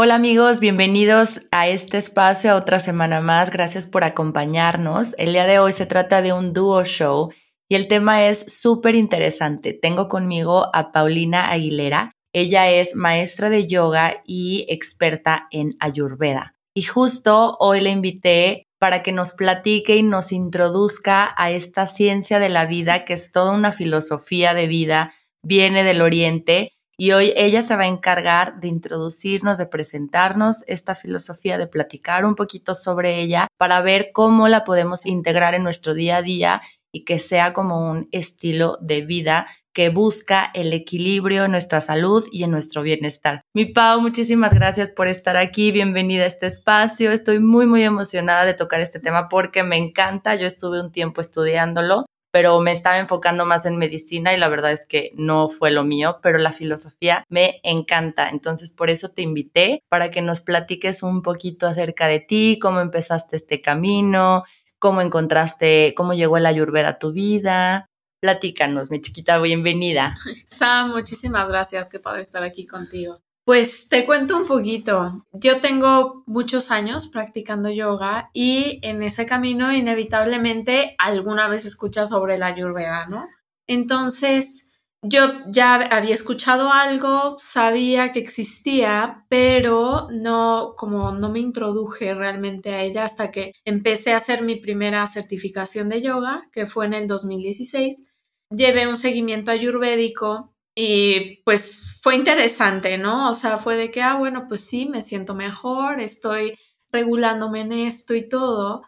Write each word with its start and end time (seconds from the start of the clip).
Hola 0.00 0.14
amigos, 0.14 0.60
bienvenidos 0.60 1.48
a 1.50 1.66
este 1.66 1.96
espacio, 1.96 2.52
a 2.52 2.54
otra 2.54 2.78
semana 2.78 3.20
más. 3.20 3.50
Gracias 3.50 3.84
por 3.84 4.04
acompañarnos. 4.04 5.12
El 5.18 5.32
día 5.32 5.44
de 5.44 5.58
hoy 5.58 5.72
se 5.72 5.86
trata 5.86 6.22
de 6.22 6.32
un 6.32 6.52
dúo 6.52 6.84
show 6.84 7.32
y 7.68 7.74
el 7.74 7.88
tema 7.88 8.24
es 8.28 8.60
súper 8.60 8.94
interesante. 8.94 9.72
Tengo 9.72 10.06
conmigo 10.06 10.66
a 10.72 10.92
Paulina 10.92 11.50
Aguilera. 11.50 12.12
Ella 12.32 12.70
es 12.70 12.94
maestra 12.94 13.50
de 13.50 13.66
yoga 13.66 14.22
y 14.24 14.66
experta 14.68 15.48
en 15.50 15.74
ayurveda. 15.80 16.54
Y 16.74 16.82
justo 16.82 17.56
hoy 17.58 17.80
le 17.80 17.90
invité 17.90 18.68
para 18.78 19.02
que 19.02 19.10
nos 19.10 19.32
platique 19.32 19.96
y 19.96 20.04
nos 20.04 20.30
introduzca 20.30 21.34
a 21.36 21.50
esta 21.50 21.88
ciencia 21.88 22.38
de 22.38 22.50
la 22.50 22.66
vida, 22.66 23.04
que 23.04 23.14
es 23.14 23.32
toda 23.32 23.50
una 23.50 23.72
filosofía 23.72 24.54
de 24.54 24.68
vida, 24.68 25.12
viene 25.42 25.82
del 25.82 26.02
oriente 26.02 26.77
y 27.00 27.12
hoy 27.12 27.32
ella 27.36 27.62
se 27.62 27.76
va 27.76 27.84
a 27.84 27.88
encargar 27.88 28.60
de 28.60 28.66
introducirnos, 28.66 29.56
de 29.56 29.66
presentarnos 29.66 30.64
esta 30.66 30.96
filosofía, 30.96 31.56
de 31.56 31.68
platicar 31.68 32.24
un 32.24 32.34
poquito 32.34 32.74
sobre 32.74 33.20
ella 33.20 33.46
para 33.56 33.80
ver 33.80 34.10
cómo 34.12 34.48
la 34.48 34.64
podemos 34.64 35.06
integrar 35.06 35.54
en 35.54 35.62
nuestro 35.62 35.94
día 35.94 36.16
a 36.16 36.22
día 36.22 36.62
y 36.92 37.04
que 37.04 37.20
sea 37.20 37.52
como 37.52 37.88
un 37.88 38.08
estilo 38.10 38.78
de 38.80 39.02
vida 39.02 39.46
que 39.72 39.90
busca 39.90 40.50
el 40.54 40.72
equilibrio 40.72 41.44
en 41.44 41.52
nuestra 41.52 41.80
salud 41.80 42.24
y 42.32 42.42
en 42.42 42.50
nuestro 42.50 42.82
bienestar. 42.82 43.42
Mi 43.54 43.66
Pau, 43.66 44.00
muchísimas 44.00 44.52
gracias 44.52 44.90
por 44.90 45.06
estar 45.06 45.36
aquí, 45.36 45.70
bienvenida 45.70 46.24
a 46.24 46.26
este 46.26 46.46
espacio. 46.46 47.12
Estoy 47.12 47.38
muy, 47.38 47.66
muy 47.66 47.84
emocionada 47.84 48.44
de 48.44 48.54
tocar 48.54 48.80
este 48.80 48.98
tema 48.98 49.28
porque 49.28 49.62
me 49.62 49.76
encanta. 49.76 50.34
Yo 50.34 50.48
estuve 50.48 50.80
un 50.80 50.90
tiempo 50.90 51.20
estudiándolo 51.20 52.06
pero 52.38 52.60
me 52.60 52.70
estaba 52.70 52.98
enfocando 52.98 53.44
más 53.44 53.66
en 53.66 53.78
medicina 53.78 54.32
y 54.32 54.36
la 54.36 54.48
verdad 54.48 54.70
es 54.70 54.86
que 54.86 55.10
no 55.16 55.48
fue 55.48 55.72
lo 55.72 55.82
mío, 55.82 56.20
pero 56.22 56.38
la 56.38 56.52
filosofía 56.52 57.24
me 57.28 57.58
encanta. 57.64 58.28
Entonces, 58.28 58.70
por 58.70 58.90
eso 58.90 59.08
te 59.08 59.22
invité 59.22 59.82
para 59.88 60.12
que 60.12 60.22
nos 60.22 60.40
platiques 60.40 61.02
un 61.02 61.22
poquito 61.22 61.66
acerca 61.66 62.06
de 62.06 62.20
ti, 62.20 62.60
cómo 62.62 62.78
empezaste 62.78 63.34
este 63.34 63.60
camino, 63.60 64.44
cómo 64.78 65.00
encontraste, 65.00 65.94
cómo 65.96 66.14
llegó 66.14 66.36
el 66.36 66.46
ayurveda 66.46 66.90
a 66.90 66.98
tu 67.00 67.10
vida. 67.10 67.86
Platícanos, 68.20 68.88
mi 68.92 69.02
chiquita, 69.02 69.40
bienvenida. 69.40 70.16
Sam, 70.46 70.92
muchísimas 70.92 71.48
gracias, 71.48 71.88
qué 71.88 71.98
padre 71.98 72.22
estar 72.22 72.44
aquí 72.44 72.68
contigo. 72.68 73.18
Pues 73.48 73.88
te 73.88 74.04
cuento 74.04 74.36
un 74.36 74.46
poquito. 74.46 75.24
Yo 75.32 75.62
tengo 75.62 76.22
muchos 76.26 76.70
años 76.70 77.06
practicando 77.06 77.70
yoga 77.70 78.28
y 78.34 78.78
en 78.82 79.02
ese 79.02 79.24
camino 79.24 79.72
inevitablemente 79.72 80.94
alguna 80.98 81.48
vez 81.48 81.64
escuchas 81.64 82.10
sobre 82.10 82.36
la 82.36 82.48
ayurveda, 82.48 83.06
¿no? 83.08 83.26
Entonces, 83.66 84.74
yo 85.00 85.46
ya 85.46 85.76
había 85.76 86.14
escuchado 86.14 86.70
algo, 86.70 87.36
sabía 87.38 88.12
que 88.12 88.18
existía, 88.18 89.24
pero 89.30 90.08
no, 90.10 90.74
como 90.76 91.12
no 91.12 91.30
me 91.30 91.38
introduje 91.38 92.12
realmente 92.12 92.74
a 92.74 92.82
ella 92.82 93.06
hasta 93.06 93.30
que 93.30 93.52
empecé 93.64 94.12
a 94.12 94.18
hacer 94.18 94.42
mi 94.42 94.56
primera 94.56 95.06
certificación 95.06 95.88
de 95.88 96.02
yoga, 96.02 96.50
que 96.52 96.66
fue 96.66 96.84
en 96.84 96.92
el 96.92 97.06
2016. 97.06 98.08
Llevé 98.50 98.86
un 98.86 98.98
seguimiento 98.98 99.50
ayurvédico 99.52 100.52
y 100.80 101.42
pues 101.44 101.98
fue 102.02 102.14
interesante, 102.14 102.98
¿no? 102.98 103.30
O 103.30 103.34
sea, 103.34 103.58
fue 103.58 103.74
de 103.74 103.90
que, 103.90 104.00
ah, 104.00 104.14
bueno, 104.16 104.46
pues 104.46 104.60
sí, 104.60 104.86
me 104.88 105.02
siento 105.02 105.34
mejor, 105.34 105.98
estoy 105.98 106.56
regulándome 106.92 107.62
en 107.62 107.72
esto 107.72 108.14
y 108.14 108.28
todo, 108.28 108.84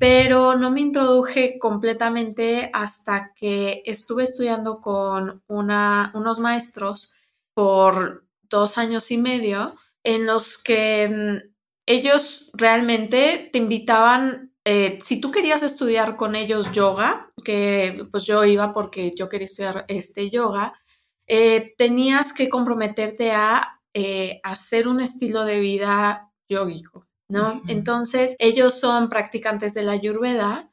pero 0.00 0.56
no 0.56 0.72
me 0.72 0.80
introduje 0.80 1.60
completamente 1.60 2.70
hasta 2.72 3.34
que 3.36 3.82
estuve 3.86 4.24
estudiando 4.24 4.80
con 4.80 5.44
una, 5.46 6.10
unos 6.16 6.40
maestros 6.40 7.14
por 7.54 8.26
dos 8.42 8.76
años 8.76 9.08
y 9.12 9.18
medio, 9.18 9.76
en 10.02 10.26
los 10.26 10.60
que 10.60 11.08
mm, 11.08 11.50
ellos 11.86 12.50
realmente 12.54 13.48
te 13.52 13.58
invitaban, 13.58 14.52
eh, 14.64 14.98
si 15.00 15.20
tú 15.20 15.30
querías 15.30 15.62
estudiar 15.62 16.16
con 16.16 16.34
ellos 16.34 16.72
yoga, 16.72 17.30
que 17.44 18.08
pues 18.10 18.24
yo 18.24 18.44
iba 18.44 18.74
porque 18.74 19.14
yo 19.16 19.28
quería 19.28 19.44
estudiar 19.44 19.84
este 19.86 20.30
yoga, 20.30 20.74
eh, 21.28 21.74
tenías 21.76 22.32
que 22.32 22.48
comprometerte 22.48 23.32
a 23.32 23.80
eh, 23.94 24.40
hacer 24.42 24.88
un 24.88 25.00
estilo 25.00 25.44
de 25.44 25.60
vida 25.60 26.32
yógico, 26.48 27.06
¿no? 27.28 27.62
Entonces, 27.68 28.34
ellos 28.38 28.80
son 28.80 29.08
practicantes 29.08 29.74
de 29.74 29.82
la 29.82 29.92
Ayurveda 29.92 30.70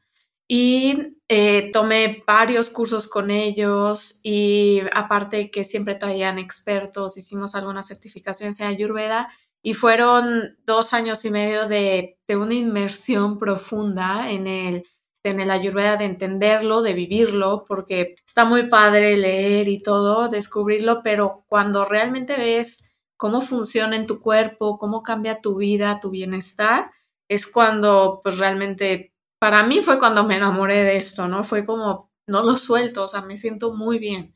y 0.48 1.18
eh, 1.28 1.72
tomé 1.74 2.24
varios 2.26 2.70
cursos 2.70 3.08
con 3.08 3.32
ellos 3.32 4.22
y 4.24 4.82
aparte 4.94 5.52
que 5.52 5.64
siempre 5.64 5.96
traían 5.96 6.40
expertos, 6.40 7.18
hicimos 7.18 7.56
algunas 7.56 7.88
certificaciones 7.88 8.60
en 8.60 8.68
Ayurveda 8.68 9.30
y 9.62 9.74
fueron 9.74 10.58
dos 10.66 10.94
años 10.94 11.26
y 11.26 11.32
medio 11.32 11.68
de, 11.68 12.20
de 12.28 12.38
una 12.38 12.54
inmersión 12.54 13.40
profunda 13.40 14.32
en 14.32 14.48
el 14.48 14.86
en 15.30 15.40
el 15.40 15.52
ayurveda 15.52 15.98
de 15.98 16.06
entenderlo, 16.06 16.82
de 16.82 16.94
vivirlo, 16.94 17.66
porque 17.68 18.16
está 18.26 18.46
muy 18.46 18.68
padre 18.68 19.18
leer 19.18 19.68
y 19.68 19.82
todo, 19.82 20.30
descubrirlo, 20.30 21.02
pero 21.04 21.44
cuando 21.48 21.86
realmente 21.86 22.38
ves 22.38 22.94
cómo 23.18 23.42
funciona 23.42 23.96
en 23.96 24.08
tu 24.08 24.22
cuerpo, 24.22 24.78
cómo 24.78 25.04
cambia 25.04 25.42
tu 25.42 25.58
vida, 25.58 26.00
tu 26.00 26.10
bienestar, 26.10 26.92
es 27.28 27.48
cuando 27.48 28.22
pues 28.24 28.38
realmente, 28.38 29.14
para 29.40 29.64
mí 29.64 29.82
fue 29.82 30.00
cuando 30.00 30.24
me 30.24 30.38
enamoré 30.38 30.84
de 30.84 30.98
esto, 30.98 31.28
¿no? 31.28 31.44
Fue 31.44 31.66
como, 31.66 32.12
no 32.28 32.44
lo 32.44 32.58
suelto, 32.58 33.04
o 33.04 33.08
sea, 33.08 33.22
me 33.22 33.38
siento 33.38 33.74
muy 33.74 34.00
bien. 34.00 34.34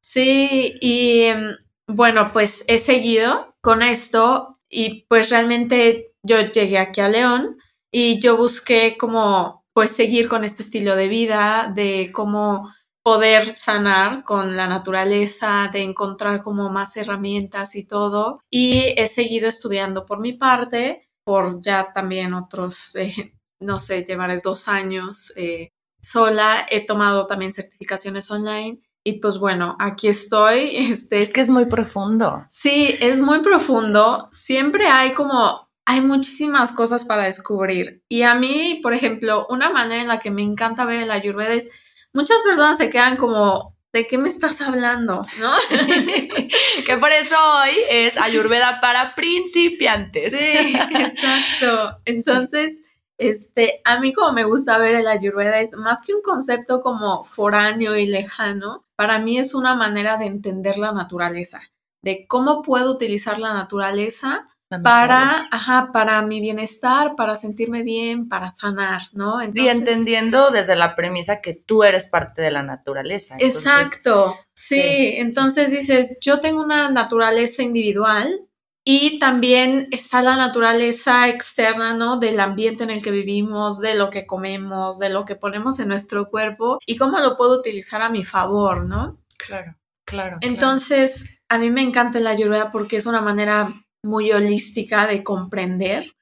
Sí, 0.00 0.76
y 0.80 1.22
em, 1.22 1.56
bueno, 1.86 2.32
pues 2.32 2.64
he 2.68 2.78
seguido 2.78 3.56
con 3.60 3.82
esto 3.82 4.60
y 4.68 5.06
pues 5.08 5.30
realmente 5.30 6.14
yo 6.22 6.40
llegué 6.40 6.78
aquí 6.78 7.00
a 7.00 7.08
León 7.08 7.58
y 7.90 8.20
yo 8.20 8.36
busqué 8.36 8.96
como 8.98 9.55
pues 9.76 9.90
seguir 9.90 10.26
con 10.26 10.42
este 10.42 10.62
estilo 10.62 10.96
de 10.96 11.06
vida, 11.06 11.70
de 11.74 12.10
cómo 12.10 12.72
poder 13.02 13.58
sanar 13.58 14.24
con 14.24 14.56
la 14.56 14.68
naturaleza, 14.68 15.68
de 15.70 15.82
encontrar 15.82 16.42
como 16.42 16.70
más 16.70 16.96
herramientas 16.96 17.76
y 17.76 17.86
todo. 17.86 18.40
Y 18.50 18.94
he 18.96 19.06
seguido 19.06 19.50
estudiando 19.50 20.06
por 20.06 20.18
mi 20.18 20.32
parte, 20.32 21.10
por 21.24 21.60
ya 21.60 21.92
también 21.92 22.32
otros, 22.32 22.94
eh, 22.96 23.34
no 23.60 23.78
sé, 23.78 24.02
llevaré 24.02 24.40
dos 24.42 24.66
años 24.66 25.30
eh, 25.36 25.68
sola. 26.00 26.64
He 26.70 26.86
tomado 26.86 27.26
también 27.26 27.52
certificaciones 27.52 28.30
online. 28.30 28.80
Y 29.04 29.20
pues 29.20 29.36
bueno, 29.36 29.76
aquí 29.78 30.08
estoy. 30.08 30.74
Este, 30.90 31.18
es 31.18 31.34
que 31.34 31.42
es 31.42 31.50
muy 31.50 31.66
profundo. 31.66 32.46
Sí, 32.48 32.96
es 33.02 33.20
muy 33.20 33.42
profundo. 33.42 34.26
Siempre 34.32 34.86
hay 34.86 35.12
como 35.12 35.65
hay 35.86 36.00
muchísimas 36.00 36.72
cosas 36.72 37.04
para 37.04 37.24
descubrir. 37.24 38.02
Y 38.08 38.22
a 38.22 38.34
mí, 38.34 38.80
por 38.82 38.92
ejemplo, 38.92 39.46
una 39.48 39.70
manera 39.70 40.02
en 40.02 40.08
la 40.08 40.18
que 40.18 40.32
me 40.32 40.42
encanta 40.42 40.84
ver 40.84 41.04
el 41.04 41.10
ayurveda 41.12 41.54
es, 41.54 41.70
muchas 42.12 42.42
personas 42.42 42.76
se 42.76 42.90
quedan 42.90 43.16
como, 43.16 43.76
¿de 43.92 44.08
qué 44.08 44.18
me 44.18 44.28
estás 44.28 44.60
hablando? 44.60 45.24
¿No? 45.38 45.52
que 46.86 46.96
por 46.96 47.12
eso 47.12 47.36
hoy 47.36 47.76
es 47.88 48.16
ayurveda 48.18 48.80
para 48.80 49.14
principiantes. 49.14 50.36
Sí, 50.36 50.76
exacto. 50.90 52.00
Entonces, 52.04 52.82
este, 53.16 53.80
a 53.84 54.00
mí 54.00 54.12
como 54.12 54.32
me 54.32 54.44
gusta 54.44 54.78
ver 54.78 54.96
el 54.96 55.06
ayurveda 55.06 55.60
es 55.60 55.76
más 55.76 56.02
que 56.02 56.14
un 56.14 56.20
concepto 56.20 56.82
como 56.82 57.22
foráneo 57.22 57.96
y 57.96 58.06
lejano, 58.06 58.84
para 58.96 59.20
mí 59.20 59.38
es 59.38 59.54
una 59.54 59.76
manera 59.76 60.16
de 60.16 60.26
entender 60.26 60.78
la 60.78 60.90
naturaleza, 60.90 61.60
de 62.02 62.26
cómo 62.26 62.62
puedo 62.62 62.90
utilizar 62.90 63.38
la 63.38 63.54
naturaleza 63.54 64.48
para, 64.82 65.48
ajá, 65.50 65.90
para 65.92 66.20
mi 66.22 66.40
bienestar, 66.40 67.14
para 67.16 67.36
sentirme 67.36 67.82
bien, 67.82 68.28
para 68.28 68.50
sanar, 68.50 69.02
¿no? 69.12 69.42
y 69.42 69.68
entendiendo 69.68 70.50
desde 70.50 70.74
la 70.74 70.94
premisa 70.94 71.40
que 71.40 71.54
tú 71.54 71.84
eres 71.84 72.06
parte 72.06 72.42
de 72.42 72.50
la 72.50 72.62
naturaleza. 72.62 73.36
exacto, 73.38 74.36
sí, 74.54 75.14
entonces 75.18 75.70
dices, 75.70 76.18
yo 76.20 76.40
tengo 76.40 76.62
una 76.62 76.90
naturaleza 76.90 77.62
individual 77.62 78.46
y 78.88 79.18
también 79.18 79.88
está 79.90 80.22
la 80.22 80.36
naturaleza 80.36 81.28
externa, 81.28 81.94
¿no? 81.94 82.18
Del 82.18 82.38
ambiente 82.38 82.84
en 82.84 82.90
el 82.90 83.02
que 83.02 83.10
vivimos, 83.10 83.80
de 83.80 83.96
lo 83.96 84.10
que 84.10 84.26
comemos, 84.26 85.00
de 85.00 85.08
lo 85.08 85.24
que 85.24 85.34
ponemos 85.34 85.80
en 85.80 85.88
nuestro 85.88 86.30
cuerpo 86.30 86.78
y 86.86 86.96
cómo 86.96 87.18
lo 87.18 87.36
puedo 87.36 87.58
utilizar 87.58 88.00
a 88.00 88.10
mi 88.10 88.22
favor, 88.22 88.84
¿no? 88.84 89.18
Claro, 89.38 89.74
claro. 90.04 90.38
Entonces, 90.40 91.40
a 91.48 91.58
mí 91.58 91.68
me 91.68 91.82
encanta 91.82 92.20
la 92.20 92.30
ayurveda 92.30 92.70
porque 92.70 92.96
es 92.96 93.06
una 93.06 93.20
manera 93.20 93.74
muy 94.06 94.32
holística 94.32 95.06
de 95.06 95.22
comprender 95.22 96.14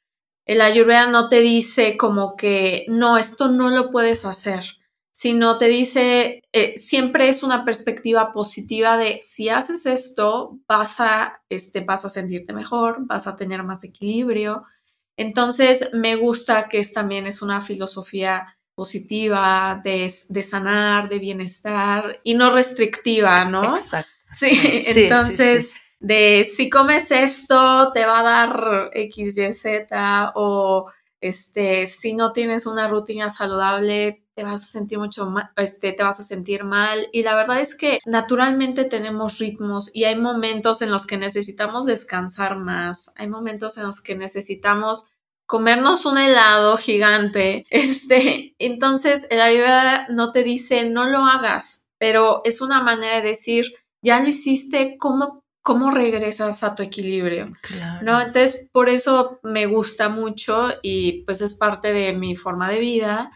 El 0.47 0.61
ayurveda 0.61 1.07
no 1.07 1.29
te 1.29 1.41
dice 1.41 1.97
como 1.97 2.37
que 2.37 2.85
no, 2.89 3.17
esto 3.17 3.49
no 3.49 3.71
lo 3.71 3.91
puedes 3.91 4.25
hacer, 4.25 4.65
sino 5.11 5.59
te 5.59 5.69
dice, 5.69 6.43
eh, 6.53 6.75
siempre 6.77 7.29
es 7.29 7.43
una 7.43 7.65
perspectiva 7.65 8.33
positiva 8.33 8.99
de 8.99 9.21
si 9.23 9.49
haces 9.49 9.87
esto, 9.87 10.59
vas 10.69 11.01
a, 11.01 11.41
este, 11.49 11.81
vas 11.81 12.05
a 12.05 12.11
sentirte 12.11 12.53
mejor, 12.53 13.07
vas 13.07 13.27
a 13.27 13.37
tener 13.37 13.63
más 13.63 13.85
equilibrio. 13.85 14.65
Entonces, 15.17 15.95
me 15.95 16.17
gusta 16.17 16.69
que 16.69 16.81
es, 16.81 16.93
también 16.93 17.27
es 17.27 17.41
una 17.41 17.63
filosofía 17.63 18.59
positiva 18.75 19.81
de, 19.85 20.13
de, 20.29 20.43
sanar, 20.43 21.09
de 21.09 21.21
bienestar 21.21 22.21
y 22.25 22.35
no 22.35 22.51
restrictiva, 22.51 23.45
¿no? 23.45 23.77
Exacto. 23.77 24.11
Sí, 24.33 24.85
entonces 24.89 25.77
de 26.05 26.45
si 26.45 26.69
comes 26.69 27.11
esto 27.11 27.91
te 27.93 28.05
va 28.05 28.21
a 28.21 28.23
dar 28.23 28.91
X, 28.93 29.39
Y, 29.39 29.55
Z 29.55 30.33
o 30.35 30.87
este, 31.23 31.87
si 31.87 32.13
no 32.13 32.33
tienes 32.33 32.67
una 32.67 32.89
rutina 32.89 33.31
saludable 33.31 34.23
te 34.35 34.45
vas 34.45 34.65
a 34.65 34.67
sentir 34.67 34.99
mucho 34.99 35.31
mal, 35.31 35.51
este, 35.57 35.93
te 35.93 36.03
vas 36.03 36.21
a 36.21 36.25
sentir 36.25 36.65
mal. 36.65 37.09
Y 37.13 37.23
la 37.23 37.35
verdad 37.35 37.61
es 37.61 37.75
que 37.75 38.01
naturalmente 38.05 38.85
tenemos 38.85 39.39
ritmos 39.39 39.91
y 39.95 40.05
hay 40.05 40.17
momentos 40.17 40.83
en 40.83 40.91
los 40.91 41.07
que 41.07 41.17
necesitamos 41.17 41.87
descansar 41.87 42.59
más, 42.59 43.13
hay 43.17 43.29
momentos 43.29 43.79
en 43.79 43.87
los 43.87 44.03
que 44.03 44.15
necesitamos 44.15 45.07
comernos 45.47 46.05
un 46.05 46.19
helado 46.19 46.77
gigante, 46.77 47.65
este, 47.71 48.55
entonces 48.59 49.27
la 49.31 49.45
ayurveda 49.47 50.07
no 50.11 50.33
te 50.33 50.43
dice 50.43 50.85
no 50.85 51.07
lo 51.07 51.25
hagas, 51.25 51.87
pero 51.97 52.43
es 52.45 52.61
una 52.61 52.83
manera 52.83 53.23
de 53.23 53.29
decir 53.29 53.73
ya 54.03 54.21
lo 54.21 54.29
hiciste, 54.29 54.99
¿cómo 54.99 55.44
cómo 55.65 55.91
regresas 55.91 56.63
a 56.63 56.75
tu 56.75 56.83
equilibrio, 56.83 57.51
¿no? 58.03 58.21
Entonces, 58.21 58.69
por 58.71 58.91
eso 58.91 59.41
me 59.43 59.65
gusta 59.65 60.11
mucho 60.11 60.69
y 60.83 61.23
pues 61.23 61.41
es 61.41 61.55
parte 61.55 61.95
de 61.95 62.13
mi 62.13 62.37
forma 62.37 62.69
de 62.71 62.81
vida. 62.81 63.31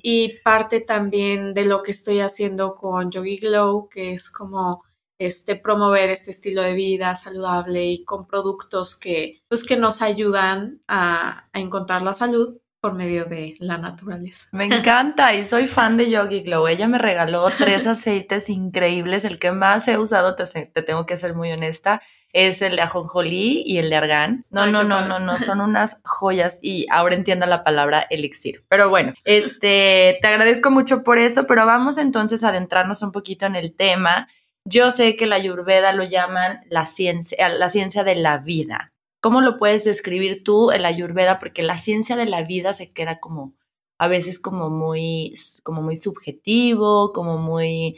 Y 0.00 0.38
parte 0.44 0.80
también 0.80 1.52
de 1.52 1.64
lo 1.64 1.82
que 1.82 1.90
estoy 1.90 2.20
haciendo 2.20 2.76
con 2.76 3.10
Yogi 3.10 3.38
Glow, 3.38 3.88
que 3.88 4.12
es 4.12 4.30
como 4.30 4.84
este 5.18 5.56
promover 5.56 6.10
este 6.10 6.30
estilo 6.30 6.62
de 6.62 6.74
vida 6.74 7.16
saludable 7.16 7.84
y 7.84 8.04
con 8.04 8.28
productos 8.28 8.94
que 8.96 9.42
pues 9.48 9.64
que 9.64 9.76
nos 9.76 10.00
ayudan 10.00 10.80
a, 10.86 11.48
a 11.52 11.60
encontrar 11.60 12.02
la 12.02 12.14
salud 12.14 12.56
por 12.84 12.92
medio 12.92 13.24
de 13.24 13.56
la 13.60 13.78
naturaleza. 13.78 14.48
Me 14.52 14.66
encanta 14.66 15.32
y 15.32 15.46
soy 15.46 15.66
fan 15.66 15.96
de 15.96 16.10
Yogi 16.10 16.42
Glow. 16.42 16.66
Ella 16.66 16.86
me 16.86 16.98
regaló 16.98 17.48
tres 17.48 17.86
aceites 17.86 18.50
increíbles. 18.50 19.24
El 19.24 19.38
que 19.38 19.52
más 19.52 19.88
he 19.88 19.96
usado, 19.96 20.36
te, 20.36 20.44
tengo 20.82 21.06
que 21.06 21.16
ser 21.16 21.34
muy 21.34 21.50
honesta, 21.50 22.02
es 22.34 22.60
el 22.60 22.76
de 22.76 22.82
ajonjolí 22.82 23.62
y 23.64 23.78
el 23.78 23.88
de 23.88 23.96
argán. 23.96 24.44
No, 24.50 24.66
no, 24.66 24.84
no, 24.84 25.00
no, 25.00 25.18
no, 25.18 25.38
son 25.38 25.62
unas 25.62 26.02
joyas 26.04 26.58
y 26.60 26.86
ahora 26.90 27.14
entiendo 27.14 27.46
la 27.46 27.64
palabra 27.64 28.06
elixir. 28.10 28.66
Pero 28.68 28.90
bueno, 28.90 29.14
este, 29.24 30.18
te 30.20 30.28
agradezco 30.28 30.70
mucho 30.70 31.02
por 31.04 31.16
eso, 31.16 31.46
pero 31.46 31.64
vamos 31.64 31.96
entonces 31.96 32.44
a 32.44 32.50
adentrarnos 32.50 33.00
un 33.00 33.12
poquito 33.12 33.46
en 33.46 33.56
el 33.56 33.74
tema. 33.74 34.28
Yo 34.66 34.90
sé 34.90 35.16
que 35.16 35.24
la 35.24 35.36
Ayurveda 35.36 35.94
lo 35.94 36.04
llaman 36.04 36.60
la 36.68 36.84
ciencia, 36.84 37.48
la 37.48 37.70
ciencia 37.70 38.04
de 38.04 38.16
la 38.16 38.36
vida. 38.36 38.92
¿Cómo 39.24 39.40
lo 39.40 39.56
puedes 39.56 39.84
describir 39.84 40.44
tú, 40.44 40.70
el 40.70 40.84
ayurveda? 40.84 41.38
Porque 41.38 41.62
la 41.62 41.78
ciencia 41.78 42.14
de 42.14 42.26
la 42.26 42.42
vida 42.42 42.74
se 42.74 42.90
queda 42.90 43.20
como, 43.20 43.54
a 43.96 44.06
veces 44.06 44.38
como 44.38 44.68
muy, 44.68 45.34
como 45.62 45.80
muy 45.80 45.96
subjetivo, 45.96 47.10
como 47.14 47.38
muy, 47.38 47.96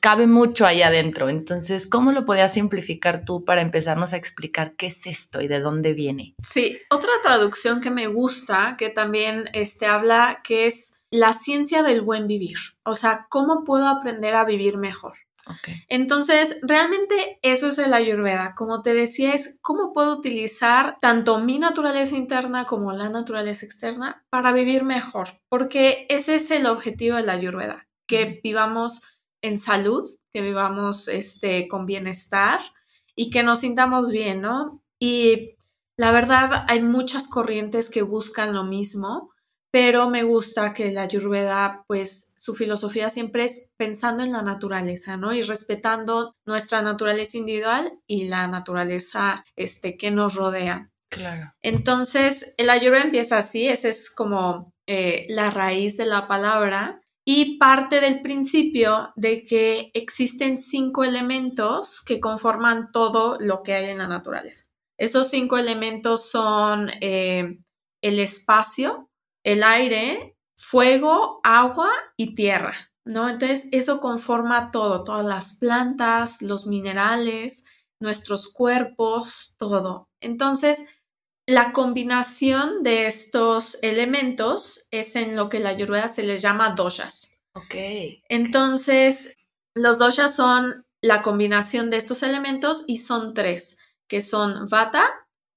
cabe 0.00 0.26
mucho 0.26 0.66
ahí 0.66 0.82
adentro. 0.82 1.28
Entonces, 1.28 1.86
¿cómo 1.86 2.10
lo 2.10 2.24
podías 2.24 2.52
simplificar 2.52 3.24
tú 3.24 3.44
para 3.44 3.62
empezarnos 3.62 4.12
a 4.12 4.16
explicar 4.16 4.74
qué 4.74 4.88
es 4.88 5.06
esto 5.06 5.40
y 5.40 5.46
de 5.46 5.60
dónde 5.60 5.92
viene? 5.92 6.34
Sí, 6.42 6.78
otra 6.90 7.12
traducción 7.22 7.80
que 7.80 7.92
me 7.92 8.08
gusta, 8.08 8.74
que 8.76 8.90
también 8.90 9.48
este, 9.52 9.86
habla, 9.86 10.40
que 10.42 10.66
es 10.66 11.00
la 11.12 11.32
ciencia 11.32 11.84
del 11.84 12.00
buen 12.00 12.26
vivir. 12.26 12.56
O 12.82 12.96
sea, 12.96 13.28
¿cómo 13.30 13.62
puedo 13.62 13.86
aprender 13.86 14.34
a 14.34 14.44
vivir 14.44 14.78
mejor? 14.78 15.12
Entonces, 15.88 16.60
realmente 16.62 17.38
eso 17.42 17.68
es 17.68 17.78
el 17.78 17.92
ayurveda. 17.92 18.54
Como 18.54 18.82
te 18.82 18.94
decía, 18.94 19.34
es 19.34 19.58
cómo 19.60 19.92
puedo 19.92 20.16
utilizar 20.16 20.96
tanto 21.00 21.38
mi 21.40 21.58
naturaleza 21.58 22.16
interna 22.16 22.64
como 22.64 22.92
la 22.92 23.08
naturaleza 23.08 23.66
externa 23.66 24.24
para 24.30 24.52
vivir 24.52 24.84
mejor, 24.84 25.28
porque 25.48 26.06
ese 26.08 26.36
es 26.36 26.50
el 26.50 26.66
objetivo 26.66 27.16
de 27.16 27.24
la 27.24 27.34
ayurveda, 27.34 27.86
que 28.06 28.40
vivamos 28.42 29.02
en 29.42 29.58
salud, 29.58 30.04
que 30.32 30.40
vivamos 30.40 31.08
este, 31.08 31.68
con 31.68 31.86
bienestar 31.86 32.60
y 33.14 33.30
que 33.30 33.42
nos 33.42 33.60
sintamos 33.60 34.10
bien, 34.10 34.40
¿no? 34.40 34.82
Y 34.98 35.56
la 35.96 36.10
verdad, 36.10 36.64
hay 36.68 36.82
muchas 36.82 37.28
corrientes 37.28 37.90
que 37.90 38.02
buscan 38.02 38.54
lo 38.54 38.64
mismo 38.64 39.33
pero 39.74 40.08
me 40.08 40.22
gusta 40.22 40.72
que 40.72 40.92
la 40.92 41.02
Ayurveda, 41.02 41.82
pues 41.88 42.34
su 42.36 42.54
filosofía 42.54 43.10
siempre 43.10 43.44
es 43.44 43.72
pensando 43.76 44.22
en 44.22 44.30
la 44.30 44.40
naturaleza, 44.40 45.16
¿no? 45.16 45.34
Y 45.34 45.42
respetando 45.42 46.36
nuestra 46.46 46.80
naturaleza 46.80 47.38
individual 47.38 47.90
y 48.06 48.28
la 48.28 48.46
naturaleza 48.46 49.44
este, 49.56 49.96
que 49.96 50.12
nos 50.12 50.36
rodea. 50.36 50.92
Claro. 51.10 51.52
Entonces, 51.60 52.54
el 52.56 52.70
Ayurveda 52.70 53.02
empieza 53.02 53.38
así, 53.38 53.66
esa 53.66 53.88
es 53.88 54.14
como 54.14 54.72
eh, 54.86 55.26
la 55.28 55.50
raíz 55.50 55.96
de 55.96 56.06
la 56.06 56.28
palabra 56.28 57.00
y 57.26 57.58
parte 57.58 58.00
del 58.00 58.22
principio 58.22 59.12
de 59.16 59.44
que 59.44 59.90
existen 59.92 60.56
cinco 60.56 61.02
elementos 61.02 62.00
que 62.06 62.20
conforman 62.20 62.92
todo 62.92 63.38
lo 63.40 63.64
que 63.64 63.74
hay 63.74 63.90
en 63.90 63.98
la 63.98 64.06
naturaleza. 64.06 64.66
Esos 64.96 65.30
cinco 65.30 65.58
elementos 65.58 66.30
son 66.30 66.92
eh, 67.00 67.58
el 68.04 68.20
espacio, 68.20 69.10
el 69.44 69.62
aire, 69.62 70.36
fuego, 70.56 71.40
agua 71.44 71.90
y 72.16 72.34
tierra, 72.34 72.74
¿no? 73.04 73.28
Entonces 73.28 73.68
eso 73.72 74.00
conforma 74.00 74.70
todo, 74.70 75.04
todas 75.04 75.24
las 75.24 75.58
plantas, 75.58 76.42
los 76.42 76.66
minerales, 76.66 77.66
nuestros 78.00 78.52
cuerpos, 78.52 79.54
todo. 79.58 80.08
Entonces, 80.20 80.86
la 81.46 81.72
combinación 81.72 82.82
de 82.82 83.06
estos 83.06 83.82
elementos 83.82 84.88
es 84.90 85.14
en 85.14 85.36
lo 85.36 85.48
que 85.48 85.60
la 85.60 85.70
ayurveda 85.70 86.08
se 86.08 86.22
les 86.22 86.40
llama 86.40 86.70
doshas. 86.70 87.38
Ok. 87.54 87.74
Entonces, 88.28 89.36
los 89.74 89.98
doshas 89.98 90.34
son 90.34 90.86
la 91.02 91.22
combinación 91.22 91.90
de 91.90 91.98
estos 91.98 92.22
elementos 92.22 92.84
y 92.86 92.96
son 92.96 93.34
tres, 93.34 93.78
que 94.08 94.22
son 94.22 94.66
vata, 94.70 95.06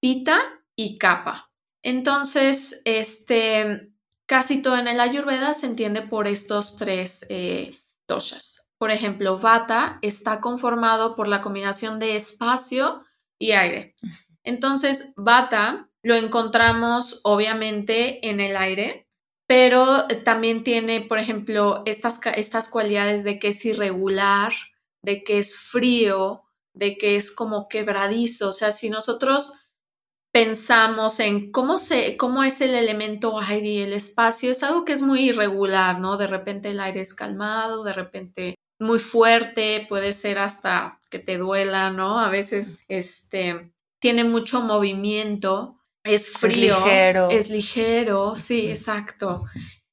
pita 0.01 0.41
y 0.75 0.97
kapha. 0.97 1.49
Entonces, 1.83 2.81
este, 2.85 3.91
casi 4.25 4.61
todo 4.61 4.77
en 4.77 4.87
el 4.87 4.99
Ayurveda 4.99 5.53
se 5.53 5.67
entiende 5.67 6.01
por 6.01 6.27
estos 6.27 6.77
tres 6.77 7.25
eh, 7.29 7.79
doshas. 8.07 8.67
Por 8.77 8.91
ejemplo, 8.91 9.39
Vata 9.39 9.97
está 10.01 10.39
conformado 10.39 11.15
por 11.15 11.27
la 11.27 11.41
combinación 11.41 11.99
de 11.99 12.15
espacio 12.15 13.03
y 13.39 13.51
aire. 13.51 13.95
Entonces, 14.43 15.13
Vata 15.17 15.89
lo 16.03 16.15
encontramos 16.15 17.21
obviamente 17.23 18.29
en 18.29 18.39
el 18.39 18.55
aire, 18.55 19.07
pero 19.47 20.07
también 20.23 20.63
tiene, 20.63 21.01
por 21.01 21.19
ejemplo, 21.19 21.83
estas, 21.85 22.19
estas 22.35 22.69
cualidades 22.69 23.23
de 23.23 23.39
que 23.39 23.49
es 23.49 23.65
irregular, 23.65 24.53
de 25.01 25.23
que 25.23 25.39
es 25.39 25.57
frío, 25.57 26.43
de 26.73 26.97
que 26.97 27.15
es 27.15 27.31
como 27.31 27.67
quebradizo. 27.67 28.49
O 28.49 28.53
sea, 28.53 28.71
si 28.71 28.89
nosotros 28.89 29.53
pensamos 30.37 31.19
en 31.19 31.51
cómo, 31.51 31.79
se, 31.79 32.15
cómo 32.15 32.43
es 32.43 32.61
el 32.61 32.75
elemento 32.75 33.39
aire 33.39 33.67
y 33.67 33.79
el 33.79 33.93
espacio, 33.93 34.51
es 34.51 34.61
algo 34.61 34.85
que 34.85 34.93
es 34.93 35.01
muy 35.01 35.29
irregular, 35.29 35.99
¿no? 35.99 36.15
De 36.15 36.27
repente 36.27 36.69
el 36.69 36.79
aire 36.79 37.01
es 37.01 37.15
calmado, 37.15 37.83
de 37.83 37.93
repente 37.93 38.55
muy 38.79 38.99
fuerte, 38.99 39.87
puede 39.89 40.13
ser 40.13 40.37
hasta 40.37 40.99
que 41.09 41.17
te 41.17 41.39
duela, 41.39 41.89
¿no? 41.89 42.19
A 42.19 42.29
veces 42.29 42.81
este, 42.87 43.71
tiene 43.99 44.25
mucho 44.25 44.61
movimiento, 44.61 45.79
es 46.03 46.29
frío, 46.29 46.75
es 46.75 46.83
ligero, 46.85 47.29
es 47.31 47.49
ligero 47.49 48.35
sí, 48.35 48.69
exacto. 48.69 49.45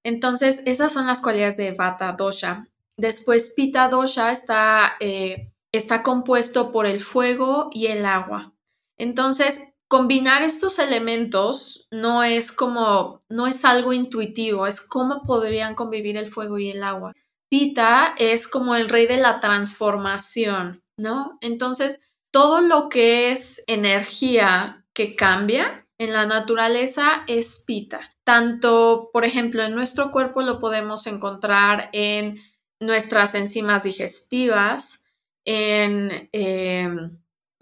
Entonces, 0.05 0.63
esas 0.67 0.93
son 0.93 1.07
las 1.07 1.23
cualidades 1.23 1.57
de 1.57 1.73
Vata 1.73 2.13
Dosha. 2.13 2.69
Después, 2.99 3.55
Pita 3.57 3.89
Dosha 3.89 4.31
está, 4.31 4.97
eh, 5.01 5.55
está 5.73 6.03
compuesto 6.03 6.71
por 6.71 6.85
el 6.85 7.01
fuego 7.01 7.71
y 7.73 7.87
el 7.87 8.05
agua. 8.05 8.53
Entonces, 8.99 9.74
combinar 9.95 10.43
estos 10.43 10.81
elementos 10.81 11.87
no 11.93 12.25
es 12.25 12.51
como, 12.51 13.23
no 13.29 13.47
es 13.47 13.65
algo 13.65 13.93
intuitivo, 13.93 14.67
es 14.67 14.81
cómo 14.81 15.23
podrían 15.23 15.77
convivir 15.77 16.17
el 16.17 16.27
fuego 16.27 16.59
y 16.59 16.71
el 16.71 16.83
agua. 16.83 17.13
Pita 17.49 18.17
es 18.19 18.49
como 18.49 18.75
el 18.75 18.89
rey 18.89 19.07
de 19.07 19.19
la 19.19 19.39
transformación, 19.39 20.83
¿no? 20.99 21.39
Entonces, 21.41 22.01
todo 22.33 22.61
lo 22.61 22.89
que 22.89 23.31
es 23.31 23.63
energía 23.69 24.85
que 24.95 25.15
cambia 25.15 25.87
en 25.99 26.13
la 26.13 26.27
naturaleza 26.27 27.23
es 27.29 27.63
pita. 27.65 28.01
Tanto, 28.25 29.11
por 29.13 29.25
ejemplo, 29.25 29.63
en 29.63 29.77
nuestro 29.77 30.11
cuerpo 30.11 30.43
lo 30.43 30.59
podemos 30.59 31.07
encontrar 31.07 31.91
en 31.93 32.43
nuestras 32.81 33.37
enzimas 33.37 33.85
digestivas, 33.85 35.05
en... 35.45 36.29
Eh, 36.33 36.91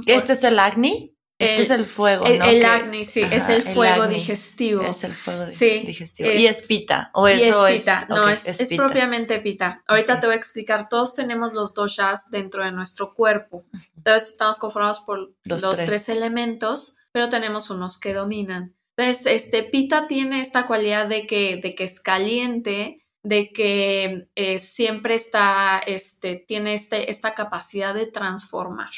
¿Este 0.06 0.32
es 0.32 0.44
el 0.44 0.58
acné? 0.58 1.11
Este 1.42 1.62
es 1.62 1.70
el 1.70 1.86
fuego, 1.86 2.24
el, 2.26 2.38
¿no? 2.38 2.44
El 2.44 2.64
Agni, 2.64 3.04
sí, 3.04 3.22
es 3.30 3.48
el 3.48 3.62
fuego 3.62 4.06
digestivo. 4.08 4.82
Es 4.82 5.04
el 5.04 5.14
fuego 5.14 5.48
Sí, 5.48 5.82
digestivo. 5.86 6.28
es- 6.30 6.40
y 6.40 6.46
es 6.46 6.62
pita, 6.62 7.10
o 7.14 7.28
y 7.28 7.32
eso 7.42 7.66
es 7.66 7.80
pita, 7.80 8.06
no, 8.08 8.28
es, 8.28 8.46
es 8.46 8.68
pita. 8.68 8.82
propiamente 8.82 9.38
pita. 9.40 9.82
Ahorita 9.86 10.14
Ok. 10.14 10.20
te 10.20 10.26
voy 10.26 10.34
a 10.34 10.38
explicar, 10.38 10.88
todos 10.88 11.14
tenemos 11.14 11.52
los 11.52 11.74
doshas 11.74 12.30
dentro 12.30 12.64
de 12.64 12.72
nuestro 12.72 13.14
cuerpo. 13.14 13.64
Entonces 13.96 14.28
estamos 14.30 14.58
conformados 14.58 15.00
por 15.00 15.32
Los 15.44 15.62
los, 15.62 15.76
tres. 15.76 15.86
tres. 15.86 16.08
elementos, 16.08 16.96
pero 17.12 17.28
tenemos 17.28 17.70
unos 17.70 17.98
que 18.00 18.12
dominan. 18.14 18.74
Entonces, 18.96 19.26
este 19.26 19.62
pita 19.62 20.06
tiene 20.06 20.40
esta 20.40 20.66
cualidad 20.66 21.06
de 21.06 21.26
que, 21.26 21.56
de 21.62 21.74
que 21.74 21.84
es 21.84 21.98
caliente, 22.00 22.98
de 23.24 23.52
que 23.52 24.28
eh, 24.34 24.58
siempre 24.58 25.14
está, 25.14 25.80
este, 25.86 26.36
tiene 26.46 26.74
este, 26.74 27.10
esta 27.10 27.34
capacidad 27.34 27.94
de 27.94 28.06
transformar. 28.10 28.90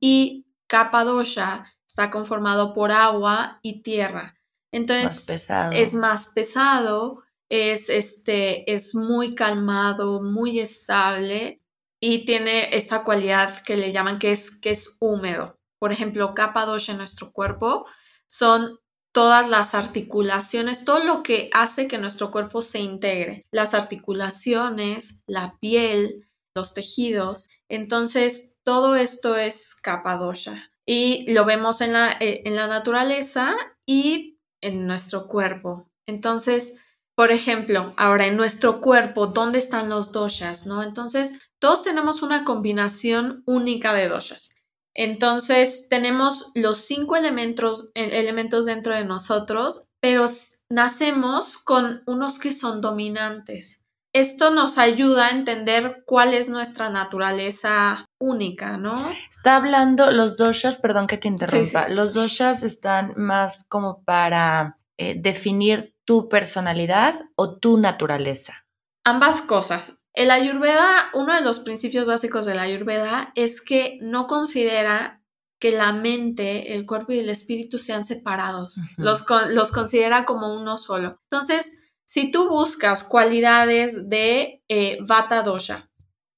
Y 0.00 0.46
Kapadosha 0.68 1.64
está 1.86 2.10
conformado 2.10 2.72
por 2.74 2.92
agua 2.92 3.58
y 3.62 3.82
tierra. 3.82 4.36
Entonces, 4.70 5.48
Más 5.48 5.74
es 5.74 5.94
más 5.94 6.32
pesado, 6.34 7.24
es, 7.48 7.88
este, 7.88 8.70
es 8.72 8.94
muy 8.94 9.34
calmado, 9.34 10.22
muy 10.22 10.60
estable 10.60 11.60
y 12.00 12.24
tiene 12.26 12.76
esta 12.76 13.02
cualidad 13.02 13.62
que 13.62 13.76
le 13.76 13.92
llaman 13.92 14.18
que 14.18 14.30
es, 14.30 14.60
que 14.60 14.70
es 14.70 14.98
húmedo. 15.00 15.58
Por 15.78 15.92
ejemplo, 15.92 16.34
capa 16.34 16.66
en 16.88 16.98
nuestro 16.98 17.32
cuerpo 17.32 17.86
son 18.28 18.78
todas 19.12 19.48
las 19.48 19.74
articulaciones, 19.74 20.84
todo 20.84 21.02
lo 21.02 21.22
que 21.22 21.48
hace 21.52 21.88
que 21.88 21.98
nuestro 21.98 22.30
cuerpo 22.30 22.62
se 22.62 22.80
integre, 22.80 23.46
las 23.50 23.74
articulaciones, 23.74 25.24
la 25.26 25.56
piel, 25.60 26.28
los 26.54 26.74
tejidos. 26.74 27.48
Entonces, 27.68 28.60
todo 28.64 28.96
esto 28.96 29.36
es 29.36 29.74
capa 29.74 30.16
dosha 30.16 30.70
y 30.86 31.30
lo 31.32 31.44
vemos 31.44 31.80
en 31.82 31.92
la, 31.92 32.12
eh, 32.18 32.42
en 32.46 32.56
la 32.56 32.66
naturaleza 32.66 33.54
y 33.86 34.38
en 34.62 34.86
nuestro 34.86 35.28
cuerpo. 35.28 35.90
Entonces, 36.06 36.82
por 37.14 37.32
ejemplo, 37.32 37.94
ahora 37.96 38.26
en 38.26 38.36
nuestro 38.36 38.80
cuerpo, 38.80 39.26
¿dónde 39.26 39.58
están 39.58 39.88
los 39.88 40.12
doshas? 40.12 40.66
¿No? 40.66 40.82
Entonces, 40.82 41.40
todos 41.58 41.82
tenemos 41.82 42.22
una 42.22 42.44
combinación 42.44 43.42
única 43.44 43.92
de 43.92 44.08
doshas. 44.08 44.54
Entonces, 44.94 45.88
tenemos 45.88 46.52
los 46.54 46.78
cinco 46.78 47.16
elementos, 47.16 47.90
eh, 47.94 48.20
elementos 48.20 48.66
dentro 48.66 48.94
de 48.94 49.04
nosotros, 49.04 49.88
pero 50.00 50.26
nacemos 50.70 51.58
con 51.58 52.02
unos 52.06 52.38
que 52.38 52.52
son 52.52 52.80
dominantes. 52.80 53.84
Esto 54.14 54.50
nos 54.50 54.78
ayuda 54.78 55.26
a 55.26 55.30
entender 55.30 56.02
cuál 56.06 56.34
es 56.34 56.48
nuestra 56.48 56.88
naturaleza 56.88 58.06
única, 58.18 58.78
¿no? 58.78 58.94
Está 59.30 59.56
hablando, 59.56 60.10
los 60.10 60.36
doshas, 60.36 60.76
perdón 60.76 61.06
que 61.06 61.18
te 61.18 61.28
interrumpa, 61.28 61.86
sí. 61.86 61.94
los 61.94 62.14
doshas 62.14 62.62
están 62.62 63.12
más 63.16 63.66
como 63.68 64.02
para 64.04 64.78
eh, 64.96 65.14
definir 65.20 65.94
tu 66.04 66.28
personalidad 66.28 67.20
o 67.36 67.58
tu 67.58 67.78
naturaleza. 67.78 68.66
Ambas 69.04 69.42
cosas. 69.42 70.02
El 70.14 70.30
Ayurveda, 70.30 71.10
uno 71.14 71.34
de 71.34 71.42
los 71.42 71.60
principios 71.60 72.08
básicos 72.08 72.46
del 72.46 72.58
Ayurveda 72.58 73.30
es 73.36 73.60
que 73.60 73.98
no 74.00 74.26
considera 74.26 75.22
que 75.60 75.72
la 75.72 75.92
mente, 75.92 76.74
el 76.74 76.86
cuerpo 76.86 77.12
y 77.12 77.18
el 77.18 77.30
espíritu 77.30 77.78
sean 77.78 78.04
separados. 78.04 78.80
Los, 78.96 79.24
los 79.50 79.70
considera 79.70 80.24
como 80.24 80.54
uno 80.54 80.78
solo. 80.78 81.20
Entonces, 81.30 81.87
si 82.08 82.30
tú 82.32 82.48
buscas 82.48 83.04
cualidades 83.04 84.08
de 84.08 84.62
eh, 84.68 84.96
Vata 85.06 85.42
Dosha 85.42 85.90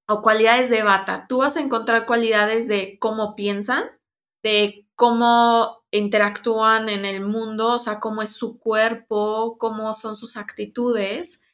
o 0.09 0.21
cualidades 0.21 0.69
de 0.69 0.83
Vata, 0.83 1.27
tú 1.29 1.39
vas 1.39 1.57
a 1.57 1.61
encontrar 1.61 2.07
cualidades 2.07 2.67
de 2.67 2.99
cómo 2.99 3.37
piensan, 3.37 3.85
de 4.43 4.89
cómo 4.97 5.85
interactúan 5.93 6.89
en 6.89 7.05
el 7.05 7.25
mundo, 7.25 7.75
o 7.75 7.79
sea, 7.79 8.00
cómo 8.00 8.21
es 8.21 8.33
su 8.33 8.59
cuerpo, 8.59 9.59
cómo 9.59 9.95
son 9.95 10.17
sus 10.17 10.37
actitudes. 10.37 11.45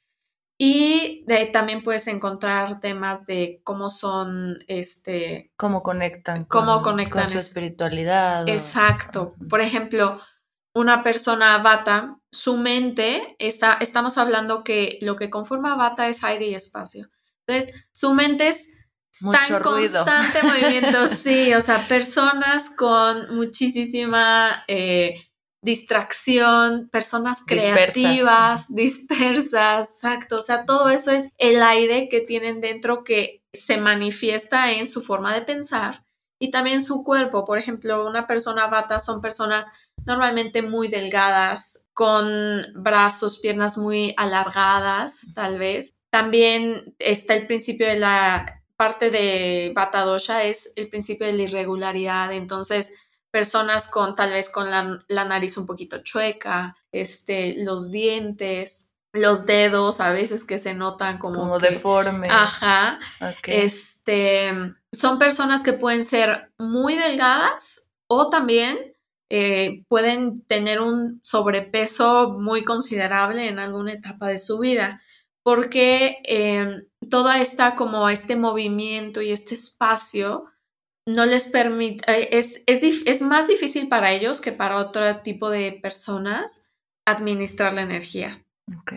Y 0.59 1.23
de 1.27 1.45
también 1.45 1.85
puedes 1.85 2.07
encontrar 2.07 2.81
temas 2.81 3.27
de 3.27 3.61
cómo 3.65 3.91
son, 3.91 4.65
este, 4.67 5.53
¿Cómo 5.59 5.83
conectan? 5.83 6.47
Cómo 6.47 6.77
con, 6.77 6.93
conectan 6.95 7.25
con 7.25 7.33
su 7.33 7.37
es- 7.37 7.49
espiritualidad. 7.49 8.49
Exacto. 8.49 9.35
Por 9.51 9.61
ejemplo, 9.61 10.19
una 10.77 11.03
persona 11.03 11.57
vata, 11.57 12.19
su 12.31 12.59
mente 12.59 13.35
está, 13.39 13.79
estamos 13.81 14.19
hablando 14.19 14.63
que 14.63 14.99
lo 15.01 15.17
que 15.17 15.31
conforma 15.31 15.75
vata 15.75 16.07
es 16.07 16.23
aire 16.23 16.49
y 16.49 16.55
espacio. 16.55 17.09
Entonces, 17.47 17.89
su 17.93 18.13
mente 18.13 18.49
es 18.49 18.87
está 19.11 19.41
Mucho 19.41 19.57
en 19.57 19.63
ruido. 19.63 20.05
constante 20.05 20.43
movimiento, 20.47 21.07
sí, 21.07 21.55
o 21.55 21.63
sea, 21.63 21.89
personas 21.89 22.69
con 22.77 23.35
muchísima 23.35 24.65
eh, 24.69 25.15
distracción, 25.63 26.91
personas 26.91 27.39
Dispersas. 27.47 27.73
creativas, 27.73 28.75
dispersas, 28.75 29.89
exacto, 29.95 30.37
o 30.37 30.43
sea, 30.43 30.67
todo 30.67 30.91
eso 30.91 31.11
es 31.11 31.31
el 31.39 31.63
aire 31.63 32.11
que 32.11 32.21
tienen 32.21 32.61
dentro 32.61 33.03
que 33.03 33.43
se 33.55 33.79
manifiesta 33.79 34.73
en 34.73 34.87
su 34.87 35.01
forma 35.01 35.35
de 35.35 35.41
pensar 35.41 36.05
y 36.39 36.51
también 36.51 36.83
su 36.83 37.03
cuerpo. 37.03 37.47
Por 37.47 37.57
ejemplo, 37.57 38.07
una 38.07 38.27
persona 38.27 38.67
bata 38.67 38.99
son 38.99 39.23
personas 39.23 39.73
normalmente 40.07 40.63
muy 40.63 40.89
delgadas, 40.89 41.89
con 41.93 42.27
brazos, 42.75 43.39
piernas 43.39 43.77
muy 43.79 44.15
alargadas, 44.17 45.33
tal 45.35 45.59
vez. 45.59 45.95
También 46.11 46.95
está 46.99 47.35
el 47.35 47.47
principio 47.47 47.87
de 47.87 47.99
la 47.99 48.63
parte 48.77 49.11
de 49.11 49.73
Vata 49.75 50.03
Dosha, 50.03 50.45
es 50.45 50.73
el 50.77 50.89
principio 50.89 51.27
de 51.27 51.33
la 51.33 51.43
irregularidad. 51.45 52.33
Entonces, 52.33 52.95
personas 53.31 53.89
con 53.89 54.15
tal 54.15 54.31
vez 54.31 54.49
con 54.51 54.71
la, 54.71 55.03
la 55.09 55.25
nariz 55.25 55.57
un 55.57 55.67
poquito 55.67 55.99
chueca, 56.03 56.77
este, 56.93 57.55
los 57.65 57.91
dientes, 57.91 58.95
los 59.13 59.47
dedos 59.47 60.01
a 60.01 60.13
veces 60.13 60.45
que 60.45 60.59
se 60.59 60.75
notan 60.75 61.19
como, 61.19 61.39
como 61.41 61.59
que- 61.59 61.71
deformes. 61.71 62.31
Ajá. 62.33 62.99
Este, 63.47 64.53
son 64.93 65.19
personas 65.19 65.63
que 65.63 65.73
pueden 65.73 66.05
ser 66.05 66.53
muy 66.59 66.95
delgadas 66.97 67.91
o 68.07 68.29
también 68.31 68.96
eh, 69.31 69.85
pueden 69.89 70.43
tener 70.43 70.81
un 70.81 71.21
sobrepeso 71.23 72.37
muy 72.39 72.65
considerable 72.65 73.49
en 73.49 73.59
alguna 73.59 73.93
etapa 73.93 74.29
de 74.29 74.39
su 74.39 74.59
vida, 74.59 75.03
porque 75.43 76.19
eh, 76.25 76.85
toda 77.11 77.41
esta 77.41 77.75
como 77.75 78.09
este 78.09 78.37
movimiento 78.37 79.23
y 79.23 79.33
este 79.33 79.55
espacio 79.55 80.45
no 81.07 81.25
les 81.25 81.47
permite, 81.47 82.05
eh, 82.13 82.29
es, 82.33 82.63
es, 82.67 82.83
es 83.07 83.23
más 83.23 83.49
difícil 83.49 83.89
para 83.89 84.13
ellos 84.13 84.41
que 84.41 84.53
para 84.53 84.77
otro 84.77 85.19
tipo 85.19 85.51
de 85.51 85.79
personas 85.81 86.73
administrar 87.07 87.73
la 87.73 87.83
energía. 87.83 88.45
Ok. 88.79 88.95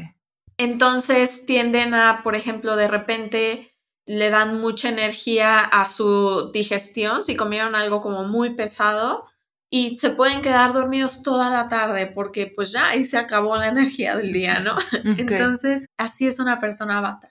Entonces 0.58 1.46
tienden 1.46 1.94
a, 1.94 2.22
por 2.24 2.36
ejemplo, 2.36 2.76
de 2.76 2.88
repente 2.88 3.76
le 4.06 4.30
dan 4.30 4.60
mucha 4.60 4.90
energía 4.90 5.60
a 5.60 5.86
su 5.86 6.52
digestión 6.52 7.24
si 7.24 7.36
comieron 7.36 7.76
algo 7.76 8.02
como 8.02 8.24
muy 8.24 8.56
pesado 8.56 9.29
y 9.70 9.98
se 9.98 10.12
pueden 10.12 10.42
quedar 10.42 10.74
dormidos 10.74 11.22
toda 11.22 11.50
la 11.50 11.68
tarde 11.68 12.08
porque 12.08 12.52
pues 12.56 12.72
ya 12.72 12.90
ahí 12.90 13.04
se 13.04 13.18
acabó 13.18 13.56
la 13.56 13.68
energía 13.68 14.16
del 14.16 14.34
día, 14.34 14.60
¿no? 14.60 14.76
Entonces, 15.18 15.86
así 15.98 16.28
es 16.28 16.40
una 16.40 16.60
persona 16.60 17.02
bata. 17.02 17.30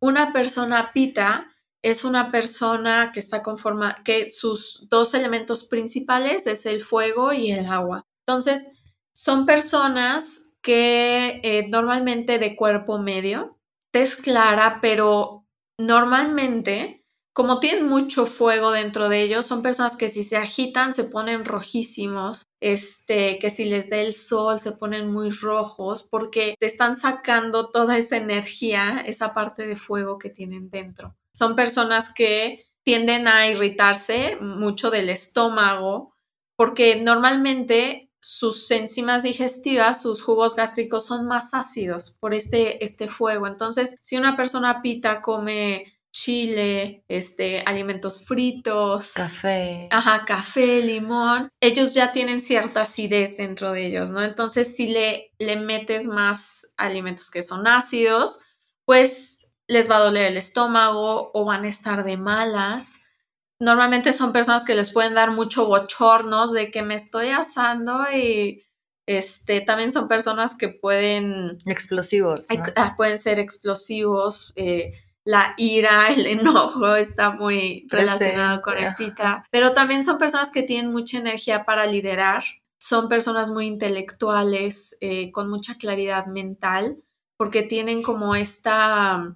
Una 0.00 0.32
persona 0.32 0.92
pita 0.92 1.52
es 1.82 2.04
una 2.04 2.30
persona 2.30 3.12
que 3.12 3.20
está 3.20 3.42
conformada, 3.42 4.02
que 4.04 4.30
sus 4.30 4.88
dos 4.90 5.14
elementos 5.14 5.64
principales 5.64 6.46
es 6.46 6.66
el 6.66 6.80
fuego 6.80 7.32
y 7.32 7.52
el 7.52 7.66
agua. 7.66 8.04
Entonces, 8.26 8.74
son 9.14 9.46
personas 9.46 10.54
que 10.62 11.40
eh, 11.44 11.68
normalmente 11.68 12.38
de 12.38 12.56
cuerpo 12.56 12.98
medio, 12.98 13.58
tez 13.92 14.16
clara, 14.16 14.80
pero 14.82 15.46
normalmente, 15.78 17.05
como 17.36 17.60
tienen 17.60 17.86
mucho 17.86 18.24
fuego 18.24 18.72
dentro 18.72 19.10
de 19.10 19.20
ellos, 19.20 19.44
son 19.44 19.60
personas 19.60 19.98
que 19.98 20.08
si 20.08 20.22
se 20.22 20.38
agitan 20.38 20.94
se 20.94 21.04
ponen 21.04 21.44
rojísimos, 21.44 22.46
este, 22.62 23.38
que 23.38 23.50
si 23.50 23.66
les 23.66 23.90
da 23.90 23.98
el 23.98 24.14
sol 24.14 24.58
se 24.58 24.72
ponen 24.72 25.12
muy 25.12 25.28
rojos 25.28 26.08
porque 26.10 26.54
te 26.58 26.64
están 26.64 26.96
sacando 26.96 27.70
toda 27.70 27.98
esa 27.98 28.16
energía, 28.16 29.02
esa 29.04 29.34
parte 29.34 29.66
de 29.66 29.76
fuego 29.76 30.16
que 30.16 30.30
tienen 30.30 30.70
dentro. 30.70 31.14
Son 31.34 31.56
personas 31.56 32.14
que 32.14 32.64
tienden 32.82 33.28
a 33.28 33.46
irritarse 33.50 34.38
mucho 34.40 34.90
del 34.90 35.10
estómago 35.10 36.14
porque 36.56 37.02
normalmente 37.02 38.10
sus 38.18 38.70
enzimas 38.70 39.24
digestivas, 39.24 40.00
sus 40.00 40.22
jugos 40.22 40.56
gástricos 40.56 41.04
son 41.04 41.26
más 41.26 41.52
ácidos 41.52 42.16
por 42.18 42.32
este, 42.32 42.82
este 42.82 43.08
fuego. 43.08 43.46
Entonces, 43.46 43.98
si 44.00 44.16
una 44.16 44.38
persona 44.38 44.80
pita 44.80 45.20
come 45.20 45.95
chile, 46.16 47.04
este, 47.08 47.60
alimentos 47.66 48.24
fritos, 48.24 49.12
Café. 49.12 49.86
ajá, 49.90 50.24
café, 50.24 50.80
limón, 50.82 51.50
ellos 51.60 51.92
ya 51.92 52.10
tienen 52.10 52.40
cierta 52.40 52.82
acidez 52.82 53.36
dentro 53.36 53.72
de 53.72 53.84
ellos, 53.84 54.10
¿no? 54.10 54.22
Entonces, 54.22 54.74
si 54.74 54.86
le, 54.86 55.32
le 55.38 55.56
metes 55.56 56.06
más 56.06 56.72
alimentos 56.78 57.30
que 57.30 57.42
son 57.42 57.66
ácidos, 57.66 58.40
pues 58.86 59.56
les 59.68 59.90
va 59.90 59.98
a 59.98 60.04
doler 60.04 60.26
el 60.32 60.38
estómago 60.38 61.30
o 61.34 61.44
van 61.44 61.64
a 61.64 61.68
estar 61.68 62.02
de 62.04 62.16
malas. 62.16 63.00
normalmente 63.60 64.14
son 64.14 64.32
personas 64.32 64.64
que 64.64 64.74
les 64.74 64.90
pueden 64.90 65.14
dar 65.14 65.32
mucho 65.32 65.66
bochornos 65.66 66.52
de 66.52 66.70
que 66.70 66.82
me 66.82 66.94
estoy 66.94 67.28
asando 67.28 68.04
y 68.10 68.62
este, 69.06 69.60
también 69.60 69.90
son 69.90 70.08
personas 70.08 70.56
que 70.56 70.68
pueden... 70.68 71.58
Explosivos. 71.66 72.46
Ah, 72.74 72.94
pueden 72.96 73.18
ser 73.18 73.38
explosivos. 73.38 74.52
Eh, 74.56 74.92
la 75.26 75.54
ira, 75.58 76.08
el 76.16 76.26
enojo 76.26 76.96
está 76.96 77.32
muy 77.32 77.86
relacionado 77.90 78.62
con 78.62 78.78
el 78.78 78.94
pita, 78.94 79.44
pero 79.50 79.74
también 79.74 80.02
son 80.02 80.18
personas 80.18 80.50
que 80.50 80.62
tienen 80.62 80.92
mucha 80.92 81.18
energía 81.18 81.66
para 81.66 81.86
liderar, 81.86 82.44
son 82.78 83.08
personas 83.08 83.50
muy 83.50 83.66
intelectuales, 83.66 84.96
eh, 85.00 85.32
con 85.32 85.50
mucha 85.50 85.76
claridad 85.76 86.26
mental, 86.26 87.02
porque 87.36 87.62
tienen 87.62 88.02
como 88.02 88.34
esta, 88.34 89.34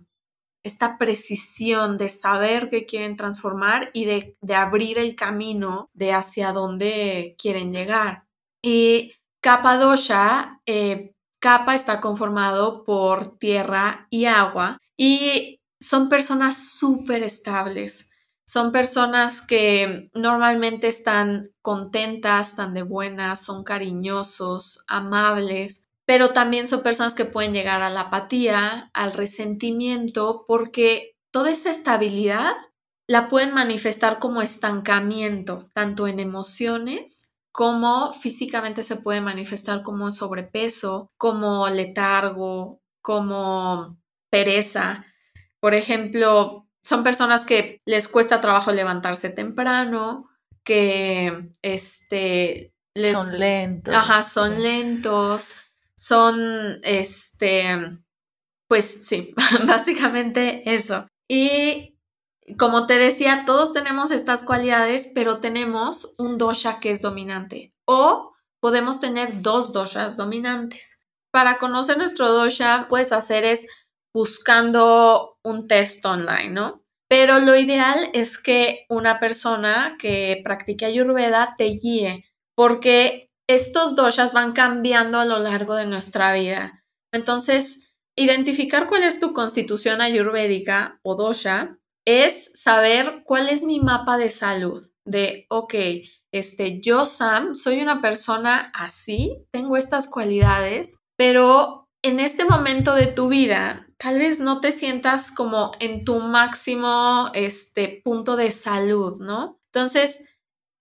esta 0.64 0.96
precisión 0.96 1.98
de 1.98 2.08
saber 2.08 2.70
que 2.70 2.86
quieren 2.86 3.16
transformar 3.16 3.90
y 3.92 4.04
de, 4.04 4.36
de 4.40 4.54
abrir 4.54 4.98
el 4.98 5.16
camino 5.16 5.90
de 5.92 6.12
hacia 6.12 6.52
dónde 6.52 7.34
quieren 7.38 7.72
llegar. 7.72 8.24
Y 8.62 9.14
Capadosha, 9.42 10.60
eh, 10.66 11.14
Capa 11.40 11.74
está 11.74 12.00
conformado 12.00 12.84
por 12.84 13.38
tierra 13.38 14.06
y 14.10 14.26
agua 14.26 14.78
y 14.98 15.59
son 15.80 16.08
personas 16.08 16.56
súper 16.56 17.22
estables. 17.22 18.10
Son 18.46 18.72
personas 18.72 19.46
que 19.46 20.10
normalmente 20.14 20.88
están 20.88 21.50
contentas, 21.62 22.50
están 22.50 22.74
de 22.74 22.82
buenas, 22.82 23.42
son 23.42 23.62
cariñosos, 23.64 24.84
amables, 24.88 25.88
pero 26.04 26.30
también 26.30 26.66
son 26.66 26.82
personas 26.82 27.14
que 27.14 27.24
pueden 27.24 27.54
llegar 27.54 27.82
a 27.82 27.90
la 27.90 28.02
apatía, 28.02 28.90
al 28.92 29.12
resentimiento, 29.12 30.44
porque 30.48 31.16
toda 31.30 31.50
esa 31.52 31.70
estabilidad 31.70 32.54
la 33.06 33.28
pueden 33.28 33.54
manifestar 33.54 34.18
como 34.18 34.42
estancamiento, 34.42 35.68
tanto 35.74 36.06
en 36.08 36.20
emociones 36.20 37.34
como 37.52 38.12
físicamente 38.12 38.82
se 38.82 38.96
puede 38.96 39.20
manifestar 39.20 39.82
como 39.82 40.12
sobrepeso, 40.12 41.10
como 41.16 41.68
letargo, 41.68 42.80
como 43.02 43.98
pereza. 44.30 45.06
Por 45.60 45.74
ejemplo, 45.74 46.66
son 46.82 47.02
personas 47.02 47.44
que 47.44 47.80
les 47.84 48.08
cuesta 48.08 48.40
trabajo 48.40 48.72
levantarse 48.72 49.30
temprano, 49.30 50.28
que 50.64 51.50
este 51.62 52.72
son 52.94 53.38
lentos. 53.38 53.94
Ajá, 53.94 54.22
son 54.22 54.62
lentos, 54.62 55.52
son 55.94 56.80
este 56.82 57.98
pues 58.70 59.06
sí, 59.06 59.34
básicamente 59.66 60.62
eso. 60.72 61.06
Y 61.28 61.98
como 62.56 62.86
te 62.86 62.98
decía, 62.98 63.44
todos 63.44 63.72
tenemos 63.72 64.12
estas 64.12 64.44
cualidades, 64.44 65.10
pero 65.12 65.40
tenemos 65.40 66.14
un 66.18 66.38
dosha 66.38 66.78
que 66.80 66.92
es 66.92 67.02
dominante 67.02 67.74
o 67.84 68.32
podemos 68.60 69.00
tener 69.00 69.42
dos 69.42 69.72
doshas 69.72 70.16
dominantes. 70.16 71.00
Para 71.32 71.58
conocer 71.58 71.98
nuestro 71.98 72.30
dosha, 72.30 72.86
puedes 72.88 73.12
hacer 73.12 73.44
es 73.44 73.66
buscando 74.14 75.36
un 75.44 75.68
test 75.68 76.04
online, 76.04 76.50
¿no? 76.50 76.82
Pero 77.08 77.40
lo 77.40 77.56
ideal 77.56 78.08
es 78.12 78.40
que 78.40 78.86
una 78.88 79.18
persona 79.18 79.96
que 79.98 80.40
practique 80.44 80.84
ayurveda 80.84 81.48
te 81.58 81.64
guíe, 81.64 82.24
porque 82.56 83.30
estos 83.48 83.96
doshas 83.96 84.32
van 84.32 84.52
cambiando 84.52 85.18
a 85.18 85.24
lo 85.24 85.40
largo 85.40 85.74
de 85.74 85.86
nuestra 85.86 86.32
vida. 86.32 86.84
Entonces, 87.12 87.94
identificar 88.16 88.86
cuál 88.86 89.02
es 89.02 89.18
tu 89.18 89.32
constitución 89.32 90.00
ayurvédica 90.00 91.00
o 91.02 91.16
dosha 91.16 91.78
es 92.06 92.52
saber 92.60 93.22
cuál 93.24 93.48
es 93.48 93.64
mi 93.64 93.80
mapa 93.80 94.16
de 94.16 94.30
salud. 94.30 94.80
De, 95.04 95.46
ok, 95.48 95.74
este, 96.32 96.80
yo, 96.80 97.06
Sam, 97.06 97.56
soy 97.56 97.80
una 97.80 98.00
persona 98.00 98.70
así, 98.74 99.46
tengo 99.52 99.76
estas 99.76 100.08
cualidades, 100.08 100.98
pero 101.16 101.88
en 102.02 102.20
este 102.20 102.44
momento 102.44 102.94
de 102.94 103.06
tu 103.06 103.28
vida 103.28 103.86
tal 103.98 104.18
vez 104.18 104.40
no 104.40 104.60
te 104.60 104.72
sientas 104.72 105.30
como 105.30 105.72
en 105.78 106.04
tu 106.04 106.20
máximo 106.20 107.30
este, 107.34 108.00
punto 108.02 108.36
de 108.36 108.50
salud, 108.50 109.20
¿no? 109.20 109.60
Entonces, 109.66 110.30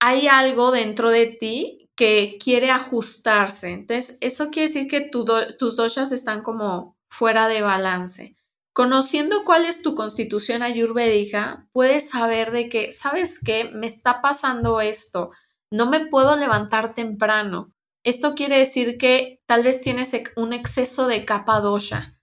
hay 0.00 0.26
algo 0.26 0.70
dentro 0.70 1.10
de 1.10 1.26
ti 1.26 1.90
que 1.94 2.38
quiere 2.42 2.70
ajustarse. 2.70 3.72
Entonces, 3.72 4.16
eso 4.22 4.50
quiere 4.50 4.68
decir 4.68 4.88
que 4.88 5.02
tus 5.02 5.76
doshas 5.76 6.12
están 6.12 6.42
como 6.42 6.96
fuera 7.10 7.48
de 7.48 7.60
balance. 7.60 8.36
Conociendo 8.72 9.44
cuál 9.44 9.66
es 9.66 9.82
tu 9.82 9.94
constitución 9.94 10.62
ayurvédica, 10.62 11.68
puedes 11.72 12.08
saber 12.08 12.52
de 12.52 12.70
que, 12.70 12.90
¿sabes 12.90 13.38
qué? 13.44 13.64
Me 13.70 13.86
está 13.86 14.22
pasando 14.22 14.80
esto. 14.80 15.30
No 15.70 15.90
me 15.90 16.06
puedo 16.06 16.36
levantar 16.36 16.94
temprano. 16.94 17.74
Esto 18.04 18.34
quiere 18.34 18.58
decir 18.58 18.98
que 18.98 19.42
tal 19.46 19.62
vez 19.62 19.80
tienes 19.82 20.14
un 20.36 20.52
exceso 20.52 21.06
de 21.06 21.24
capa 21.24 21.60
dosha 21.60 22.16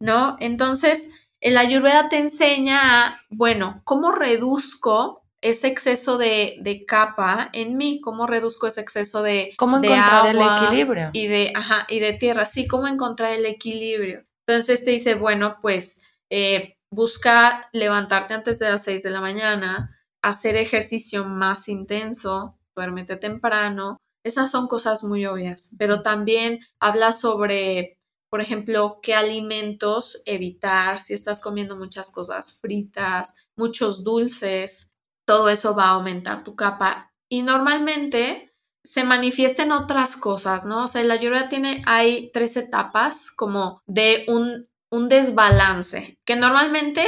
¿No? 0.00 0.36
Entonces, 0.40 1.12
el 1.40 1.58
ayurveda 1.58 2.08
te 2.08 2.18
enseña 2.18 3.06
a, 3.06 3.20
bueno, 3.30 3.82
¿cómo 3.84 4.12
reduzco 4.12 5.22
ese 5.40 5.68
exceso 5.68 6.18
de, 6.18 6.84
capa 6.86 7.50
en 7.52 7.76
mí? 7.76 8.00
¿Cómo 8.00 8.26
reduzco 8.26 8.66
ese 8.66 8.80
exceso 8.80 9.22
de, 9.22 9.54
¿Cómo 9.56 9.78
encontrar 9.78 10.28
el 10.28 10.40
equilibrio? 10.40 11.10
Y 11.12 11.26
de, 11.26 11.52
ajá, 11.54 11.86
y 11.88 11.98
de 11.98 12.12
tierra, 12.14 12.46
sí, 12.46 12.66
¿cómo 12.66 12.86
encontrar 12.86 13.32
el 13.32 13.46
equilibrio? 13.46 14.24
Entonces 14.46 14.84
te 14.84 14.92
dice, 14.92 15.14
bueno, 15.14 15.58
pues 15.60 16.06
eh, 16.30 16.76
busca 16.90 17.68
levantarte 17.72 18.34
antes 18.34 18.58
de 18.58 18.70
las 18.70 18.84
6 18.84 19.02
de 19.02 19.10
la 19.10 19.20
mañana, 19.20 19.96
hacer 20.22 20.56
ejercicio 20.56 21.24
más 21.24 21.68
intenso, 21.68 22.58
duérmete 22.74 23.16
temprano. 23.16 23.98
Esas 24.26 24.50
son 24.50 24.66
cosas 24.66 25.04
muy 25.04 25.24
obvias, 25.26 25.74
pero 25.78 26.02
también 26.02 26.60
habla 26.80 27.12
sobre 27.12 27.96
por 28.28 28.40
ejemplo, 28.40 28.98
qué 29.02 29.14
alimentos 29.14 30.22
evitar 30.26 31.00
si 31.00 31.14
estás 31.14 31.40
comiendo 31.40 31.76
muchas 31.76 32.10
cosas 32.10 32.58
fritas, 32.60 33.36
muchos 33.56 34.04
dulces, 34.04 34.92
todo 35.26 35.48
eso 35.48 35.74
va 35.74 35.84
a 35.84 35.90
aumentar 35.90 36.44
tu 36.44 36.56
capa 36.56 37.12
y 37.28 37.42
normalmente 37.42 38.52
se 38.84 39.04
manifiesta 39.04 39.62
en 39.62 39.72
otras 39.72 40.16
cosas, 40.16 40.64
¿no? 40.64 40.84
O 40.84 40.88
sea, 40.88 41.02
la 41.02 41.16
lluvia 41.16 41.48
tiene, 41.48 41.82
hay 41.86 42.30
tres 42.32 42.56
etapas 42.56 43.32
como 43.32 43.80
de 43.86 44.24
un, 44.28 44.68
un 44.90 45.08
desbalance, 45.08 46.18
que 46.24 46.36
normalmente 46.36 47.06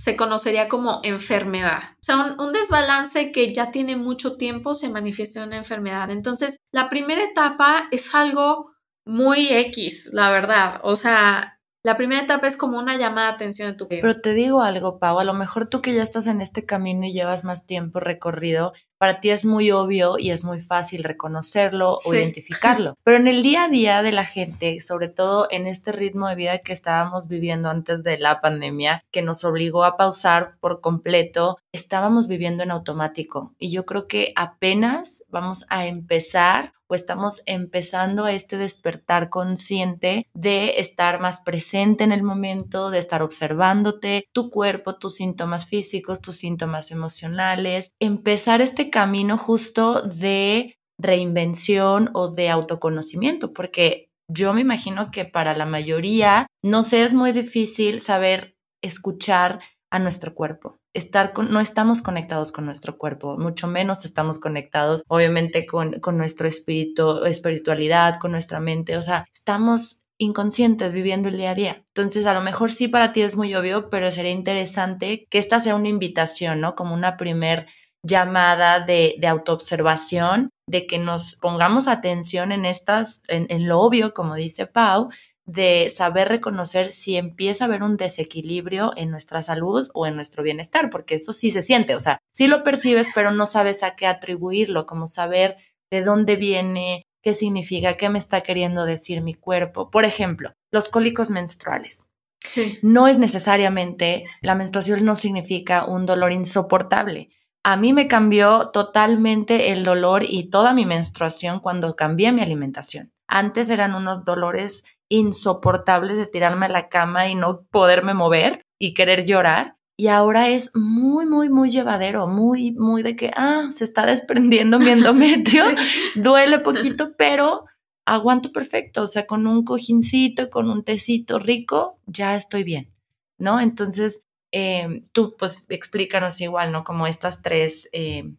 se 0.00 0.16
conocería 0.16 0.66
como 0.66 1.00
enfermedad. 1.02 1.82
O 1.96 2.02
sea, 2.02 2.34
un, 2.38 2.52
desbalance 2.54 3.32
que 3.32 3.52
ya 3.52 3.70
tiene 3.70 3.96
mucho 3.96 4.38
tiempo 4.38 4.74
se 4.74 4.88
manifiesta 4.88 5.42
en 5.42 5.48
una 5.48 5.58
enfermedad. 5.58 6.08
Entonces, 6.08 6.56
la 6.72 6.88
primera 6.88 7.22
etapa 7.22 7.86
es 7.90 8.14
algo 8.14 8.72
muy 9.04 9.48
X, 9.50 10.08
la 10.14 10.30
verdad. 10.30 10.80
O 10.84 10.96
sea, 10.96 11.60
la 11.84 11.98
primera 11.98 12.22
etapa 12.22 12.46
es 12.46 12.56
como 12.56 12.78
una 12.78 12.96
llamada 12.96 13.28
de 13.28 13.34
atención 13.34 13.72
de 13.72 13.76
tu 13.76 13.88
Pero 13.88 14.22
te 14.22 14.32
digo 14.32 14.62
algo, 14.62 14.98
Pau, 14.98 15.18
a 15.18 15.24
lo 15.24 15.34
mejor 15.34 15.68
tú 15.68 15.82
que 15.82 15.92
ya 15.92 16.02
estás 16.02 16.26
en 16.26 16.40
este 16.40 16.64
camino 16.64 17.04
y 17.04 17.12
llevas 17.12 17.44
más 17.44 17.66
tiempo 17.66 18.00
recorrido, 18.00 18.72
para 19.00 19.18
ti 19.20 19.30
es 19.30 19.46
muy 19.46 19.70
obvio 19.70 20.18
y 20.18 20.30
es 20.30 20.44
muy 20.44 20.60
fácil 20.60 21.04
reconocerlo 21.04 21.96
o 22.04 22.14
identificarlo. 22.14 22.98
Pero 23.02 23.16
en 23.16 23.28
el 23.28 23.42
día 23.42 23.64
a 23.64 23.68
día 23.70 24.02
de 24.02 24.12
la 24.12 24.26
gente, 24.26 24.78
sobre 24.80 25.08
todo 25.08 25.48
en 25.50 25.66
este 25.66 25.90
ritmo 25.90 26.28
de 26.28 26.34
vida 26.34 26.58
que 26.58 26.74
estábamos 26.74 27.26
viviendo 27.26 27.70
antes 27.70 28.04
de 28.04 28.18
la 28.18 28.42
pandemia, 28.42 29.02
que 29.10 29.22
nos 29.22 29.42
obligó 29.44 29.84
a 29.84 29.96
pausar 29.96 30.56
por 30.60 30.82
completo, 30.82 31.56
estábamos 31.72 32.28
viviendo 32.28 32.62
en 32.62 32.72
automático. 32.72 33.54
Y 33.58 33.70
yo 33.70 33.86
creo 33.86 34.06
que 34.06 34.34
apenas 34.36 35.24
vamos 35.30 35.64
a 35.70 35.86
empezar 35.86 36.74
o 36.90 36.94
estamos 36.96 37.42
empezando 37.46 38.24
a 38.24 38.32
este 38.32 38.56
despertar 38.56 39.28
consciente 39.28 40.26
de 40.34 40.80
estar 40.80 41.20
más 41.20 41.42
presente 41.42 42.02
en 42.02 42.10
el 42.10 42.24
momento, 42.24 42.90
de 42.90 42.98
estar 42.98 43.22
observándote, 43.22 44.28
tu 44.32 44.50
cuerpo, 44.50 44.96
tus 44.96 45.14
síntomas 45.14 45.66
físicos, 45.66 46.20
tus 46.20 46.36
síntomas 46.36 46.90
emocionales, 46.90 47.92
empezar 48.00 48.60
este 48.60 48.90
camino 48.90 49.38
justo 49.38 50.02
de 50.02 50.78
reinvención 50.98 52.10
o 52.12 52.28
de 52.28 52.50
autoconocimiento, 52.50 53.52
porque 53.52 54.10
yo 54.28 54.52
me 54.52 54.60
imagino 54.60 55.12
que 55.12 55.24
para 55.24 55.56
la 55.56 55.66
mayoría, 55.66 56.46
no 56.62 56.80
es 56.80 57.14
muy 57.14 57.32
difícil 57.32 58.00
saber 58.00 58.56
escuchar 58.82 59.60
a 59.90 59.98
nuestro 60.00 60.34
cuerpo. 60.34 60.79
Estar 60.92 61.32
no 61.38 61.60
estamos 61.60 62.02
conectados 62.02 62.50
con 62.52 62.66
nuestro 62.66 62.98
cuerpo, 62.98 63.38
mucho 63.38 63.68
menos 63.68 64.04
estamos 64.04 64.38
conectados, 64.38 65.04
obviamente, 65.08 65.66
con, 65.66 66.00
con 66.00 66.16
nuestro 66.16 66.48
espíritu, 66.48 67.24
espiritualidad, 67.24 68.18
con 68.18 68.32
nuestra 68.32 68.60
mente, 68.60 68.96
o 68.96 69.02
sea, 69.02 69.26
estamos 69.32 70.02
inconscientes 70.18 70.92
viviendo 70.92 71.28
el 71.28 71.38
día 71.38 71.52
a 71.52 71.54
día. 71.54 71.84
Entonces, 71.94 72.26
a 72.26 72.34
lo 72.34 72.42
mejor 72.42 72.70
sí 72.70 72.88
para 72.88 73.12
ti 73.12 73.22
es 73.22 73.36
muy 73.36 73.54
obvio, 73.54 73.88
pero 73.88 74.12
sería 74.12 74.32
interesante 74.32 75.26
que 75.30 75.38
esta 75.38 75.60
sea 75.60 75.74
una 75.74 75.88
invitación, 75.88 76.60
¿no? 76.60 76.74
Como 76.74 76.94
una 76.94 77.16
primer 77.16 77.66
llamada 78.02 78.80
de, 78.80 79.16
de 79.18 79.26
autoobservación, 79.26 80.50
de 80.66 80.86
que 80.86 80.98
nos 80.98 81.36
pongamos 81.36 81.88
atención 81.88 82.52
en 82.52 82.64
estas, 82.64 83.22
en, 83.28 83.68
lo 83.68 83.80
obvio, 83.80 84.14
como 84.14 84.34
dice 84.36 84.66
Pau, 84.66 85.10
de 85.52 85.90
saber 85.94 86.28
reconocer 86.28 86.92
si 86.92 87.16
empieza 87.16 87.64
a 87.64 87.66
haber 87.66 87.82
un 87.82 87.96
desequilibrio 87.96 88.92
en 88.96 89.10
nuestra 89.10 89.42
salud 89.42 89.88
o 89.94 90.06
en 90.06 90.14
nuestro 90.14 90.42
bienestar, 90.44 90.90
porque 90.90 91.16
eso 91.16 91.32
sí 91.32 91.50
se 91.50 91.62
siente, 91.62 91.96
o 91.96 92.00
sea, 92.00 92.18
sí 92.32 92.46
lo 92.46 92.62
percibes, 92.62 93.08
pero 93.14 93.32
no 93.32 93.46
sabes 93.46 93.82
a 93.82 93.96
qué 93.96 94.06
atribuirlo, 94.06 94.86
como 94.86 95.08
saber 95.08 95.56
de 95.90 96.02
dónde 96.02 96.36
viene, 96.36 97.02
qué 97.22 97.34
significa, 97.34 97.96
qué 97.96 98.08
me 98.08 98.18
está 98.18 98.42
queriendo 98.42 98.84
decir 98.84 99.22
mi 99.22 99.34
cuerpo. 99.34 99.90
Por 99.90 100.04
ejemplo, 100.04 100.52
los 100.70 100.88
cólicos 100.88 101.30
menstruales. 101.30 102.06
Sí. 102.42 102.78
No 102.82 103.08
es 103.08 103.18
necesariamente, 103.18 104.24
la 104.40 104.54
menstruación 104.54 105.04
no 105.04 105.16
significa 105.16 105.84
un 105.84 106.06
dolor 106.06 106.32
insoportable. 106.32 107.30
A 107.64 107.76
mí 107.76 107.92
me 107.92 108.06
cambió 108.06 108.70
totalmente 108.70 109.72
el 109.72 109.84
dolor 109.84 110.22
y 110.26 110.48
toda 110.48 110.72
mi 110.72 110.86
menstruación 110.86 111.58
cuando 111.58 111.96
cambié 111.96 112.30
mi 112.32 112.40
alimentación. 112.40 113.12
Antes 113.26 113.68
eran 113.68 113.94
unos 113.94 114.24
dolores 114.24 114.84
insoportables 115.10 116.16
de 116.16 116.26
tirarme 116.26 116.66
a 116.66 116.70
la 116.70 116.88
cama 116.88 117.28
y 117.28 117.34
no 117.34 117.66
poderme 117.70 118.14
mover 118.14 118.64
y 118.78 118.94
querer 118.94 119.26
llorar. 119.26 119.76
Y 119.98 120.08
ahora 120.08 120.48
es 120.48 120.70
muy, 120.74 121.26
muy, 121.26 121.50
muy 121.50 121.70
llevadero, 121.70 122.26
muy, 122.26 122.72
muy 122.72 123.02
de 123.02 123.16
que, 123.16 123.30
ah, 123.36 123.68
se 123.70 123.84
está 123.84 124.06
desprendiendo 124.06 124.78
mi 124.78 124.88
endometrio, 124.88 125.64
duele 126.14 126.60
poquito, 126.60 127.14
pero 127.18 127.66
aguanto 128.06 128.50
perfecto, 128.50 129.02
o 129.02 129.06
sea, 129.06 129.26
con 129.26 129.46
un 129.46 129.64
cojincito, 129.64 130.48
con 130.48 130.70
un 130.70 130.84
tecito 130.84 131.38
rico, 131.38 131.98
ya 132.06 132.34
estoy 132.34 132.64
bien, 132.64 132.90
¿no? 133.36 133.60
Entonces, 133.60 134.24
eh, 134.52 135.04
tú, 135.12 135.36
pues, 135.38 135.66
explícanos 135.68 136.40
igual, 136.40 136.72
¿no? 136.72 136.82
Como 136.82 137.06
estas 137.06 137.42
tres 137.42 137.90
eh, 137.92 138.32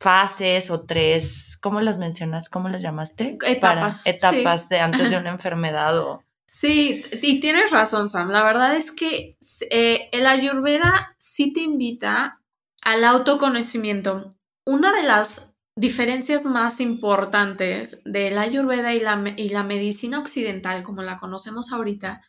fases 0.00 0.70
o 0.70 0.82
tres, 0.82 1.58
¿cómo 1.60 1.80
las 1.80 1.98
mencionas? 1.98 2.48
¿Cómo 2.48 2.68
las 2.68 2.82
llamaste? 2.82 3.38
Etapas. 3.44 4.06
etapas 4.06 4.68
de 4.68 4.80
antes 4.80 5.10
de 5.10 5.16
una 5.18 5.30
enfermedad 5.30 5.98
o... 5.98 6.22
Sí, 6.46 7.04
y 7.20 7.40
tienes 7.40 7.70
razón, 7.70 8.08
Sam. 8.08 8.30
La 8.30 8.42
verdad 8.42 8.74
es 8.74 8.90
que 8.90 9.36
eh, 9.70 10.08
el 10.12 10.26
ayurveda 10.26 11.14
sí 11.18 11.52
te 11.52 11.60
invita 11.60 12.40
al 12.80 13.04
autoconocimiento. 13.04 14.34
Una 14.64 14.94
de 14.94 15.02
las 15.02 15.56
diferencias 15.76 16.46
más 16.46 16.80
importantes 16.80 18.02
de 18.04 18.30
la 18.30 18.42
ayurveda 18.42 18.94
y 18.94 19.00
la, 19.00 19.34
y 19.36 19.50
la 19.50 19.62
medicina 19.62 20.18
occidental, 20.18 20.82
como 20.82 21.02
la 21.02 21.18
conocemos 21.18 21.72
ahorita, 21.72 22.22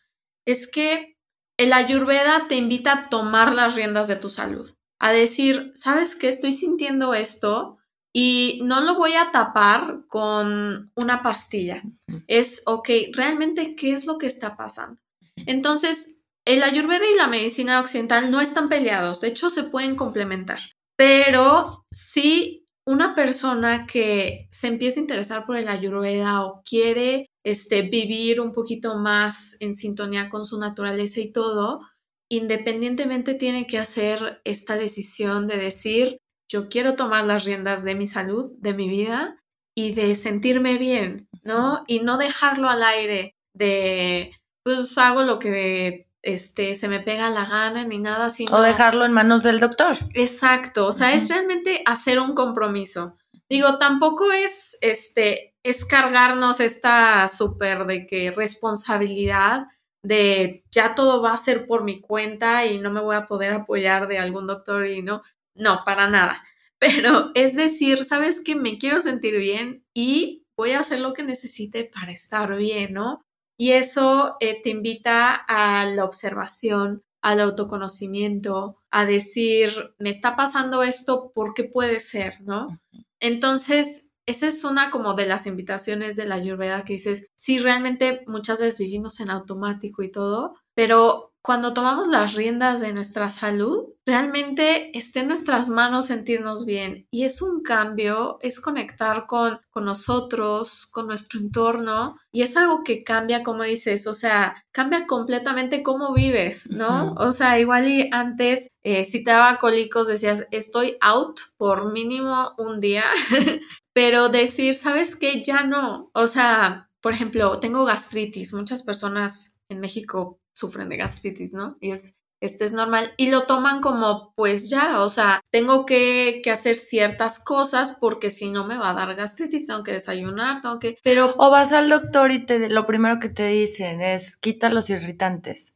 es 0.46 0.70
que 0.70 1.18
el 1.58 1.74
ayurveda 1.74 2.48
te 2.48 2.56
invita 2.56 2.94
a 2.94 3.10
tomar 3.10 3.54
las 3.54 3.76
riendas 3.76 4.08
de 4.08 4.18
tu 4.18 4.30
salud, 4.30 4.70
a 5.00 5.12
decir, 5.12 5.72
¿sabes 5.74 6.16
qué? 6.16 6.28
Estoy 6.28 6.52
sintiendo 6.52 7.14
esto 7.14 7.78
y 8.14 8.60
no 8.64 8.82
lo 8.82 8.96
voy 8.96 9.14
a 9.14 9.32
tapar 9.32 10.02
con 10.08 10.92
una 10.96 11.22
pastilla. 11.22 11.84
Es, 12.28 12.64
ok, 12.66 12.90
realmente, 13.14 13.76
¿qué 13.76 13.94
es 13.94 14.06
lo 14.06 14.18
que 14.18 14.28
está 14.28 14.58
pasando? 14.58 15.00
Entonces, 15.46 16.24
el 16.46 16.64
ayurveda 16.64 17.06
y 17.10 17.16
la 17.16 17.28
medicina 17.28 17.80
occidental 17.80 18.32
no 18.32 18.42
están 18.42 18.70
peleados, 18.70 19.22
de 19.22 19.30
hecho 19.30 19.50
se 19.50 19.64
pueden 19.64 19.96
complementar, 19.96 20.60
pero 20.98 21.86
sí 21.92 22.68
una 22.86 23.14
persona 23.14 23.86
que 23.86 24.48
se 24.50 24.68
empieza 24.68 25.00
a 25.00 25.04
interesar 25.04 25.46
por 25.46 25.58
el 25.58 25.68
ayurveda 25.68 26.44
o 26.44 26.64
quiere 26.68 27.28
este, 27.46 27.84
vivir 27.84 28.42
un 28.42 28.52
poquito 28.52 28.98
más 28.98 29.58
en 29.60 29.76
sintonía 29.76 30.28
con 30.30 30.44
su 30.44 30.60
naturaleza 30.60 31.20
y 31.20 31.32
todo, 31.32 31.82
independientemente 32.30 33.34
tiene 33.34 33.68
que 33.68 33.80
hacer 33.80 34.42
esta 34.44 34.76
decisión 34.76 35.48
de 35.48 35.58
decir, 35.58 36.20
yo 36.48 36.70
quiero 36.70 36.96
tomar 36.96 37.26
las 37.26 37.46
riendas 37.46 37.84
de 37.84 37.96
mi 37.96 38.08
salud, 38.08 38.52
de 38.60 38.74
mi 38.74 38.88
vida 38.88 39.38
y 39.76 39.94
de 39.94 40.16
sentirme 40.16 40.78
bien, 40.78 41.28
¿no? 41.44 41.84
Y 41.88 42.00
no 42.00 42.18
dejarlo 42.18 42.70
al 42.70 42.84
aire 42.84 43.36
de, 43.54 44.32
pues 44.64 44.98
hago 44.98 45.24
lo 45.24 45.40
que 45.40 46.08
este, 46.22 46.76
se 46.76 46.88
me 46.88 47.00
pega 47.00 47.30
la 47.30 47.46
gana 47.46 47.86
ni 47.86 47.98
nada 47.98 48.30
sino... 48.30 48.56
O 48.56 48.62
dejarlo 48.62 49.06
en 49.06 49.14
manos 49.14 49.44
del 49.44 49.60
doctor. 49.60 49.96
Exacto, 50.14 50.88
o 50.88 50.92
sea, 50.92 51.14
es 51.14 51.30
realmente 51.30 51.82
hacer 51.86 52.20
un 52.20 52.36
compromiso. 52.36 53.18
Digo, 53.50 53.78
tampoco 53.78 54.32
es, 54.32 54.78
este, 54.82 55.56
es 55.64 55.86
cargarnos 55.86 56.60
esta 56.60 57.28
súper 57.28 57.86
de 57.86 58.06
que 58.06 58.32
responsabilidad 58.32 59.68
de 60.04 60.64
ya 60.72 60.96
todo 60.96 61.22
va 61.22 61.34
a 61.34 61.38
ser 61.38 61.68
por 61.68 61.84
mi 61.84 62.02
cuenta 62.02 62.66
y 62.66 62.80
no 62.80 62.92
me 62.92 63.02
voy 63.02 63.16
a 63.16 63.28
poder 63.28 63.54
apoyar 63.54 64.08
de 64.08 64.20
algún 64.20 64.48
doctor 64.48 64.88
y 64.88 65.02
no, 65.02 65.24
no, 65.56 65.84
para 65.86 66.10
nada. 66.10 66.44
Pero 66.80 67.32
es 67.36 67.56
decir, 67.56 68.06
sabes 68.06 68.42
que 68.44 68.56
me 68.56 68.78
quiero 68.78 69.02
sentir 69.02 69.38
bien 69.38 69.84
y 69.94 70.46
voy 70.56 70.72
a 70.72 70.80
hacer 70.80 71.00
lo 71.00 71.14
que 71.14 71.24
necesite 71.24 71.86
para 71.86 72.12
estar 72.12 72.56
bien, 72.56 72.94
¿no? 72.94 73.26
Y 73.58 73.72
eso 73.72 74.38
eh, 74.40 74.62
te 74.64 74.70
invita 74.70 75.36
a 75.36 75.86
la 75.86 76.06
observación, 76.06 77.04
al 77.22 77.42
autoconocimiento, 77.42 78.78
a 78.90 79.06
decir, 79.06 79.94
me 79.98 80.10
está 80.10 80.38
pasando 80.38 80.84
esto, 80.84 81.32
¿por 81.34 81.54
qué 81.54 81.66
puede 81.66 82.00
ser? 82.00 82.40
¿No? 82.42 82.80
Entonces, 83.20 84.09
esa 84.30 84.48
es 84.48 84.64
una 84.64 84.92
como 84.92 85.16
de 85.16 85.26
las 85.26 85.48
invitaciones 85.48 86.16
de 86.16 86.26
la 86.26 86.36
Ayurveda 86.36 86.86
que 86.86 86.94
dices, 86.94 87.28
sí, 87.36 87.60
realmente 87.60 88.24
muchas 88.28 88.62
veces 88.62 88.80
vivimos 88.80 89.20
en 89.20 89.32
automático 89.32 90.04
y 90.04 90.12
todo, 90.12 90.56
pero 90.76 91.30
cuando 91.42 91.74
tomamos 91.74 92.08
las 92.08 92.36
riendas 92.36 92.82
de 92.82 92.92
nuestra 92.94 93.32
salud, 93.32 93.94
realmente 94.06 94.98
está 94.98 95.22
en 95.22 95.30
nuestras 95.30 95.70
manos 95.70 96.08
sentirnos 96.08 96.66
bien. 96.66 97.08
Y 97.12 97.24
es 97.24 97.42
un 97.42 97.64
cambio, 97.64 98.38
es 98.42 98.60
conectar 98.60 99.26
con, 99.26 99.60
con 99.70 99.86
nosotros, 99.86 100.86
con 100.88 101.08
nuestro 101.08 101.40
entorno. 101.40 102.18
Y 102.32 102.42
es 102.42 102.58
algo 102.58 102.84
que 102.84 103.04
cambia, 103.04 103.42
como 103.42 103.64
dices, 103.64 104.06
o 104.06 104.14
sea, 104.14 104.66
cambia 104.72 105.08
completamente 105.08 105.82
cómo 105.82 106.14
vives, 106.14 106.72
¿no? 106.72 107.14
O 107.14 107.32
sea, 107.32 107.58
igual 107.60 107.88
y 107.88 108.10
antes, 108.12 108.68
eh, 108.84 109.06
si 109.06 109.24
te 109.24 109.32
daba 109.32 109.60
cólicos, 109.60 110.08
decías, 110.08 110.46
estoy 110.52 110.98
out 111.00 111.40
por 111.58 111.92
mínimo 111.94 112.54
un 112.58 112.82
día. 112.82 113.06
Pero 114.00 114.30
decir, 114.30 114.76
¿sabes 114.76 115.18
qué? 115.18 115.44
Ya 115.44 115.64
no. 115.64 116.10
O 116.14 116.26
sea, 116.28 116.90
por 117.02 117.12
ejemplo, 117.12 117.60
tengo 117.60 117.84
gastritis. 117.84 118.54
Muchas 118.54 118.82
personas 118.82 119.60
en 119.68 119.82
México 119.82 120.40
sufren 120.54 120.88
de 120.88 120.96
gastritis, 120.96 121.54
¿no? 121.54 121.76
Y 121.82 121.92
es, 121.92 122.16
este 122.40 122.64
es 122.64 122.72
normal. 122.72 123.14
Y 123.18 123.30
lo 123.30 123.44
toman 123.46 123.82
como, 123.82 124.34
pues 124.38 124.70
ya, 124.70 125.02
o 125.02 125.10
sea, 125.10 125.42
tengo 125.52 125.86
que, 125.86 126.42
hacer 126.50 126.76
ciertas 126.76 127.44
cosas 127.44 127.98
porque 128.00 128.30
si 128.30 128.50
no 128.52 128.66
me 128.66 128.78
va 128.78 128.92
a 128.92 128.94
dar 128.94 129.14
gastritis, 129.16 129.68
tengo 129.68 129.84
que 129.84 129.92
desayunar, 129.92 130.62
tengo 130.62 130.80
que... 130.80 130.96
Pero... 131.04 131.36
O 131.38 131.50
vas 131.50 131.74
al 131.74 131.90
doctor 131.90 132.32
y 132.32 132.46
te, 132.46 132.70
lo 132.70 132.86
primero 132.86 133.20
que 133.20 133.28
te 133.28 133.50
dicen 133.50 134.00
es, 134.00 134.38
quita 134.38 134.70
los 134.70 134.90
irritantes. 134.90 135.76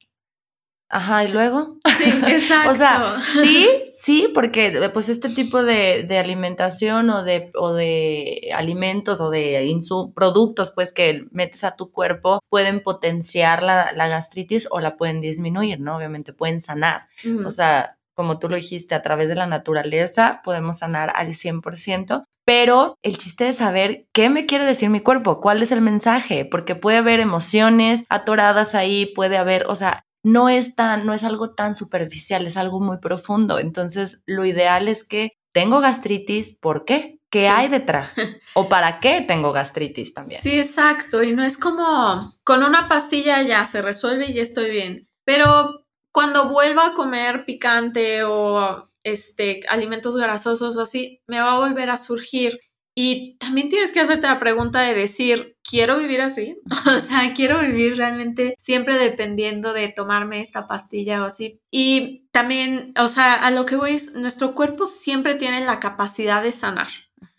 Ajá, 0.93 1.25
¿y 1.25 1.31
luego? 1.31 1.79
Sí, 1.97 2.03
exacto. 2.27 2.69
o 2.71 2.75
sea, 2.75 3.17
sí, 3.41 3.67
sí, 3.91 4.29
porque 4.31 4.91
pues 4.93 5.09
este 5.09 5.29
tipo 5.29 5.63
de, 5.63 6.03
de 6.03 6.19
alimentación 6.19 7.09
o 7.09 7.23
de, 7.23 7.51
o 7.55 7.73
de 7.73 8.51
alimentos 8.53 9.19
o 9.19 9.31
de 9.31 9.75
productos 10.13 10.71
pues 10.75 10.93
que 10.93 11.25
metes 11.31 11.63
a 11.63 11.75
tu 11.75 11.91
cuerpo 11.91 12.41
pueden 12.47 12.83
potenciar 12.83 13.63
la, 13.63 13.91
la, 13.93 14.07
gastritis 14.07 14.67
o 14.69 14.79
la 14.81 14.95
pueden 14.95 15.19
disminuir, 15.19 15.79
¿no? 15.79 15.97
Obviamente 15.97 16.31
pueden 16.31 16.61
sanar. 16.61 17.07
O 17.43 17.49
sea, 17.49 17.97
como 18.13 18.37
tú 18.37 18.47
lo 18.47 18.55
dijiste, 18.55 18.93
a 18.93 19.01
través 19.01 19.29
de 19.29 19.35
la 19.35 19.47
naturaleza 19.47 20.41
podemos 20.43 20.77
sanar 20.77 21.11
al 21.15 21.29
100%. 21.29 22.23
Pero 22.45 22.99
el 23.01 23.17
chiste 23.17 23.47
es 23.47 23.55
saber 23.55 24.05
qué 24.11 24.29
me 24.29 24.45
quiere 24.45 24.65
decir 24.65 24.89
mi 24.89 24.99
cuerpo, 24.99 25.39
cuál 25.39 25.63
es 25.63 25.71
el 25.71 25.81
mensaje, 25.81 26.43
porque 26.43 26.75
puede 26.75 26.97
haber 26.97 27.21
emociones 27.21 28.05
atoradas 28.09 28.75
ahí, 28.75 29.05
puede 29.15 29.37
haber, 29.37 29.65
o 29.67 29.75
sea, 29.75 30.03
no 30.23 30.49
es 30.49 30.75
tan, 30.75 31.05
no 31.05 31.13
es 31.13 31.23
algo 31.23 31.53
tan 31.53 31.75
superficial, 31.75 32.47
es 32.47 32.57
algo 32.57 32.79
muy 32.79 32.97
profundo. 32.97 33.59
Entonces, 33.59 34.21
lo 34.25 34.45
ideal 34.45 34.87
es 34.87 35.05
que 35.05 35.33
tengo 35.51 35.81
gastritis, 35.81 36.57
¿por 36.57 36.85
qué? 36.85 37.19
¿Qué 37.29 37.47
hay 37.47 37.67
detrás? 37.67 38.13
¿O 38.53 38.69
para 38.69 38.99
qué 38.99 39.21
tengo 39.27 39.51
gastritis 39.51 40.13
también? 40.13 40.41
Sí, 40.41 40.57
exacto. 40.57 41.23
Y 41.23 41.33
no 41.33 41.43
es 41.43 41.57
como 41.57 42.35
con 42.43 42.63
una 42.63 42.87
pastilla 42.87 43.41
ya 43.41 43.65
se 43.65 43.81
resuelve 43.81 44.29
y 44.29 44.33
ya 44.33 44.41
estoy 44.41 44.71
bien. 44.71 45.09
Pero 45.25 45.85
cuando 46.11 46.49
vuelva 46.49 46.87
a 46.87 46.93
comer 46.93 47.43
picante 47.43 48.23
o 48.23 48.83
este 49.03 49.61
alimentos 49.67 50.15
grasosos 50.15 50.77
o 50.77 50.81
así, 50.81 51.21
me 51.27 51.41
va 51.41 51.53
a 51.53 51.57
volver 51.57 51.89
a 51.89 51.97
surgir 51.97 52.59
y 52.95 53.37
también 53.37 53.69
tienes 53.69 53.91
que 53.91 53.99
hacerte 53.99 54.27
la 54.27 54.39
pregunta 54.39 54.81
de 54.81 54.93
decir, 54.93 55.57
¿quiero 55.67 55.97
vivir 55.97 56.21
así? 56.21 56.59
o 56.95 56.99
sea, 56.99 57.33
¿quiero 57.33 57.59
vivir 57.59 57.97
realmente 57.97 58.55
siempre 58.57 58.97
dependiendo 58.97 59.73
de 59.73 59.89
tomarme 59.89 60.41
esta 60.41 60.67
pastilla 60.67 61.21
o 61.21 61.25
así? 61.25 61.59
Y 61.71 62.27
también, 62.31 62.93
o 62.99 63.07
sea, 63.07 63.33
a 63.33 63.51
lo 63.51 63.65
que 63.65 63.75
voy 63.75 63.93
es, 63.93 64.15
nuestro 64.15 64.53
cuerpo 64.53 64.85
siempre 64.85 65.35
tiene 65.35 65.65
la 65.65 65.79
capacidad 65.79 66.43
de 66.43 66.51
sanar. 66.51 66.89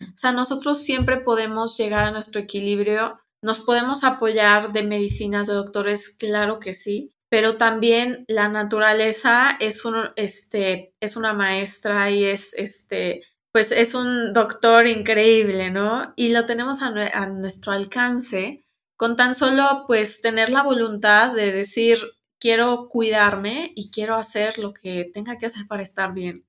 O 0.01 0.17
sea, 0.17 0.33
nosotros 0.33 0.83
siempre 0.83 1.17
podemos 1.17 1.77
llegar 1.77 2.03
a 2.03 2.11
nuestro 2.11 2.41
equilibrio, 2.41 3.19
nos 3.41 3.59
podemos 3.59 4.03
apoyar 4.03 4.73
de 4.73 4.83
medicinas, 4.83 5.47
de 5.47 5.53
doctores, 5.53 6.15
claro 6.17 6.59
que 6.59 6.73
sí, 6.73 7.11
pero 7.29 7.57
también 7.57 8.25
la 8.27 8.49
naturaleza 8.49 9.55
es, 9.59 9.85
un, 9.85 9.95
este, 10.15 10.93
es 10.99 11.15
una 11.15 11.33
maestra 11.33 12.09
y 12.11 12.25
es, 12.25 12.53
este, 12.53 13.21
pues 13.55 13.71
es 13.71 13.95
un 13.95 14.33
doctor 14.33 14.85
increíble, 14.85 15.71
¿no? 15.71 16.11
Y 16.17 16.33
lo 16.33 16.45
tenemos 16.45 16.81
a, 16.81 16.89
nuestro 17.27 17.71
alcance 17.71 18.65
con 18.97 19.15
tan 19.15 19.33
solo 19.33 19.85
pues 19.87 20.21
tener 20.21 20.49
la 20.49 20.61
voluntad 20.61 21.31
de 21.31 21.53
decir, 21.53 21.99
quiero 22.37 22.89
cuidarme 22.89 23.71
y 23.73 23.91
quiero 23.91 24.15
hacer 24.17 24.59
lo 24.59 24.73
que 24.73 25.09
tenga 25.13 25.37
que 25.37 25.45
hacer 25.45 25.67
para 25.67 25.83
estar 25.83 26.13
bien. 26.13 26.45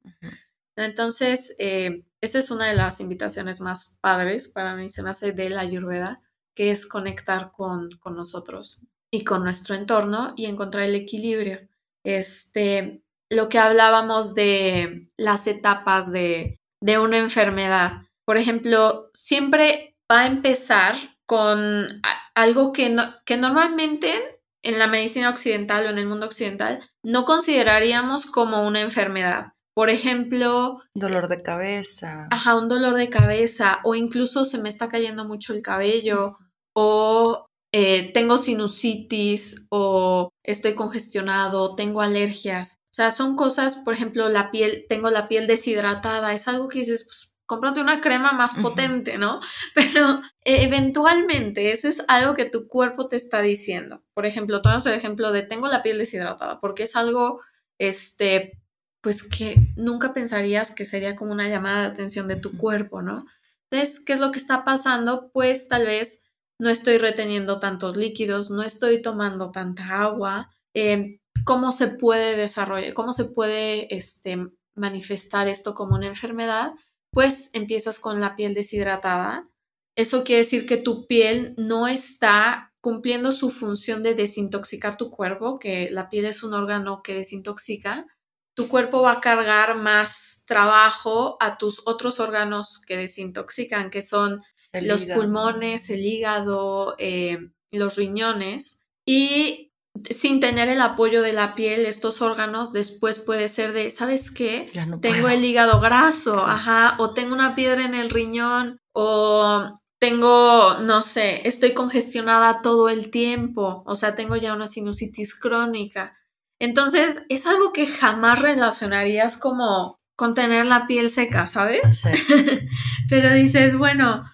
Entonces, 0.74 1.54
eh, 1.60 2.02
esa 2.20 2.40
es 2.40 2.50
una 2.50 2.66
de 2.66 2.74
las 2.74 2.98
invitaciones 2.98 3.60
más 3.60 3.98
padres 4.00 4.48
para 4.48 4.74
mí, 4.74 4.90
se 4.90 5.04
me 5.04 5.10
hace 5.10 5.30
de 5.30 5.48
la 5.48 5.60
Ayurveda, 5.60 6.20
que 6.56 6.72
es 6.72 6.86
conectar 6.86 7.52
con, 7.52 7.88
con 8.00 8.16
nosotros 8.16 8.80
y 9.12 9.22
con 9.22 9.44
nuestro 9.44 9.76
entorno 9.76 10.34
y 10.36 10.46
encontrar 10.46 10.82
el 10.82 10.96
equilibrio. 10.96 11.60
Este, 12.02 13.04
lo 13.30 13.48
que 13.48 13.60
hablábamos 13.60 14.34
de 14.34 15.08
las 15.16 15.46
etapas 15.46 16.10
de, 16.10 16.58
de 16.80 16.98
una 16.98 17.18
enfermedad. 17.18 18.02
Por 18.24 18.38
ejemplo, 18.38 19.10
siempre 19.12 19.96
va 20.10 20.22
a 20.22 20.26
empezar 20.26 20.96
con 21.26 22.00
algo 22.34 22.72
que, 22.72 22.90
no, 22.90 23.04
que 23.24 23.36
normalmente 23.36 24.40
en 24.62 24.78
la 24.78 24.86
medicina 24.86 25.30
occidental 25.30 25.86
o 25.86 25.90
en 25.90 25.98
el 25.98 26.06
mundo 26.06 26.26
occidental 26.26 26.82
no 27.02 27.24
consideraríamos 27.24 28.26
como 28.26 28.66
una 28.66 28.80
enfermedad. 28.80 29.52
Por 29.74 29.90
ejemplo... 29.90 30.82
Dolor 30.94 31.28
de 31.28 31.42
cabeza. 31.42 32.28
Ajá, 32.30 32.56
un 32.56 32.68
dolor 32.68 32.94
de 32.94 33.10
cabeza 33.10 33.80
o 33.84 33.94
incluso 33.94 34.44
se 34.44 34.58
me 34.58 34.68
está 34.68 34.88
cayendo 34.88 35.24
mucho 35.24 35.52
el 35.52 35.62
cabello 35.62 36.38
o 36.74 37.46
eh, 37.72 38.10
tengo 38.12 38.38
sinusitis 38.38 39.66
o 39.70 40.30
estoy 40.42 40.74
congestionado, 40.74 41.74
tengo 41.74 42.00
alergias. 42.00 42.78
O 42.96 43.02
sea, 43.02 43.10
son 43.10 43.36
cosas, 43.36 43.76
por 43.76 43.92
ejemplo, 43.92 44.30
la 44.30 44.50
piel, 44.50 44.86
tengo 44.88 45.10
la 45.10 45.28
piel 45.28 45.46
deshidratada, 45.46 46.32
es 46.32 46.48
algo 46.48 46.68
que 46.68 46.78
dices, 46.78 47.04
pues, 47.04 47.30
cómprate 47.44 47.82
una 47.82 48.00
crema 48.00 48.32
más 48.32 48.54
potente, 48.54 49.18
¿no? 49.18 49.40
Pero 49.74 50.22
eh, 50.46 50.62
eventualmente 50.62 51.72
eso 51.72 51.88
es 51.88 52.02
algo 52.08 52.34
que 52.34 52.46
tu 52.46 52.68
cuerpo 52.68 53.06
te 53.06 53.16
está 53.16 53.42
diciendo. 53.42 54.02
Por 54.14 54.24
ejemplo, 54.24 54.62
tomamos 54.62 54.86
el 54.86 54.94
ejemplo 54.94 55.30
de 55.30 55.42
tengo 55.42 55.68
la 55.68 55.82
piel 55.82 55.98
deshidratada, 55.98 56.58
porque 56.58 56.84
es 56.84 56.96
algo, 56.96 57.42
este, 57.78 58.62
pues 59.02 59.28
que 59.28 59.56
nunca 59.76 60.14
pensarías 60.14 60.74
que 60.74 60.86
sería 60.86 61.16
como 61.16 61.32
una 61.32 61.50
llamada 61.50 61.82
de 61.82 61.92
atención 61.92 62.28
de 62.28 62.36
tu 62.36 62.56
cuerpo, 62.56 63.02
¿no? 63.02 63.26
Entonces, 63.70 64.02
¿qué 64.06 64.14
es 64.14 64.20
lo 64.20 64.30
que 64.30 64.38
está 64.38 64.64
pasando? 64.64 65.30
Pues 65.34 65.68
tal 65.68 65.84
vez 65.84 66.24
no 66.58 66.70
estoy 66.70 66.96
reteniendo 66.96 67.60
tantos 67.60 67.94
líquidos, 67.98 68.48
no 68.48 68.62
estoy 68.62 69.02
tomando 69.02 69.50
tanta 69.50 70.00
agua. 70.00 70.50
Eh, 70.72 71.20
¿Cómo 71.46 71.72
se 71.72 71.86
puede 71.88 72.36
desarrollar, 72.36 72.92
cómo 72.92 73.14
se 73.14 73.24
puede 73.24 73.94
este, 73.94 74.36
manifestar 74.74 75.48
esto 75.48 75.74
como 75.74 75.94
una 75.94 76.08
enfermedad? 76.08 76.72
pues 77.16 77.54
empiezas 77.54 77.98
con 77.98 78.20
la 78.20 78.36
piel 78.36 78.52
deshidratada. 78.52 79.48
Eso 79.96 80.22
quiere 80.22 80.42
decir 80.42 80.66
que 80.66 80.76
tu 80.76 81.06
piel 81.06 81.54
no 81.56 81.88
está 81.88 82.74
cumpliendo 82.82 83.32
su 83.32 83.48
función 83.48 84.02
de 84.02 84.14
desintoxicar 84.14 84.98
tu 84.98 85.10
cuerpo, 85.10 85.58
que 85.58 85.88
la 85.90 86.10
piel 86.10 86.26
es 86.26 86.42
un 86.42 86.52
órgano 86.52 87.00
que 87.02 87.14
desintoxica. 87.14 88.04
Tu 88.52 88.68
cuerpo 88.68 89.00
va 89.00 89.12
a 89.12 89.20
cargar 89.22 89.78
más 89.78 90.44
trabajo 90.46 91.38
a 91.40 91.56
tus 91.56 91.80
otros 91.86 92.20
órganos 92.20 92.82
que 92.86 92.98
desintoxican, 92.98 93.88
que 93.88 94.02
son 94.02 94.42
los 94.74 95.04
pulmones, 95.06 95.88
el 95.88 96.04
hígado, 96.04 96.96
eh, 96.98 97.38
los 97.70 97.96
riñones. 97.96 98.84
Y 99.06 99.65
sin 100.10 100.40
tener 100.40 100.68
el 100.68 100.80
apoyo 100.80 101.22
de 101.22 101.32
la 101.32 101.54
piel, 101.54 101.86
estos 101.86 102.22
órganos, 102.22 102.72
después 102.72 103.18
puede 103.18 103.48
ser 103.48 103.72
de, 103.72 103.90
¿sabes 103.90 104.30
qué? 104.30 104.66
tengo 105.00 105.28
el 105.28 105.44
hígado 105.44 105.80
graso, 105.80 106.46
ajá, 106.46 106.96
o 106.98 107.12
tengo 107.14 107.34
una 107.34 107.54
piedra 107.54 107.84
en 107.84 107.94
el 107.94 108.10
riñón, 108.10 108.80
o 108.92 109.80
tengo, 109.98 110.78
no 110.80 111.02
sé, 111.02 111.46
estoy 111.48 111.74
congestionada 111.74 112.62
todo 112.62 112.88
el 112.88 113.10
tiempo, 113.10 113.82
o 113.86 113.96
sea, 113.96 114.14
tengo 114.14 114.36
ya 114.36 114.54
una 114.54 114.66
sinusitis 114.66 115.38
crónica. 115.38 116.16
Entonces, 116.58 117.26
es 117.28 117.46
algo 117.46 117.72
que 117.72 117.86
jamás 117.86 118.40
relacionarías 118.40 119.36
como 119.36 120.00
con 120.16 120.34
tener 120.34 120.66
la 120.66 120.86
piel 120.86 121.10
seca, 121.10 121.46
¿sabes? 121.46 122.02
Pero 123.10 123.32
dices, 123.32 123.76
bueno, 123.76 124.24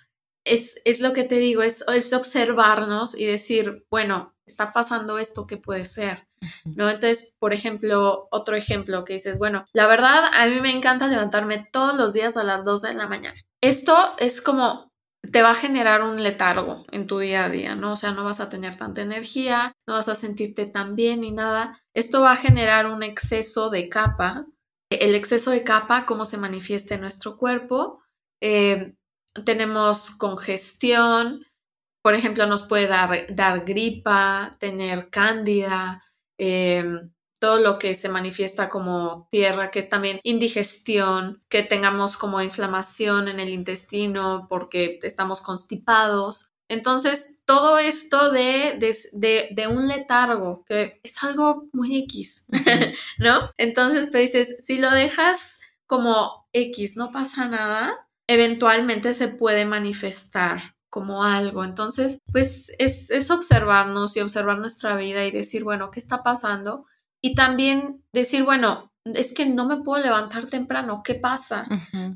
es, 0.44 0.80
es, 0.84 1.00
lo 1.00 1.12
que 1.12 1.24
te 1.24 1.38
digo, 1.38 1.62
es, 1.62 1.84
es 1.88 2.12
observarnos 2.12 3.18
y 3.18 3.26
decir, 3.26 3.84
bueno, 3.90 4.31
está 4.46 4.72
pasando 4.72 5.18
esto, 5.18 5.46
¿qué 5.46 5.56
puede 5.56 5.84
ser? 5.84 6.26
¿No? 6.64 6.90
Entonces, 6.90 7.36
por 7.38 7.52
ejemplo, 7.52 8.28
otro 8.30 8.56
ejemplo 8.56 9.04
que 9.04 9.14
dices, 9.14 9.38
bueno, 9.38 9.64
la 9.72 9.86
verdad, 9.86 10.24
a 10.32 10.46
mí 10.46 10.60
me 10.60 10.70
encanta 10.70 11.06
levantarme 11.06 11.68
todos 11.72 11.96
los 11.96 12.12
días 12.12 12.36
a 12.36 12.44
las 12.44 12.64
12 12.64 12.88
de 12.88 12.94
la 12.94 13.08
mañana. 13.08 13.40
Esto 13.60 14.14
es 14.18 14.40
como 14.42 14.92
te 15.30 15.42
va 15.42 15.52
a 15.52 15.54
generar 15.54 16.02
un 16.02 16.22
letargo 16.22 16.82
en 16.90 17.06
tu 17.06 17.20
día 17.20 17.44
a 17.44 17.48
día, 17.48 17.76
¿no? 17.76 17.92
O 17.92 17.96
sea, 17.96 18.12
no 18.12 18.24
vas 18.24 18.40
a 18.40 18.48
tener 18.48 18.76
tanta 18.76 19.02
energía, 19.02 19.72
no 19.86 19.94
vas 19.94 20.08
a 20.08 20.16
sentirte 20.16 20.66
tan 20.66 20.96
bien 20.96 21.20
ni 21.20 21.30
nada. 21.30 21.80
Esto 21.94 22.22
va 22.22 22.32
a 22.32 22.36
generar 22.36 22.86
un 22.86 23.02
exceso 23.02 23.70
de 23.70 23.88
capa. 23.88 24.46
El 24.90 25.14
exceso 25.14 25.52
de 25.52 25.62
capa, 25.62 26.06
cómo 26.06 26.24
se 26.24 26.38
manifiesta 26.38 26.96
en 26.96 27.02
nuestro 27.02 27.36
cuerpo. 27.36 28.02
Eh, 28.40 28.94
tenemos 29.44 30.10
congestión, 30.10 31.44
por 32.02 32.14
ejemplo, 32.14 32.46
nos 32.46 32.64
puede 32.64 32.88
dar, 32.88 33.26
dar 33.34 33.64
gripa, 33.64 34.56
tener 34.58 35.08
cándida, 35.08 36.04
em, 36.36 37.12
todo 37.38 37.58
lo 37.58 37.78
que 37.78 37.94
se 37.94 38.08
manifiesta 38.08 38.68
como 38.68 39.28
tierra, 39.30 39.70
que 39.70 39.80
es 39.80 39.88
también 39.88 40.20
indigestión, 40.22 41.42
que 41.48 41.62
tengamos 41.62 42.16
como 42.16 42.40
inflamación 42.40 43.28
en 43.28 43.40
el 43.40 43.48
intestino 43.48 44.46
porque 44.48 44.98
estamos 45.02 45.42
constipados. 45.42 46.50
Entonces, 46.68 47.42
todo 47.44 47.78
esto 47.78 48.30
de, 48.30 48.78
de, 48.78 49.48
de, 49.50 49.66
un 49.66 49.88
letargo, 49.88 50.64
que 50.66 51.00
es 51.02 51.22
algo 51.22 51.68
muy 51.72 51.98
X, 52.04 52.46
¿no? 53.18 53.50
Entonces, 53.56 54.08
pero 54.12 54.22
dices, 54.22 54.64
si 54.64 54.78
lo 54.78 54.90
dejas 54.90 55.60
como 55.86 56.48
X, 56.52 56.96
no 56.96 57.10
pasa 57.10 57.48
nada, 57.48 58.08
eventualmente 58.28 59.14
se 59.14 59.28
puede 59.28 59.64
manifestar 59.66 60.76
como 60.92 61.24
algo. 61.24 61.64
Entonces, 61.64 62.20
pues 62.32 62.70
es, 62.78 63.30
observarnos 63.30 64.14
y 64.14 64.20
observar 64.20 64.58
nuestra 64.58 64.94
vida 64.94 65.24
y 65.24 65.30
decir, 65.30 65.64
bueno, 65.64 65.90
¿qué 65.90 65.98
está 65.98 66.22
pasando? 66.22 66.84
Y 67.22 67.34
también 67.34 68.04
decir, 68.12 68.44
bueno, 68.44 68.91
es 69.04 69.34
que 69.34 69.46
no 69.46 69.66
me 69.66 69.82
puedo 69.82 70.02
levantar 70.02 70.48
temprano, 70.48 71.02
¿qué 71.04 71.14
pasa? 71.14 71.66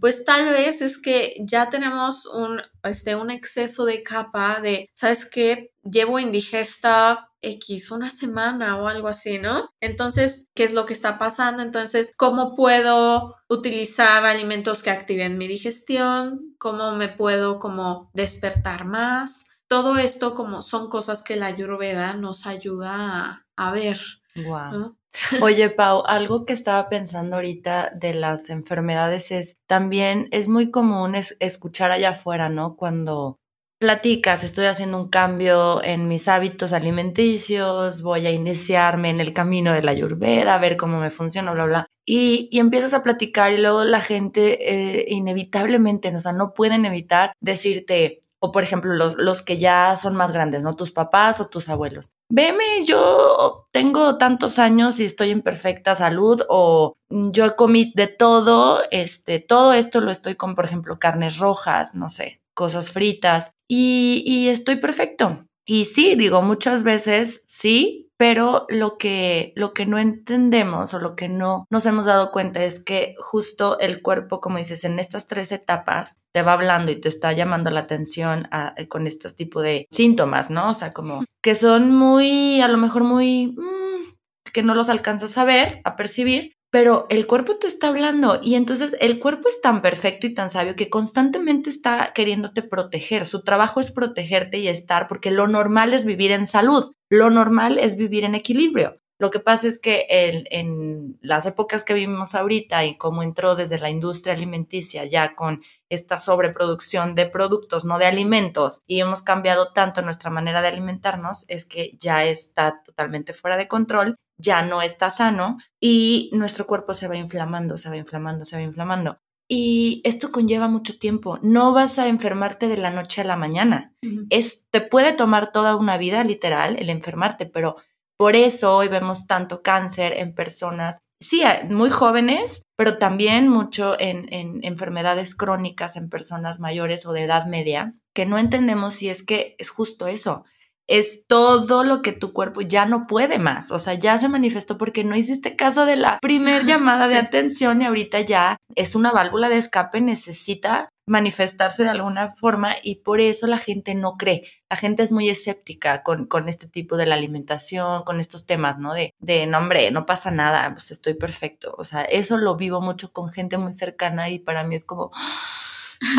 Pues 0.00 0.24
tal 0.24 0.50
vez 0.50 0.82
es 0.82 1.00
que 1.00 1.34
ya 1.40 1.68
tenemos 1.68 2.26
un, 2.26 2.60
este, 2.84 3.16
un 3.16 3.30
exceso 3.30 3.84
de 3.84 4.02
capa 4.02 4.60
de, 4.60 4.88
¿sabes 4.92 5.28
qué? 5.28 5.72
Llevo 5.82 6.18
indigesta 6.18 7.30
X 7.40 7.90
una 7.90 8.10
semana 8.10 8.76
o 8.76 8.88
algo 8.88 9.08
así, 9.08 9.38
¿no? 9.38 9.70
Entonces, 9.80 10.50
¿qué 10.54 10.64
es 10.64 10.74
lo 10.74 10.86
que 10.86 10.92
está 10.92 11.18
pasando? 11.18 11.62
Entonces, 11.62 12.12
¿cómo 12.16 12.54
puedo 12.54 13.36
utilizar 13.48 14.24
alimentos 14.24 14.82
que 14.82 14.90
activen 14.90 15.38
mi 15.38 15.46
digestión? 15.46 16.54
¿Cómo 16.58 16.92
me 16.92 17.08
puedo 17.08 17.58
como 17.58 18.10
despertar 18.14 18.84
más? 18.84 19.48
Todo 19.68 19.98
esto 19.98 20.34
como 20.34 20.62
son 20.62 20.88
cosas 20.88 21.22
que 21.22 21.36
la 21.36 21.46
ayurveda 21.46 22.14
nos 22.14 22.46
ayuda 22.46 23.46
a, 23.56 23.70
ver. 23.72 24.00
Wow. 24.36 24.96
Oye, 25.42 25.70
Pau, 25.70 26.04
algo 26.06 26.44
que 26.44 26.52
estaba 26.52 26.88
pensando 26.88 27.36
ahorita 27.36 27.92
de 27.94 28.14
las 28.14 28.50
enfermedades 28.50 29.30
es 29.32 29.56
también 29.66 30.28
es 30.30 30.48
muy 30.48 30.70
común 30.70 31.14
escuchar 31.40 31.90
allá 31.90 32.10
afuera, 32.10 32.48
¿no? 32.48 32.76
Cuando 32.76 33.38
platicas, 33.78 34.42
estoy 34.42 34.66
haciendo 34.66 34.98
un 34.98 35.08
cambio 35.10 35.82
en 35.82 36.08
mis 36.08 36.28
hábitos 36.28 36.72
alimenticios, 36.72 38.02
voy 38.02 38.26
a 38.26 38.30
iniciarme 38.30 39.10
en 39.10 39.20
el 39.20 39.34
camino 39.34 39.72
de 39.72 39.82
la 39.82 39.90
ayurveda, 39.90 40.54
a 40.54 40.58
ver 40.58 40.76
cómo 40.76 40.98
me 40.98 41.10
funciona, 41.10 41.52
bla, 41.52 41.66
bla. 41.66 41.86
Y, 42.06 42.48
y 42.50 42.60
empiezas 42.60 42.94
a 42.94 43.02
platicar 43.02 43.52
y 43.52 43.58
luego 43.58 43.84
la 43.84 44.00
gente 44.00 45.00
eh, 45.00 45.06
inevitablemente, 45.08 46.14
o 46.14 46.20
sea, 46.20 46.32
no 46.32 46.54
pueden 46.54 46.86
evitar 46.86 47.32
decirte, 47.40 48.20
o 48.40 48.52
por 48.52 48.62
ejemplo 48.62 48.92
los, 48.94 49.16
los 49.16 49.42
que 49.42 49.58
ya 49.58 49.96
son 49.96 50.16
más 50.16 50.32
grandes, 50.32 50.62
¿no? 50.62 50.76
Tus 50.76 50.90
papás 50.90 51.40
o 51.40 51.48
tus 51.48 51.68
abuelos. 51.68 52.10
Veme, 52.28 52.84
yo 52.84 53.68
tengo 53.72 54.18
tantos 54.18 54.58
años 54.58 55.00
y 55.00 55.04
estoy 55.04 55.30
en 55.30 55.42
perfecta 55.42 55.94
salud 55.94 56.42
o 56.48 56.96
yo 57.08 57.56
comí 57.56 57.92
de 57.94 58.08
todo, 58.08 58.82
este, 58.90 59.40
todo 59.40 59.72
esto 59.72 60.00
lo 60.00 60.10
estoy 60.10 60.34
con, 60.34 60.54
por 60.54 60.64
ejemplo, 60.64 60.98
carnes 60.98 61.38
rojas, 61.38 61.94
no 61.94 62.10
sé, 62.10 62.40
cosas 62.54 62.90
fritas 62.90 63.52
y, 63.68 64.22
y 64.26 64.48
estoy 64.48 64.76
perfecto. 64.76 65.46
Y 65.64 65.86
sí, 65.86 66.14
digo, 66.14 66.42
muchas 66.42 66.84
veces 66.84 67.42
sí, 67.46 68.05
pero 68.18 68.66
lo 68.68 68.96
que, 68.98 69.52
lo 69.56 69.74
que 69.74 69.86
no 69.86 69.98
entendemos 69.98 70.94
o 70.94 70.98
lo 70.98 71.16
que 71.16 71.28
no 71.28 71.66
nos 71.70 71.84
hemos 71.86 72.06
dado 72.06 72.32
cuenta 72.32 72.64
es 72.64 72.82
que 72.82 73.14
justo 73.18 73.78
el 73.78 74.02
cuerpo, 74.02 74.40
como 74.40 74.58
dices, 74.58 74.84
en 74.84 74.98
estas 74.98 75.26
tres 75.26 75.52
etapas 75.52 76.18
te 76.32 76.42
va 76.42 76.54
hablando 76.54 76.92
y 76.92 77.00
te 77.00 77.08
está 77.08 77.32
llamando 77.32 77.70
la 77.70 77.80
atención 77.80 78.48
eh, 78.76 78.88
con 78.88 79.06
este 79.06 79.30
tipo 79.30 79.60
de 79.60 79.86
síntomas, 79.90 80.50
¿no? 80.50 80.70
O 80.70 80.74
sea, 80.74 80.92
como 80.92 81.24
que 81.42 81.54
son 81.54 81.94
muy, 81.94 82.60
a 82.60 82.68
lo 82.68 82.78
mejor 82.78 83.04
muy, 83.04 83.54
mm, 83.56 84.14
que 84.52 84.62
no 84.62 84.74
los 84.74 84.88
alcanzas 84.88 85.36
a 85.36 85.44
ver, 85.44 85.80
a 85.84 85.96
percibir, 85.96 86.56
pero 86.70 87.06
el 87.10 87.26
cuerpo 87.26 87.56
te 87.56 87.66
está 87.66 87.88
hablando 87.88 88.40
y 88.42 88.54
entonces 88.54 88.96
el 89.00 89.18
cuerpo 89.18 89.48
es 89.48 89.60
tan 89.60 89.82
perfecto 89.82 90.26
y 90.26 90.34
tan 90.34 90.50
sabio 90.50 90.76
que 90.76 90.90
constantemente 90.90 91.70
está 91.70 92.12
queriéndote 92.14 92.62
proteger. 92.62 93.24
Su 93.24 93.42
trabajo 93.42 93.80
es 93.80 93.90
protegerte 93.90 94.58
y 94.58 94.68
estar 94.68 95.08
porque 95.08 95.30
lo 95.30 95.46
normal 95.46 95.94
es 95.94 96.04
vivir 96.04 96.32
en 96.32 96.46
salud, 96.46 96.92
lo 97.10 97.30
normal 97.30 97.78
es 97.78 97.96
vivir 97.96 98.24
en 98.24 98.34
equilibrio. 98.34 99.00
Lo 99.18 99.30
que 99.30 99.40
pasa 99.40 99.66
es 99.66 99.80
que 99.80 100.06
en, 100.50 101.18
las 101.22 101.46
épocas 101.46 101.84
que 101.84 101.94
vivimos 101.94 102.34
ahorita 102.34 102.84
y 102.84 102.98
como 102.98 103.22
entró 103.22 103.56
desde 103.56 103.78
la 103.78 103.88
industria 103.88 104.34
alimenticia 104.34 105.06
ya 105.06 105.34
con 105.34 105.62
esta 105.88 106.18
sobreproducción 106.18 107.14
de 107.14 107.26
productos, 107.26 107.86
no 107.86 107.98
de 107.98 108.06
alimentos, 108.06 108.82
y 108.86 109.00
hemos 109.00 109.22
cambiado 109.22 109.72
tanto 109.72 110.02
nuestra 110.02 110.30
manera 110.30 110.60
de 110.60 110.68
alimentarnos, 110.68 111.46
es 111.48 111.64
que 111.64 111.96
ya 111.98 112.24
está 112.26 112.82
totalmente 112.84 113.32
fuera 113.32 113.56
de 113.56 113.68
control, 113.68 114.16
ya 114.36 114.62
no 114.62 114.82
está 114.82 115.10
sano 115.10 115.56
y 115.80 116.30
nuestro 116.34 116.66
cuerpo 116.66 116.92
se 116.92 117.08
va 117.08 117.16
inflamando, 117.16 117.78
se 117.78 117.88
va 117.88 117.96
inflamando, 117.96 118.44
se 118.44 118.56
va 118.56 118.62
inflamando. 118.62 119.18
Y 119.48 120.00
esto 120.04 120.30
conlleva 120.32 120.68
mucho 120.68 120.98
tiempo. 120.98 121.38
No 121.42 121.72
vas 121.72 121.98
a 121.98 122.08
enfermarte 122.08 122.68
de 122.68 122.76
la 122.76 122.90
noche 122.90 123.20
a 123.20 123.24
la 123.24 123.36
mañana. 123.36 123.94
es, 124.30 124.66
te 124.70 124.80
puede 124.80 125.12
tomar 125.12 125.52
toda 125.52 125.76
una 125.76 125.98
vida, 125.98 126.24
literal, 126.24 126.76
el 126.78 126.90
enfermarte, 126.90 127.46
pero 127.46 127.76
por 128.16 128.34
eso 128.34 128.74
hoy 128.74 128.88
vemos 128.88 129.26
tanto 129.26 129.62
cáncer 129.62 130.14
en 130.16 130.34
personas, 130.34 131.00
sí, 131.20 131.42
muy 131.68 131.90
jóvenes, 131.90 132.62
pero 132.74 132.98
también 132.98 133.48
mucho 133.48 133.94
en, 134.00 134.26
enfermedades 134.64 135.34
crónicas 135.34 135.96
en 135.96 136.08
personas 136.08 136.58
mayores 136.58 137.04
o 137.06 137.12
de 137.12 137.24
edad 137.24 137.46
media, 137.46 137.94
que 138.14 138.24
no 138.24 138.38
entendemos 138.38 138.94
si 138.94 139.10
es 139.10 139.22
que 139.22 139.54
es 139.58 139.68
justo 139.68 140.06
eso. 140.06 140.44
Es 140.86 141.26
todo 141.26 141.84
lo 141.84 142.02
que 142.02 142.12
tu 142.12 142.32
cuerpo 142.32 142.60
ya 142.60 142.86
no 142.86 143.06
puede 143.06 143.38
más. 143.38 143.70
O 143.70 143.78
sea, 143.78 143.94
ya 143.94 144.18
se 144.18 144.28
manifestó 144.28 144.78
porque 144.78 145.04
no 145.04 145.16
hiciste 145.16 145.56
caso 145.56 145.84
de 145.84 145.96
la 145.96 146.18
primer 146.20 146.64
llamada 146.66 147.08
de 147.08 147.16
atención 147.16 147.82
y 147.82 147.86
ahorita 147.86 148.20
ya 148.20 148.56
es 148.74 148.94
una 148.94 149.12
válvula 149.12 149.48
de 149.48 149.58
escape, 149.58 150.00
necesita 150.00 150.88
manifestarse 151.06 151.84
de 151.84 151.90
alguna 151.90 152.30
forma 152.30 152.74
y 152.82 152.96
por 152.96 153.20
eso 153.20 153.46
la 153.46 153.58
gente 153.58 153.94
no 153.94 154.16
cree. 154.16 154.42
La 154.68 154.76
gente 154.76 155.04
es 155.04 155.12
muy 155.12 155.30
escéptica 155.30 156.02
con, 156.02 156.26
con 156.26 156.48
este 156.48 156.68
tipo 156.68 156.96
de 156.96 157.06
la 157.06 157.14
alimentación, 157.14 158.02
con 158.02 158.18
estos 158.18 158.44
temas, 158.44 158.78
¿no? 158.78 158.92
De, 158.92 159.14
de, 159.20 159.46
no, 159.46 159.58
hombre, 159.58 159.90
no 159.92 160.04
pasa 160.04 160.32
nada, 160.32 160.68
pues 160.72 160.90
estoy 160.90 161.14
perfecto. 161.14 161.74
O 161.78 161.84
sea, 161.84 162.02
eso 162.02 162.36
lo 162.36 162.56
vivo 162.56 162.80
mucho 162.80 163.12
con 163.12 163.30
gente 163.30 163.56
muy 163.56 163.72
cercana 163.72 164.28
y 164.30 164.40
para 164.40 164.64
mí 164.64 164.74
es 164.74 164.84
como, 164.84 165.12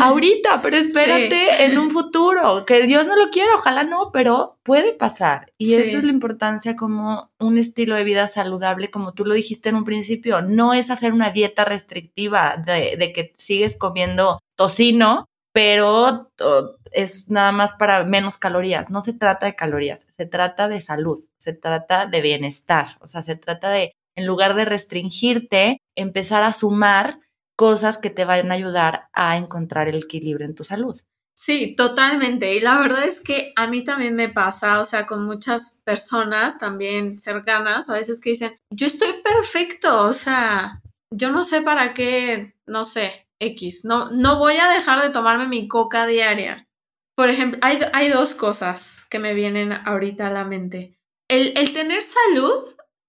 ahorita, 0.00 0.62
pero 0.62 0.76
espérate 0.76 1.64
en 1.64 1.78
un 1.78 1.90
futuro, 1.90 2.64
que 2.66 2.82
Dios 2.86 3.06
no 3.06 3.16
lo 3.16 3.30
quiera, 3.30 3.54
ojalá 3.56 3.84
no, 3.84 4.10
pero 4.12 4.58
puede 4.62 4.92
pasar. 4.92 5.52
Y 5.58 5.74
esa 5.74 5.98
es 5.98 6.04
la 6.04 6.12
importancia 6.12 6.76
como 6.76 7.30
un 7.38 7.58
estilo 7.58 7.94
de 7.94 8.04
vida 8.04 8.28
saludable, 8.28 8.90
como 8.90 9.12
tú 9.12 9.24
lo 9.24 9.34
dijiste 9.34 9.68
en 9.68 9.76
un 9.76 9.84
principio, 9.84 10.42
no 10.42 10.74
es 10.74 10.90
hacer 10.90 11.12
una 11.12 11.30
dieta 11.30 11.64
restrictiva 11.64 12.56
de, 12.56 12.96
de 12.96 13.12
que 13.12 13.34
sigues 13.36 13.76
comiendo 13.76 14.40
tocino, 14.56 15.26
pero 15.52 16.30
es 16.92 17.28
nada 17.30 17.52
más 17.52 17.72
para 17.72 18.04
menos 18.04 18.38
calorías. 18.38 18.90
No 18.90 19.00
se 19.00 19.12
trata 19.12 19.46
de 19.46 19.56
calorías, 19.56 20.06
se 20.16 20.26
trata 20.26 20.68
de 20.68 20.80
salud, 20.80 21.18
se 21.38 21.54
trata 21.54 22.06
de 22.06 22.20
bienestar, 22.20 22.96
o 23.00 23.06
sea, 23.06 23.22
se 23.22 23.36
trata 23.36 23.70
de, 23.70 23.92
en 24.16 24.26
lugar 24.26 24.54
de 24.54 24.64
restringirte, 24.64 25.80
empezar 25.96 26.42
a 26.42 26.52
sumar 26.52 27.20
cosas 27.58 27.98
que 27.98 28.08
te 28.08 28.24
vayan 28.24 28.52
a 28.52 28.54
ayudar 28.54 29.08
a 29.12 29.36
encontrar 29.36 29.88
el 29.88 30.04
equilibrio 30.04 30.46
en 30.46 30.54
tu 30.54 30.62
salud. 30.62 30.96
Sí, 31.36 31.74
totalmente. 31.74 32.54
Y 32.54 32.60
la 32.60 32.78
verdad 32.78 33.02
es 33.02 33.20
que 33.20 33.52
a 33.56 33.66
mí 33.66 33.82
también 33.82 34.14
me 34.14 34.28
pasa, 34.28 34.80
o 34.80 34.84
sea, 34.84 35.08
con 35.08 35.24
muchas 35.24 35.82
personas 35.84 36.60
también 36.60 37.18
cercanas, 37.18 37.90
a 37.90 37.94
veces 37.94 38.20
que 38.20 38.30
dicen, 38.30 38.60
yo 38.70 38.86
estoy 38.86 39.08
perfecto, 39.24 40.02
o 40.02 40.12
sea, 40.12 40.80
yo 41.12 41.32
no 41.32 41.42
sé 41.42 41.60
para 41.60 41.94
qué, 41.94 42.54
no 42.66 42.84
sé, 42.84 43.26
X, 43.40 43.84
no, 43.84 44.08
no 44.12 44.38
voy 44.38 44.54
a 44.54 44.70
dejar 44.70 45.02
de 45.02 45.10
tomarme 45.10 45.48
mi 45.48 45.66
coca 45.66 46.06
diaria. 46.06 46.68
Por 47.16 47.28
ejemplo, 47.28 47.58
hay, 47.62 47.80
hay 47.92 48.08
dos 48.08 48.36
cosas 48.36 49.04
que 49.10 49.18
me 49.18 49.34
vienen 49.34 49.72
ahorita 49.72 50.28
a 50.28 50.32
la 50.32 50.44
mente. 50.44 50.96
El, 51.28 51.58
el 51.58 51.72
tener 51.72 52.04
salud 52.04 52.64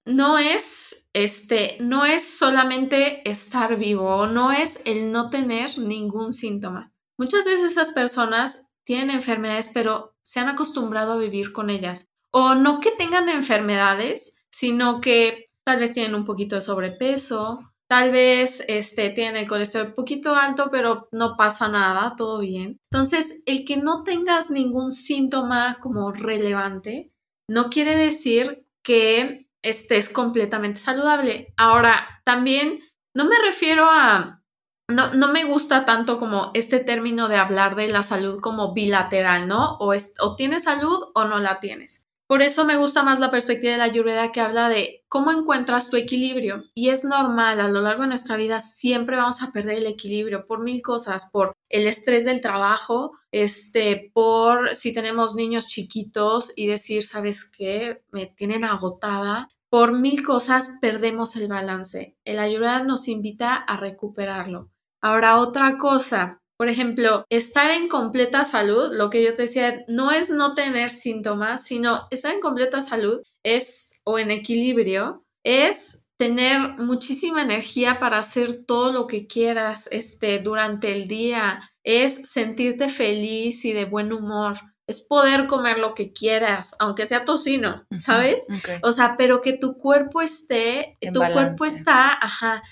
no 0.05 0.38
es, 0.38 1.09
este, 1.13 1.77
no 1.79 2.05
es 2.05 2.23
solamente 2.23 3.29
estar 3.29 3.77
vivo, 3.77 4.27
no 4.27 4.51
es 4.51 4.85
el 4.85 5.12
no 5.12 5.29
tener 5.29 5.77
ningún 5.77 6.33
síntoma. 6.33 6.93
Muchas 7.17 7.45
veces 7.45 7.71
esas 7.71 7.91
personas 7.91 8.71
tienen 8.85 9.12
enfermedades, 9.12 9.69
pero 9.73 10.15
se 10.23 10.39
han 10.39 10.49
acostumbrado 10.49 11.13
a 11.13 11.17
vivir 11.17 11.51
con 11.51 11.69
ellas. 11.69 12.07
O 12.31 12.55
no 12.55 12.79
que 12.79 12.91
tengan 12.91 13.29
enfermedades, 13.29 14.41
sino 14.51 15.01
que 15.01 15.49
tal 15.65 15.79
vez 15.79 15.91
tienen 15.91 16.15
un 16.15 16.25
poquito 16.25 16.55
de 16.55 16.62
sobrepeso, 16.62 17.59
tal 17.89 18.12
vez 18.12 18.63
este, 18.67 19.09
tienen 19.09 19.35
el 19.35 19.47
colesterol 19.47 19.88
un 19.88 19.95
poquito 19.95 20.35
alto, 20.35 20.69
pero 20.71 21.07
no 21.12 21.35
pasa 21.38 21.67
nada, 21.67 22.15
todo 22.15 22.39
bien. 22.39 22.77
Entonces, 22.91 23.43
el 23.45 23.65
que 23.65 23.77
no 23.77 24.03
tengas 24.03 24.49
ningún 24.49 24.91
síntoma 24.91 25.77
como 25.81 26.12
relevante, 26.12 27.12
no 27.47 27.69
quiere 27.69 27.95
decir 27.95 28.65
que 28.83 29.48
estés 29.63 30.10
completamente 30.10 30.80
saludable. 30.80 31.54
Ahora, 31.58 32.22
también 32.24 32.82
no 33.13 33.26
me 33.26 33.38
refiero 33.39 33.88
a, 33.89 34.43
no, 34.89 35.13
no 35.13 35.32
me 35.32 35.45
gusta 35.45 35.86
tanto 35.86 36.19
como 36.19 36.52
este 36.54 36.80
término 36.80 37.28
de 37.28 37.38
hablar 37.38 37.76
de 37.76 37.88
la 37.88 38.04
salud 38.04 38.41
como 38.41 38.74
bilateral, 38.74 39.48
¿no? 39.48 39.78
O, 39.78 39.93
es, 39.93 40.13
o 40.19 40.36
tienes 40.36 40.63
salud 40.63 41.00
o 41.13 41.26
no 41.26 41.39
la 41.39 41.60
tienes. 41.60 42.09
Por 42.30 42.44
eso 42.44 42.63
me 42.63 42.78
gusta 42.78 43.02
más 43.02 43.20
la 43.20 43.32
perspectiva 43.32 43.72
de 43.72 43.80
la 43.80 43.86
Ayurveda 43.86 44.32
que 44.32 44.39
habla 44.39 44.70
de 44.70 45.04
cómo 45.08 45.32
encuentras 45.32 45.89
tu 45.89 45.98
equilibrio. 45.98 46.63
Y 46.76 46.89
es 46.89 47.04
normal, 47.04 47.60
a 47.60 47.70
lo 47.70 47.82
largo 47.82 48.04
de 48.04 48.10
nuestra 48.10 48.36
vida 48.36 48.62
siempre 48.62 49.18
vamos 49.18 49.42
a 49.42 49.52
perder 49.52 49.80
el 49.80 49.88
equilibrio 49.88 50.46
por 50.46 50.60
mil 50.60 50.84
cosas, 50.84 51.32
por 51.32 51.54
el 51.70 51.88
estrés 51.88 52.26
del 52.26 52.39
trabajo, 52.39 53.13
este, 53.32 54.12
por 54.13 54.76
si 54.76 54.94
tenemos 54.94 55.34
niños 55.34 55.65
chiquitos 55.65 56.54
y 56.56 56.68
decir, 56.68 57.02
¿sabes 57.02 57.50
qué? 57.50 58.04
Me 58.12 58.28
tienen 58.28 58.63
agotada. 58.63 59.50
Por 59.68 59.94
mil 59.94 60.24
cosas 60.24 60.78
perdemos 60.82 61.36
el 61.36 61.48
balance. 61.48 62.15
El 62.26 62.38
Ayurveda 62.38 62.84
nos 62.84 63.08
invita 63.08 63.56
a 63.56 63.76
recuperarlo. 63.76 64.70
Ahora, 65.02 65.38
otra 65.38 65.80
cosa, 65.80 66.38
por 66.60 66.67
ejemplo, 66.67 67.24
estar 67.30 67.72
en 67.72 67.88
completa 67.88 68.43
salud, 68.43 68.89
lo 68.91 69.10
que 69.10 69.24
yo 69.24 69.34
te 69.34 69.43
decía, 69.43 69.86
no 69.88 70.12
es 70.12 70.30
no 70.30 70.56
tener 70.56 70.89
síntomas, 70.89 71.65
sino 71.65 72.02
estar 72.12 72.34
en 72.34 72.41
completa 72.41 72.82
salud 72.82 73.22
es, 73.45 74.02
o 74.04 74.19
en 74.19 74.30
equilibrio, 74.30 75.24
es 75.45 76.10
tener 76.19 76.60
muchísima 76.78 77.43
energía 77.43 78.02
para 78.02 78.19
hacer 78.19 78.65
todo 78.65 78.91
lo 78.91 79.08
que 79.08 79.26
quieras 79.26 79.88
este, 79.89 80.39
durante 80.39 80.91
el 80.91 81.08
día, 81.08 81.72
es 81.86 82.30
sentirte 82.30 82.89
feliz 82.89 83.63
y 83.63 83.72
de 83.72 83.86
buen 83.86 84.12
humor, 84.12 84.58
es 84.89 85.02
poder 85.02 85.45
comer 85.45 85.78
lo 85.78 85.93
que 85.93 86.12
quieras, 86.13 86.75
aunque 86.80 87.06
sea 87.06 87.23
tocino, 87.23 87.86
¿sabes? 87.99 88.47
O 88.82 88.91
sea, 88.91 89.15
pero 89.17 89.39
que 89.39 89.54
tu 89.54 89.78
cuerpo 89.78 90.19
esté, 90.21 90.93
tu 91.13 91.19
cuerpo 91.19 91.63
está, 91.63 92.12
ajá, 92.13 92.63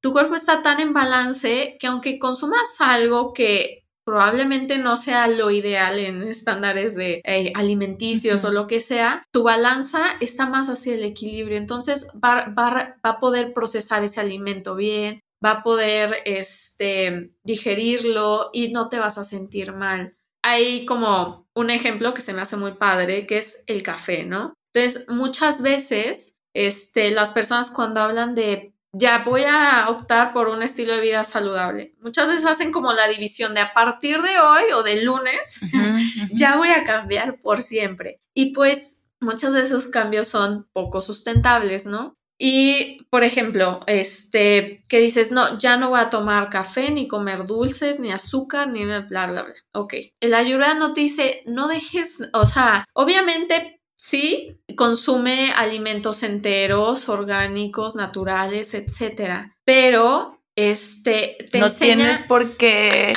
tu 0.00 0.12
cuerpo 0.12 0.36
está 0.36 0.62
tan 0.62 0.78
en 0.78 0.92
balance 0.92 1.76
que 1.80 1.88
aunque 1.88 2.20
consumas 2.20 2.80
algo 2.80 3.32
que 3.32 3.84
probablemente 4.04 4.78
no 4.78 4.96
sea 4.96 5.26
lo 5.26 5.50
ideal 5.50 5.98
en 5.98 6.22
estándares 6.22 6.94
de 6.94 7.20
eh, 7.24 7.52
alimenticios 7.56 8.44
o 8.44 8.52
lo 8.52 8.68
que 8.68 8.80
sea, 8.80 9.24
tu 9.32 9.42
balanza 9.42 10.04
está 10.20 10.46
más 10.46 10.68
hacia 10.68 10.94
el 10.94 11.02
equilibrio. 11.02 11.58
Entonces 11.58 12.12
va, 12.24 12.46
va, 12.56 12.96
a 13.02 13.18
poder 13.18 13.52
procesar 13.52 14.04
ese 14.04 14.20
alimento 14.20 14.76
bien, 14.76 15.18
va 15.44 15.50
a 15.50 15.62
poder 15.64 16.18
este, 16.24 17.32
digerirlo 17.42 18.50
y 18.52 18.70
no 18.70 18.88
te 18.88 19.00
vas 19.00 19.18
a 19.18 19.24
sentir 19.24 19.72
mal. 19.72 20.16
Hay 20.44 20.86
como 20.86 21.45
un 21.56 21.70
ejemplo 21.70 22.14
que 22.14 22.20
se 22.20 22.34
me 22.34 22.42
hace 22.42 22.56
muy 22.56 22.72
padre, 22.72 23.26
que 23.26 23.38
es 23.38 23.64
el 23.66 23.82
café, 23.82 24.24
¿no? 24.24 24.54
Entonces, 24.72 25.08
muchas 25.08 25.62
veces, 25.62 26.38
este, 26.54 27.10
las 27.10 27.30
personas 27.30 27.70
cuando 27.70 28.02
hablan 28.02 28.34
de 28.34 28.74
ya 28.92 29.24
voy 29.24 29.44
a 29.44 29.88
optar 29.90 30.32
por 30.32 30.48
un 30.48 30.62
estilo 30.62 30.94
de 30.94 31.00
vida 31.00 31.24
saludable. 31.24 31.94
Muchas 32.00 32.28
veces 32.28 32.46
hacen 32.46 32.72
como 32.72 32.92
la 32.92 33.08
división 33.08 33.54
de 33.54 33.60
a 33.60 33.74
partir 33.74 34.22
de 34.22 34.38
hoy 34.38 34.62
o 34.74 34.82
de 34.82 35.02
lunes, 35.02 35.60
ya 36.32 36.56
voy 36.56 36.68
a 36.68 36.84
cambiar 36.84 37.40
por 37.40 37.62
siempre. 37.62 38.20
Y 38.34 38.52
pues 38.52 39.08
muchos 39.20 39.52
de 39.52 39.62
esos 39.62 39.88
cambios 39.88 40.28
son 40.28 40.68
poco 40.72 41.02
sustentables, 41.02 41.86
¿no? 41.86 42.16
Y, 42.38 43.04
por 43.10 43.24
ejemplo, 43.24 43.80
este, 43.86 44.82
que 44.88 45.00
dices, 45.00 45.32
no, 45.32 45.58
ya 45.58 45.76
no 45.76 45.90
voy 45.90 46.00
a 46.00 46.10
tomar 46.10 46.50
café, 46.50 46.90
ni 46.90 47.08
comer 47.08 47.46
dulces, 47.46 47.98
ni 47.98 48.12
azúcar, 48.12 48.68
ni 48.68 48.84
bla, 48.84 49.00
bla, 49.00 49.26
bla. 49.26 49.54
Ok. 49.72 49.94
El 50.20 50.34
ayurveda 50.34 50.74
no 50.74 50.92
te 50.92 51.00
dice, 51.02 51.42
no 51.46 51.68
dejes, 51.68 52.28
o 52.32 52.46
sea, 52.46 52.84
obviamente 52.92 53.76
Sí, 53.98 54.60
consume 54.76 55.52
alimentos 55.52 56.22
enteros, 56.22 57.08
orgánicos, 57.08 57.94
naturales, 57.96 58.74
etcétera. 58.74 59.56
Pero 59.64 60.35
este 60.56 61.36
te 61.50 61.60
no 61.60 61.70
tienes 61.70 62.20
por 62.20 62.56
qué 62.56 63.14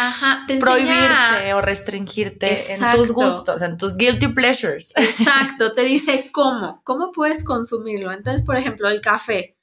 prohibirte 0.60 1.54
o 1.54 1.62
restringirte 1.62 2.74
en 2.74 2.92
tus 2.92 3.12
gustos, 3.12 3.62
en 3.62 3.78
tus 3.78 3.96
guilty 3.96 4.28
pleasures. 4.28 4.92
Exacto, 4.98 5.74
te 5.74 5.84
dice 5.84 6.30
cómo, 6.34 6.82
cómo 6.84 7.12
puedes 7.14 7.46
consumirlo. 7.46 8.12
Entonces, 8.12 8.46
por 8.46 8.58
ejemplo, 8.58 8.90
el 8.90 9.02
café. 9.02 9.56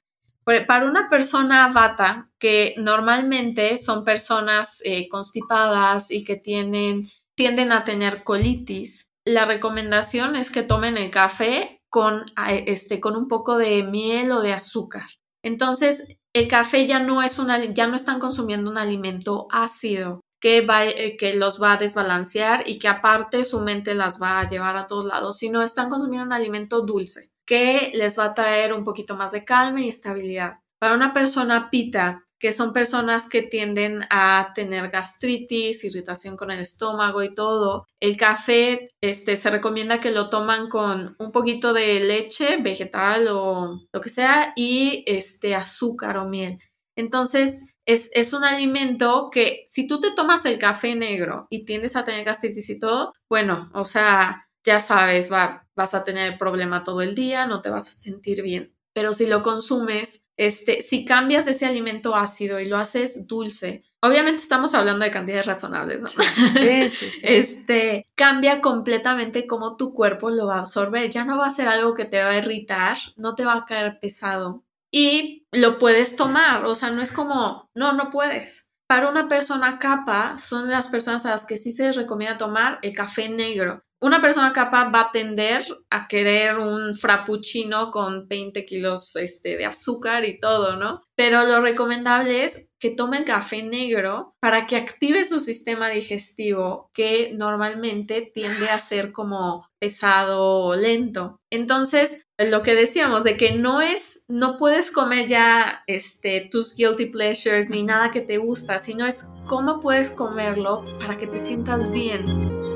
Para 0.43 0.85
una 0.85 1.09
persona 1.09 1.67
vata, 1.73 2.31
que 2.39 2.73
normalmente 2.77 3.77
son 3.77 4.05
personas 4.05 4.81
eh, 4.85 5.09
constipadas 5.09 6.09
y 6.09 6.23
que 6.23 6.37
tienen, 6.37 7.09
tienden 7.35 7.73
a 7.73 7.83
tener 7.83 8.23
colitis, 8.23 9.11
la 9.25 9.43
recomendación 9.43 10.37
es 10.37 10.49
que 10.49 10.63
tomen 10.63 10.97
el 10.97 11.11
café 11.11 11.83
con, 11.89 12.25
este, 12.65 13.01
con 13.01 13.17
un 13.17 13.27
poco 13.27 13.57
de 13.57 13.83
miel 13.83 14.31
o 14.31 14.41
de 14.41 14.53
azúcar. 14.53 15.03
Entonces, 15.43 16.16
el 16.33 16.47
café 16.47 16.85
ya 16.87 16.99
no 16.99 17.21
es 17.21 17.39
una, 17.39 17.63
ya 17.65 17.87
no 17.87 17.95
están 17.95 18.19
consumiendo 18.19 18.69
un 18.69 18.77
alimento 18.77 19.47
ácido 19.51 20.21
que, 20.39 20.61
va, 20.61 20.85
eh, 20.85 21.17
que 21.17 21.35
los 21.35 21.61
va 21.61 21.73
a 21.73 21.77
desbalancear 21.77 22.67
y 22.67 22.79
que 22.79 22.87
aparte 22.87 23.43
su 23.43 23.61
mente 23.61 23.95
las 23.95 24.21
va 24.21 24.39
a 24.39 24.47
llevar 24.47 24.77
a 24.77 24.87
todos 24.87 25.05
lados, 25.05 25.37
sino 25.37 25.63
están 25.63 25.89
consumiendo 25.89 26.27
un 26.27 26.33
alimento 26.33 26.81
dulce 26.81 27.31
que 27.47 27.91
les 27.95 28.19
va 28.19 28.25
a 28.25 28.33
traer 28.33 28.73
un 28.73 28.83
poquito 28.83 29.15
más 29.15 29.31
de 29.31 29.45
calma 29.45 29.81
y 29.81 29.89
estabilidad. 29.89 30.59
Para 30.79 30.93
una 30.93 31.13
persona 31.13 31.69
pita, 31.71 32.26
que 32.39 32.51
son 32.51 32.73
personas 32.73 33.29
que 33.29 33.41
tienden 33.41 34.05
a 34.09 34.51
tener 34.53 34.89
gastritis, 34.89 35.83
irritación 35.83 36.37
con 36.37 36.51
el 36.51 36.59
estómago 36.59 37.23
y 37.23 37.33
todo. 37.33 37.85
El 37.99 38.17
café, 38.17 38.89
este, 39.01 39.37
se 39.37 39.49
recomienda 39.49 39.99
que 39.99 40.11
lo 40.11 40.29
toman 40.29 40.69
con 40.69 41.15
un 41.19 41.31
poquito 41.31 41.73
de 41.73 41.99
leche 41.99 42.57
vegetal 42.57 43.27
o 43.29 43.81
lo 43.91 44.01
que 44.01 44.09
sea 44.09 44.53
y 44.55 45.03
este 45.07 45.55
azúcar 45.55 46.17
o 46.17 46.27
miel. 46.27 46.59
Entonces, 46.95 47.75
es, 47.85 48.11
es, 48.15 48.33
un 48.33 48.43
alimento 48.43 49.29
que 49.31 49.61
si 49.65 49.87
tú 49.87 50.01
te 50.01 50.11
tomas 50.11 50.45
el 50.45 50.57
café 50.59 50.95
negro 50.95 51.47
y 51.49 51.63
tiendes 51.63 51.95
a 51.95 52.03
tener 52.03 52.25
gastritis 52.25 52.69
y 52.69 52.79
todo, 52.79 53.13
bueno, 53.29 53.69
o 53.73 53.85
sea, 53.85 54.47
ya 54.65 54.81
sabes, 54.81 55.31
va, 55.31 55.67
vas 55.75 55.93
a 55.93 56.03
tener 56.03 56.37
problema 56.37 56.83
todo 56.83 57.01
el 57.01 57.15
día, 57.15 57.45
no 57.45 57.61
te 57.61 57.69
vas 57.69 57.87
a 57.87 57.91
sentir 57.91 58.41
bien. 58.41 58.76
Pero 58.97 59.13
si 59.13 59.27
lo 59.27 59.43
consumes, 59.43 60.27
este, 60.37 60.81
si 60.81 61.05
cambias 61.05 61.45
ese 61.45 61.67
alimento 61.67 62.15
ácido 62.15 62.59
y 62.59 62.65
lo 62.65 62.77
haces 62.77 63.27
dulce, 63.27 63.83
obviamente 64.01 64.41
estamos 64.41 64.73
hablando 64.73 65.05
de 65.05 65.11
cantidades 65.11 65.45
razonables, 65.45 66.01
¿no? 66.01 66.07
Sí, 66.07 66.89
sí, 66.89 66.89
sí. 66.89 67.19
Este, 67.21 68.07
cambia 68.15 68.59
completamente 68.59 69.45
cómo 69.45 69.75
tu 69.75 69.93
cuerpo 69.93 70.31
lo 70.31 70.47
va 70.47 70.55
a 70.55 70.59
absorber. 70.61 71.11
Ya 71.11 71.25
no 71.25 71.37
va 71.37 71.45
a 71.45 71.51
ser 71.51 71.67
algo 71.67 71.93
que 71.93 72.05
te 72.05 72.23
va 72.23 72.31
a 72.31 72.37
irritar, 72.39 72.97
no 73.17 73.35
te 73.35 73.45
va 73.45 73.53
a 73.53 73.65
caer 73.65 73.99
pesado 73.99 74.65
y 74.91 75.45
lo 75.51 75.77
puedes 75.77 76.15
tomar, 76.15 76.65
o 76.65 76.73
sea, 76.73 76.89
no 76.89 77.03
es 77.03 77.11
como, 77.11 77.69
no, 77.75 77.93
no 77.93 78.09
puedes. 78.09 78.71
Para 78.87 79.11
una 79.11 79.29
persona 79.29 79.77
capa, 79.77 80.39
son 80.39 80.71
las 80.71 80.87
personas 80.87 81.23
a 81.27 81.29
las 81.29 81.45
que 81.45 81.57
sí 81.57 81.71
se 81.71 81.85
les 81.85 81.97
recomienda 81.97 82.39
tomar 82.39 82.79
el 82.81 82.95
café 82.95 83.29
negro 83.29 83.83
una 83.99 84.21
persona 84.21 84.53
capaz 84.53 84.91
va 84.91 85.01
a 85.01 85.11
tender 85.11 85.65
a 85.89 86.07
querer 86.07 86.59
un 86.59 86.95
frappuccino 86.95 87.89
con 87.91 88.27
20 88.27 88.65
kilos 88.65 89.15
este, 89.15 89.57
de 89.57 89.65
azúcar 89.65 90.25
y 90.25 90.39
todo, 90.39 90.75
¿no? 90.75 91.01
Pero 91.15 91.43
lo 91.45 91.61
recomendable 91.61 92.43
es 92.43 92.69
que 92.79 92.91
tome 92.91 93.17
el 93.17 93.25
café 93.25 93.63
negro 93.63 94.35
para 94.39 94.67
que 94.67 94.75
active 94.75 95.23
su 95.23 95.39
sistema 95.39 95.89
digestivo, 95.89 96.91
que 96.93 97.31
normalmente 97.35 98.21
tiende 98.21 98.69
a 98.69 98.77
ser 98.77 99.11
como 99.11 99.67
pesado 99.79 100.65
o 100.65 100.75
lento. 100.75 101.39
Entonces, 101.51 102.27
lo 102.37 102.61
que 102.61 102.75
decíamos 102.75 103.23
de 103.23 103.35
que 103.35 103.53
no 103.53 103.81
es, 103.81 104.25
no 104.27 104.57
puedes 104.57 104.91
comer 104.91 105.27
ya 105.27 105.83
este, 105.87 106.47
tus 106.51 106.75
guilty 106.75 107.07
pleasures 107.07 107.71
ni 107.71 107.83
nada 107.83 108.11
que 108.11 108.21
te 108.21 108.37
gusta, 108.37 108.77
sino 108.77 109.07
es 109.07 109.33
cómo 109.47 109.79
puedes 109.79 110.11
comerlo 110.11 110.85
para 110.99 111.17
que 111.17 111.25
te 111.25 111.39
sientas 111.39 111.89
bien. 111.89 112.66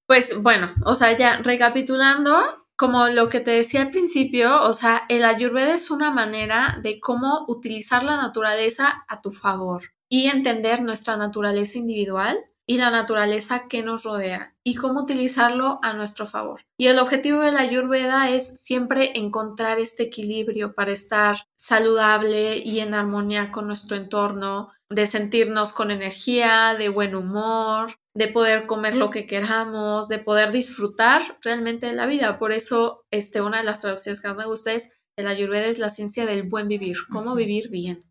Pues 0.06 0.42
bueno, 0.42 0.70
o 0.84 0.94
sea, 0.94 1.16
ya 1.16 1.36
recapitulando, 1.42 2.61
como 2.82 3.06
lo 3.06 3.28
que 3.28 3.38
te 3.38 3.52
decía 3.52 3.82
al 3.82 3.92
principio, 3.92 4.60
o 4.60 4.74
sea, 4.74 5.02
el 5.08 5.24
ayurveda 5.24 5.72
es 5.72 5.92
una 5.92 6.10
manera 6.10 6.80
de 6.82 6.98
cómo 6.98 7.44
utilizar 7.46 8.02
la 8.02 8.16
naturaleza 8.16 9.04
a 9.06 9.22
tu 9.22 9.30
favor 9.30 9.92
y 10.08 10.26
entender 10.26 10.82
nuestra 10.82 11.16
naturaleza 11.16 11.78
individual 11.78 12.44
y 12.66 12.78
la 12.78 12.90
naturaleza 12.90 13.68
que 13.68 13.84
nos 13.84 14.02
rodea 14.02 14.56
y 14.64 14.74
cómo 14.74 15.02
utilizarlo 15.02 15.78
a 15.82 15.92
nuestro 15.92 16.26
favor. 16.26 16.62
Y 16.76 16.88
el 16.88 16.98
objetivo 16.98 17.40
de 17.42 17.52
la 17.52 17.60
ayurveda 17.60 18.30
es 18.30 18.64
siempre 18.64 19.16
encontrar 19.16 19.78
este 19.78 20.02
equilibrio 20.02 20.74
para 20.74 20.90
estar 20.90 21.36
saludable 21.54 22.58
y 22.58 22.80
en 22.80 22.94
armonía 22.94 23.52
con 23.52 23.68
nuestro 23.68 23.96
entorno, 23.96 24.72
de 24.94 25.06
sentirnos 25.06 25.72
con 25.72 25.90
energía, 25.90 26.74
de 26.78 26.88
buen 26.88 27.14
humor, 27.14 27.96
de 28.14 28.28
poder 28.28 28.66
comer 28.66 28.94
lo 28.94 29.10
que 29.10 29.26
queramos, 29.26 30.08
de 30.08 30.18
poder 30.18 30.52
disfrutar 30.52 31.38
realmente 31.42 31.86
de 31.86 31.94
la 31.94 32.06
vida. 32.06 32.38
Por 32.38 32.52
eso, 32.52 33.04
este, 33.10 33.40
una 33.40 33.58
de 33.58 33.64
las 33.64 33.80
traducciones 33.80 34.20
que 34.20 34.28
más 34.28 34.36
me 34.36 34.46
gusta 34.46 34.72
es 34.72 34.94
el 35.16 35.26
Ayurveda 35.26 35.66
es 35.66 35.78
la 35.78 35.90
ciencia 35.90 36.26
del 36.26 36.48
buen 36.48 36.68
vivir, 36.68 36.96
cómo 37.10 37.34
vivir 37.34 37.70
bien. 37.70 38.04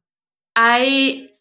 Hay 0.55 1.39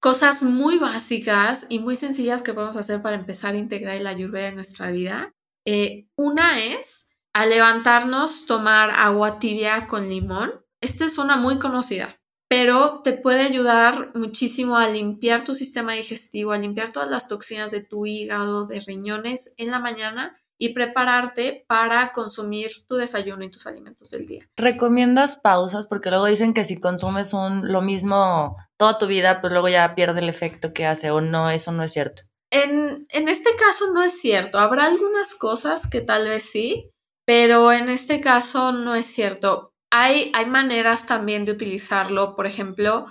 cosas 0.00 0.42
muy 0.42 0.78
básicas 0.78 1.66
y 1.68 1.78
muy 1.78 1.96
sencillas 1.96 2.42
que 2.42 2.54
podemos 2.54 2.76
hacer 2.76 3.02
para 3.02 3.16
empezar 3.16 3.54
a 3.54 3.58
integrar 3.58 3.96
el 3.96 4.06
Ayurveda 4.06 4.48
en 4.48 4.54
nuestra 4.56 4.90
vida. 4.90 5.32
Eh, 5.66 6.08
una 6.16 6.62
es 6.62 7.16
al 7.34 7.50
levantarnos 7.50 8.46
tomar 8.46 8.90
agua 8.90 9.38
tibia 9.38 9.86
con 9.86 10.08
limón. 10.08 10.52
Esta 10.82 11.04
es 11.04 11.18
una 11.18 11.36
muy 11.36 11.58
conocida 11.58 12.19
pero 12.50 13.00
te 13.04 13.12
puede 13.12 13.42
ayudar 13.42 14.10
muchísimo 14.16 14.76
a 14.76 14.88
limpiar 14.88 15.44
tu 15.44 15.54
sistema 15.54 15.92
digestivo, 15.92 16.50
a 16.50 16.58
limpiar 16.58 16.92
todas 16.92 17.08
las 17.08 17.28
toxinas 17.28 17.70
de 17.70 17.80
tu 17.80 18.06
hígado, 18.06 18.66
de 18.66 18.80
riñones 18.80 19.54
en 19.56 19.70
la 19.70 19.78
mañana 19.78 20.36
y 20.58 20.70
prepararte 20.74 21.64
para 21.68 22.10
consumir 22.10 22.72
tu 22.88 22.96
desayuno 22.96 23.44
y 23.44 23.52
tus 23.52 23.68
alimentos 23.68 24.10
del 24.10 24.26
día. 24.26 24.48
¿Recomiendas 24.56 25.36
pausas? 25.36 25.86
Porque 25.86 26.10
luego 26.10 26.26
dicen 26.26 26.52
que 26.52 26.64
si 26.64 26.80
consumes 26.80 27.32
un, 27.34 27.70
lo 27.70 27.82
mismo 27.82 28.56
toda 28.76 28.98
tu 28.98 29.06
vida, 29.06 29.40
pues 29.40 29.52
luego 29.52 29.68
ya 29.68 29.94
pierde 29.94 30.18
el 30.18 30.28
efecto 30.28 30.72
que 30.72 30.86
hace 30.86 31.12
o 31.12 31.20
no, 31.20 31.50
eso 31.50 31.70
no 31.70 31.84
es 31.84 31.92
cierto. 31.92 32.22
En, 32.50 33.06
en 33.10 33.28
este 33.28 33.50
caso 33.56 33.92
no 33.94 34.02
es 34.02 34.20
cierto. 34.20 34.58
Habrá 34.58 34.86
algunas 34.86 35.36
cosas 35.36 35.88
que 35.88 36.00
tal 36.00 36.26
vez 36.26 36.50
sí, 36.50 36.90
pero 37.24 37.70
en 37.70 37.88
este 37.88 38.20
caso 38.20 38.72
no 38.72 38.96
es 38.96 39.06
cierto 39.06 39.69
hay, 39.90 40.32
maneras 40.46 41.06
también 41.06 41.44
de 41.44 41.52
utilizarlo, 41.52 42.36
por 42.36 42.46
ejemplo, 42.46 43.06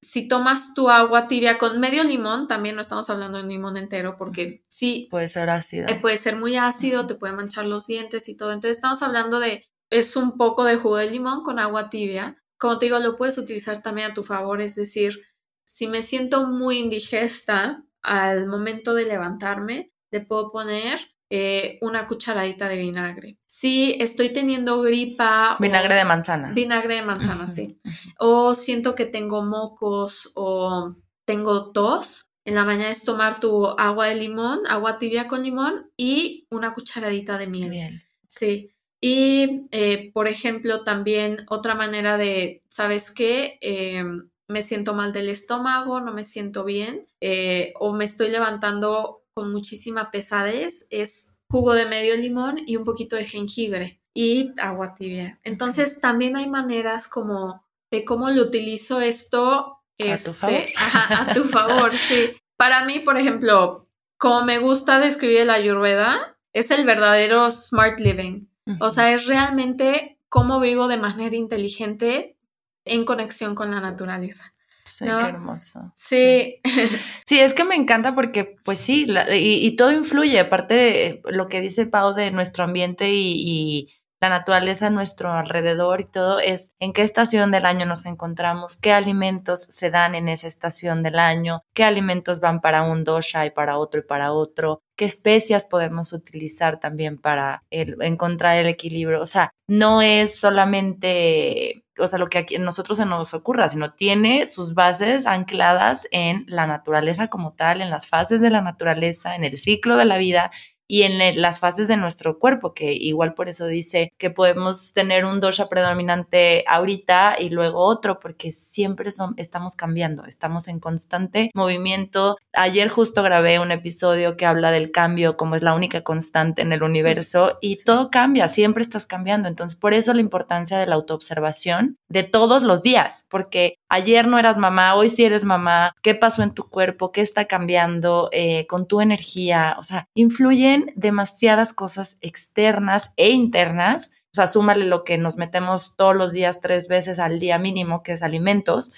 si 0.00 0.28
tomas 0.28 0.74
tu 0.74 0.88
agua 0.88 1.28
tibia 1.28 1.58
con 1.58 1.78
medio 1.78 2.02
limón, 2.02 2.46
también 2.46 2.74
no 2.74 2.80
estamos 2.80 3.08
hablando 3.10 3.38
de 3.38 3.44
un 3.44 3.50
limón 3.50 3.76
entero 3.76 4.16
porque 4.18 4.62
sí. 4.68 5.06
Puede 5.10 5.28
ser 5.28 5.48
ácido. 5.50 5.88
Eh, 5.88 6.00
puede 6.00 6.16
ser 6.16 6.36
muy 6.36 6.56
ácido, 6.56 7.06
te 7.06 7.14
puede 7.14 7.34
manchar 7.34 7.66
los 7.66 7.86
dientes 7.86 8.28
y 8.28 8.36
todo. 8.36 8.52
Entonces 8.52 8.78
estamos 8.78 9.02
hablando 9.02 9.38
de, 9.38 9.64
es 9.90 10.16
un 10.16 10.36
poco 10.36 10.64
de 10.64 10.76
jugo 10.76 10.96
de 10.96 11.10
limón 11.10 11.44
con 11.44 11.58
agua 11.58 11.90
tibia. 11.90 12.42
Como 12.58 12.78
te 12.78 12.86
digo, 12.86 12.98
lo 12.98 13.16
puedes 13.16 13.38
utilizar 13.38 13.82
también 13.82 14.10
a 14.10 14.14
tu 14.14 14.22
favor, 14.22 14.60
es 14.60 14.74
decir, 14.74 15.20
si 15.64 15.86
me 15.86 16.02
siento 16.02 16.46
muy 16.46 16.78
indigesta, 16.78 17.84
al 18.02 18.46
momento 18.46 18.94
de 18.94 19.06
levantarme, 19.06 19.92
le 20.10 20.20
puedo 20.20 20.50
poner 20.50 21.11
eh, 21.34 21.78
una 21.80 22.06
cucharadita 22.06 22.68
de 22.68 22.76
vinagre. 22.76 23.38
Si 23.46 23.96
estoy 23.98 24.34
teniendo 24.34 24.82
gripa. 24.82 25.56
Vinagre 25.58 25.94
de 25.94 26.04
manzana. 26.04 26.52
Vinagre 26.52 26.96
de 26.96 27.02
manzana, 27.02 27.48
sí. 27.48 27.78
O 28.18 28.52
siento 28.52 28.94
que 28.94 29.06
tengo 29.06 29.42
mocos 29.42 30.30
o 30.34 30.94
tengo 31.24 31.72
tos. 31.72 32.28
En 32.44 32.54
la 32.54 32.66
mañana 32.66 32.90
es 32.90 33.04
tomar 33.04 33.40
tu 33.40 33.66
agua 33.66 34.08
de 34.08 34.16
limón, 34.16 34.66
agua 34.68 34.98
tibia 34.98 35.26
con 35.26 35.42
limón 35.42 35.90
y 35.96 36.46
una 36.50 36.74
cucharadita 36.74 37.38
de 37.38 37.46
miel. 37.46 38.02
Sí. 38.26 38.70
Y, 39.00 39.68
eh, 39.70 40.10
por 40.12 40.28
ejemplo, 40.28 40.84
también 40.84 41.46
otra 41.48 41.74
manera 41.74 42.18
de, 42.18 42.62
¿sabes 42.68 43.10
qué? 43.10 43.56
Em, 43.62 44.28
me 44.48 44.60
siento 44.60 44.92
mal 44.92 45.14
del 45.14 45.30
estómago, 45.30 46.02
no 46.02 46.12
me 46.12 46.24
siento 46.24 46.64
bien, 46.64 47.08
eh, 47.22 47.72
o 47.80 47.94
me 47.94 48.04
estoy 48.04 48.28
levantando 48.28 49.21
con 49.34 49.52
muchísima 49.52 50.10
pesadez 50.10 50.86
es 50.90 51.40
jugo 51.48 51.74
de 51.74 51.86
medio 51.86 52.16
limón 52.16 52.60
y 52.66 52.76
un 52.76 52.84
poquito 52.84 53.16
de 53.16 53.24
jengibre 53.24 54.00
y 54.14 54.52
agua 54.60 54.94
tibia. 54.94 55.40
Entonces 55.44 56.00
también 56.00 56.36
hay 56.36 56.48
maneras 56.48 57.06
como 57.08 57.64
de 57.90 58.04
cómo 58.04 58.30
lo 58.30 58.42
utilizo 58.42 59.00
esto 59.00 59.78
a 59.98 60.16
tu 60.16 60.32
favor. 60.32 60.56
Este, 60.62 60.74
a 60.76 61.32
tu 61.34 61.44
favor, 61.44 61.96
sí. 61.96 62.30
Para 62.56 62.84
mí, 62.84 63.00
por 63.00 63.18
ejemplo, 63.18 63.86
como 64.18 64.44
me 64.44 64.58
gusta 64.58 64.98
describir 64.98 65.46
la 65.46 65.54
ayurveda, 65.54 66.38
es 66.52 66.70
el 66.70 66.84
verdadero 66.84 67.50
smart 67.50 68.00
living. 68.00 68.46
O 68.78 68.90
sea, 68.90 69.12
es 69.12 69.26
realmente 69.26 70.18
cómo 70.28 70.60
vivo 70.60 70.86
de 70.86 70.96
manera 70.96 71.34
inteligente 71.34 72.36
en 72.84 73.04
conexión 73.04 73.54
con 73.54 73.70
la 73.70 73.80
naturaleza. 73.80 74.54
Sí, 74.84 75.04
qué 75.04 75.10
hermoso. 75.10 75.92
Sí. 75.94 76.60
sí. 77.26 77.40
es 77.40 77.54
que 77.54 77.64
me 77.64 77.74
encanta 77.74 78.14
porque, 78.14 78.56
pues 78.64 78.78
sí, 78.78 79.06
y, 79.32 79.76
todo 79.76 79.92
influye, 79.92 80.40
aparte 80.40 80.74
de 80.74 81.22
lo 81.26 81.48
que 81.48 81.60
dice 81.60 81.86
Pau 81.86 82.14
de 82.14 82.30
nuestro 82.30 82.64
ambiente 82.64 83.10
y, 83.12 83.88
la 84.22 84.28
naturaleza 84.28 84.86
a 84.86 84.90
nuestro 84.90 85.32
alrededor 85.32 86.00
y 86.00 86.04
todo, 86.04 86.38
es 86.38 86.76
en 86.78 86.92
qué 86.92 87.02
estación 87.02 87.50
del 87.50 87.66
año 87.66 87.86
nos 87.86 88.06
encontramos, 88.06 88.76
qué 88.76 88.92
alimentos 88.92 89.64
se 89.64 89.90
dan 89.90 90.14
en 90.14 90.28
esa 90.28 90.46
estación 90.46 91.02
del 91.02 91.18
año, 91.18 91.64
qué 91.74 91.82
alimentos 91.82 92.38
van 92.38 92.60
para 92.60 92.84
un 92.84 93.02
dosha 93.02 93.46
y 93.46 93.50
para 93.50 93.78
otro 93.78 93.98
y 93.98 94.04
para 94.04 94.32
otro, 94.32 94.80
qué 94.94 95.06
especias 95.06 95.64
podemos 95.64 96.12
utilizar 96.12 96.78
también 96.78 97.18
para 97.18 97.64
encontrar 97.70 98.58
el 98.58 98.68
equilibrio. 98.68 99.20
O 99.20 99.26
sea, 99.26 99.50
no 99.66 100.02
es 100.02 100.38
solamente, 100.38 101.81
o 101.98 102.06
sea, 102.06 102.18
lo 102.18 102.28
que 102.28 102.38
aquí 102.38 102.58
nosotros 102.58 102.98
se 102.98 103.06
nos 103.06 103.34
ocurra, 103.34 103.68
sino 103.68 103.92
tiene 103.92 104.46
sus 104.46 104.74
bases 104.74 105.26
ancladas 105.26 106.08
en 106.10 106.44
la 106.46 106.66
naturaleza 106.66 107.28
como 107.28 107.52
tal, 107.52 107.82
en 107.82 107.90
las 107.90 108.06
fases 108.06 108.40
de 108.40 108.50
la 108.50 108.62
naturaleza, 108.62 109.36
en 109.36 109.44
el 109.44 109.58
ciclo 109.58 109.96
de 109.96 110.04
la 110.04 110.16
vida 110.16 110.50
y 110.92 111.04
en 111.04 111.40
las 111.40 111.58
fases 111.58 111.88
de 111.88 111.96
nuestro 111.96 112.38
cuerpo, 112.38 112.74
que 112.74 112.92
igual 112.92 113.32
por 113.32 113.48
eso 113.48 113.64
dice 113.64 114.12
que 114.18 114.28
podemos 114.28 114.92
tener 114.92 115.24
un 115.24 115.40
dosha 115.40 115.70
predominante 115.70 116.64
ahorita 116.68 117.36
y 117.40 117.48
luego 117.48 117.78
otro, 117.78 118.20
porque 118.20 118.52
siempre 118.52 119.10
son, 119.10 119.32
estamos 119.38 119.74
cambiando, 119.74 120.26
estamos 120.26 120.68
en 120.68 120.80
constante 120.80 121.50
movimiento. 121.54 122.36
Ayer 122.52 122.90
justo 122.90 123.22
grabé 123.22 123.58
un 123.58 123.72
episodio 123.72 124.36
que 124.36 124.44
habla 124.44 124.70
del 124.70 124.90
cambio 124.90 125.38
como 125.38 125.56
es 125.56 125.62
la 125.62 125.72
única 125.72 126.02
constante 126.02 126.60
en 126.60 126.74
el 126.74 126.82
universo 126.82 127.56
y 127.62 127.82
todo 127.82 128.10
cambia, 128.10 128.48
siempre 128.48 128.82
estás 128.82 129.06
cambiando. 129.06 129.48
Entonces, 129.48 129.78
por 129.78 129.94
eso 129.94 130.12
la 130.12 130.20
importancia 130.20 130.78
de 130.78 130.86
la 130.86 130.96
autoobservación 130.96 131.96
de 132.10 132.24
todos 132.24 132.64
los 132.64 132.82
días, 132.82 133.26
porque 133.30 133.78
ayer 133.92 134.26
no 134.26 134.38
eras 134.38 134.56
mamá, 134.56 134.94
hoy 134.94 135.10
sí 135.10 135.22
eres 135.22 135.44
mamá, 135.44 135.94
qué 136.02 136.14
pasó 136.14 136.42
en 136.42 136.54
tu 136.54 136.70
cuerpo, 136.70 137.12
qué 137.12 137.20
está 137.20 137.44
cambiando 137.44 138.30
eh, 138.32 138.66
con 138.66 138.88
tu 138.88 139.02
energía, 139.02 139.76
o 139.78 139.82
sea, 139.82 140.08
influyen 140.14 140.92
demasiadas 140.96 141.74
cosas 141.74 142.16
externas 142.22 143.12
e 143.16 143.30
internas. 143.30 144.12
O 144.32 144.34
sea, 144.34 144.46
súmale 144.46 144.86
lo 144.86 145.04
que 145.04 145.18
nos 145.18 145.36
metemos 145.36 145.94
todos 145.94 146.16
los 146.16 146.32
días, 146.32 146.62
tres 146.62 146.88
veces 146.88 147.18
al 147.18 147.38
día 147.38 147.58
mínimo, 147.58 148.02
que 148.02 148.12
es 148.12 148.22
alimentos. 148.22 148.96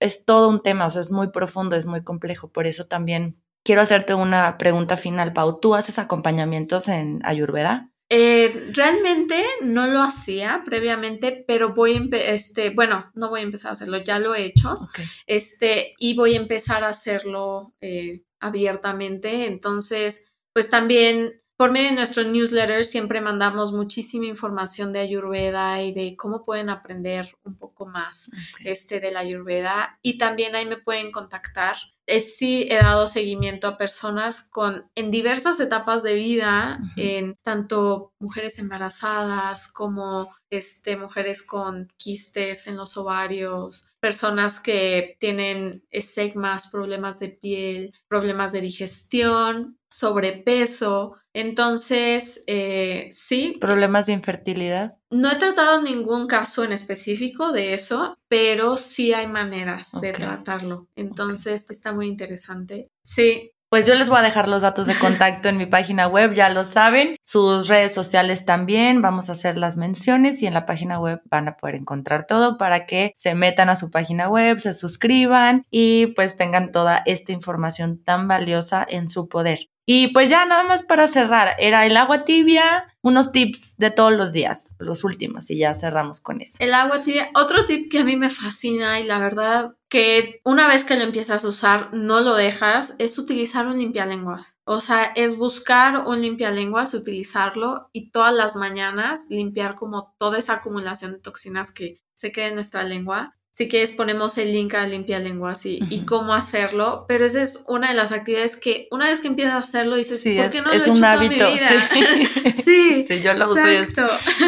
Es 0.00 0.24
todo 0.24 0.48
un 0.48 0.60
tema, 0.60 0.86
o 0.86 0.90
sea, 0.90 1.02
es 1.02 1.12
muy 1.12 1.28
profundo, 1.28 1.76
es 1.76 1.86
muy 1.86 2.02
complejo. 2.02 2.48
Por 2.48 2.66
eso 2.66 2.86
también 2.86 3.36
quiero 3.62 3.80
hacerte 3.80 4.14
una 4.14 4.58
pregunta 4.58 4.96
final, 4.96 5.32
Pau. 5.32 5.60
¿Tú 5.60 5.76
haces 5.76 6.00
acompañamientos 6.00 6.88
en 6.88 7.20
Ayurveda? 7.24 7.91
Eh, 8.14 8.70
realmente 8.74 9.42
no 9.62 9.86
lo 9.86 10.02
hacía 10.02 10.60
previamente, 10.66 11.44
pero 11.48 11.72
voy 11.72 12.10
a 12.12 12.16
este, 12.16 12.68
bueno, 12.68 13.10
no 13.14 13.30
voy 13.30 13.40
a 13.40 13.44
empezar 13.44 13.70
a 13.70 13.72
hacerlo, 13.72 14.04
ya 14.04 14.18
lo 14.18 14.34
he 14.34 14.44
hecho, 14.44 14.78
este, 15.26 15.94
y 15.98 16.14
voy 16.14 16.34
a 16.34 16.40
empezar 16.40 16.84
a 16.84 16.88
hacerlo 16.88 17.72
eh, 17.80 18.22
abiertamente. 18.38 19.46
Entonces, 19.46 20.26
pues 20.52 20.68
también 20.68 21.40
por 21.56 21.70
medio 21.70 21.88
de 21.88 21.94
nuestro 21.94 22.22
newsletter 22.24 22.84
siempre 22.84 23.22
mandamos 23.22 23.72
muchísima 23.72 24.26
información 24.26 24.92
de 24.92 25.00
Ayurveda 25.00 25.80
y 25.80 25.94
de 25.94 26.14
cómo 26.14 26.44
pueden 26.44 26.68
aprender 26.68 27.34
un 27.44 27.56
poco 27.56 27.86
más 27.86 28.30
este, 28.62 29.00
de 29.00 29.10
la 29.12 29.20
Ayurveda. 29.20 29.98
Y 30.02 30.18
también 30.18 30.54
ahí 30.54 30.66
me 30.66 30.76
pueden 30.76 31.12
contactar. 31.12 31.76
Sí 32.20 32.66
he 32.70 32.76
dado 32.76 33.06
seguimiento 33.06 33.66
a 33.66 33.78
personas 33.78 34.48
con 34.48 34.90
en 34.94 35.10
diversas 35.10 35.58
etapas 35.60 36.02
de 36.02 36.14
vida, 36.14 36.80
en 36.96 37.36
tanto 37.42 38.12
mujeres 38.18 38.58
embarazadas 38.58 39.70
como 39.72 40.30
este, 40.50 40.96
mujeres 40.96 41.42
con 41.42 41.88
quistes 41.96 42.66
en 42.66 42.76
los 42.76 42.96
ovarios, 42.96 43.88
personas 44.00 44.60
que 44.60 45.16
tienen 45.18 45.84
estigmas, 45.90 46.70
problemas 46.70 47.20
de 47.20 47.28
piel, 47.28 47.94
problemas 48.08 48.52
de 48.52 48.60
digestión, 48.60 49.78
sobrepeso. 49.88 51.16
Entonces, 51.32 52.44
eh, 52.46 53.08
sí. 53.12 53.56
¿Problemas 53.60 54.06
de 54.06 54.12
infertilidad? 54.12 54.96
No 55.12 55.30
he 55.30 55.36
tratado 55.36 55.82
ningún 55.82 56.26
caso 56.26 56.64
en 56.64 56.72
específico 56.72 57.52
de 57.52 57.74
eso, 57.74 58.16
pero 58.28 58.78
sí 58.78 59.12
hay 59.12 59.26
maneras 59.26 59.90
de 60.00 60.10
tratarlo. 60.12 60.88
Entonces, 60.96 61.68
está 61.68 61.92
muy 61.92 62.06
interesante. 62.06 62.88
Sí, 63.04 63.50
pues 63.68 63.86
yo 63.86 63.94
les 63.94 64.08
voy 64.08 64.18
a 64.18 64.22
dejar 64.22 64.48
los 64.48 64.62
datos 64.62 64.86
de 64.86 64.94
contacto 64.94 65.50
en 65.50 65.58
mi 65.58 65.66
página 65.66 66.08
web, 66.08 66.32
ya 66.32 66.48
lo 66.48 66.64
saben, 66.64 67.16
sus 67.22 67.68
redes 67.68 67.92
sociales 67.92 68.46
también, 68.46 69.02
vamos 69.02 69.28
a 69.28 69.32
hacer 69.32 69.58
las 69.58 69.76
menciones 69.76 70.42
y 70.42 70.46
en 70.46 70.54
la 70.54 70.64
página 70.64 70.98
web 70.98 71.20
van 71.26 71.48
a 71.48 71.56
poder 71.58 71.74
encontrar 71.74 72.26
todo 72.26 72.56
para 72.56 72.86
que 72.86 73.12
se 73.16 73.34
metan 73.34 73.68
a 73.68 73.74
su 73.74 73.90
página 73.90 74.30
web, 74.30 74.60
se 74.60 74.72
suscriban 74.72 75.66
y 75.70 76.08
pues 76.08 76.36
tengan 76.36 76.72
toda 76.72 77.02
esta 77.04 77.32
información 77.32 78.02
tan 78.02 78.28
valiosa 78.28 78.86
en 78.88 79.06
su 79.06 79.28
poder. 79.28 79.58
Y 79.84 80.08
pues 80.08 80.30
ya 80.30 80.44
nada 80.46 80.62
más 80.62 80.82
para 80.82 81.08
cerrar, 81.08 81.56
era 81.58 81.86
el 81.86 81.96
agua 81.96 82.20
tibia, 82.20 82.86
unos 83.02 83.32
tips 83.32 83.76
de 83.78 83.90
todos 83.90 84.12
los 84.12 84.32
días, 84.32 84.76
los 84.78 85.02
últimos, 85.02 85.50
y 85.50 85.58
ya 85.58 85.74
cerramos 85.74 86.20
con 86.20 86.40
eso. 86.40 86.56
El 86.60 86.72
agua 86.72 87.02
tibia, 87.02 87.30
otro 87.34 87.64
tip 87.66 87.90
que 87.90 87.98
a 87.98 88.04
mí 88.04 88.14
me 88.16 88.30
fascina 88.30 89.00
y 89.00 89.04
la 89.04 89.18
verdad 89.18 89.74
que 89.88 90.40
una 90.44 90.68
vez 90.68 90.84
que 90.84 90.96
lo 90.96 91.02
empiezas 91.02 91.44
a 91.44 91.48
usar 91.48 91.92
no 91.92 92.20
lo 92.20 92.34
dejas, 92.34 92.94
es 92.98 93.18
utilizar 93.18 93.66
un 93.66 93.78
limpialenguas. 93.78 94.56
O 94.64 94.80
sea, 94.80 95.12
es 95.16 95.36
buscar 95.36 96.06
un 96.06 96.22
limpialenguas, 96.22 96.94
utilizarlo 96.94 97.90
y 97.92 98.10
todas 98.10 98.34
las 98.34 98.54
mañanas 98.54 99.26
limpiar 99.30 99.74
como 99.74 100.14
toda 100.18 100.38
esa 100.38 100.54
acumulación 100.54 101.12
de 101.12 101.18
toxinas 101.18 101.74
que 101.74 102.00
se 102.14 102.30
queda 102.30 102.46
en 102.46 102.54
nuestra 102.54 102.84
lengua 102.84 103.34
si 103.52 103.68
quieres 103.68 103.90
ponemos 103.90 104.38
el 104.38 104.50
link 104.50 104.72
a 104.72 104.86
Limpia 104.86 105.18
Lenguas 105.18 105.66
y, 105.66 105.78
y, 105.90 106.06
cómo 106.06 106.32
hacerlo, 106.32 107.04
pero 107.06 107.26
esa 107.26 107.42
es 107.42 107.66
una 107.68 107.90
de 107.90 107.94
las 107.94 108.10
actividades 108.10 108.56
que 108.56 108.88
una 108.90 109.08
vez 109.08 109.20
que 109.20 109.28
empiezas 109.28 109.52
a 109.52 109.58
hacerlo 109.58 109.96
dices, 109.96 110.22
¿por 110.22 110.50
qué 110.50 110.62
no 110.62 110.72
es, 110.72 110.86
lo 110.86 110.94
he 110.94 110.96
un 110.96 110.96
hecho 110.96 111.06
hábito, 111.06 111.36
toda 111.36 111.50
mi 111.50 111.58
vida? 111.58 112.52
Sí. 112.52 113.04
sí, 113.06 113.20
yo 113.20 113.34
lo 113.34 113.50
uso 113.50 113.66
es 113.66 113.90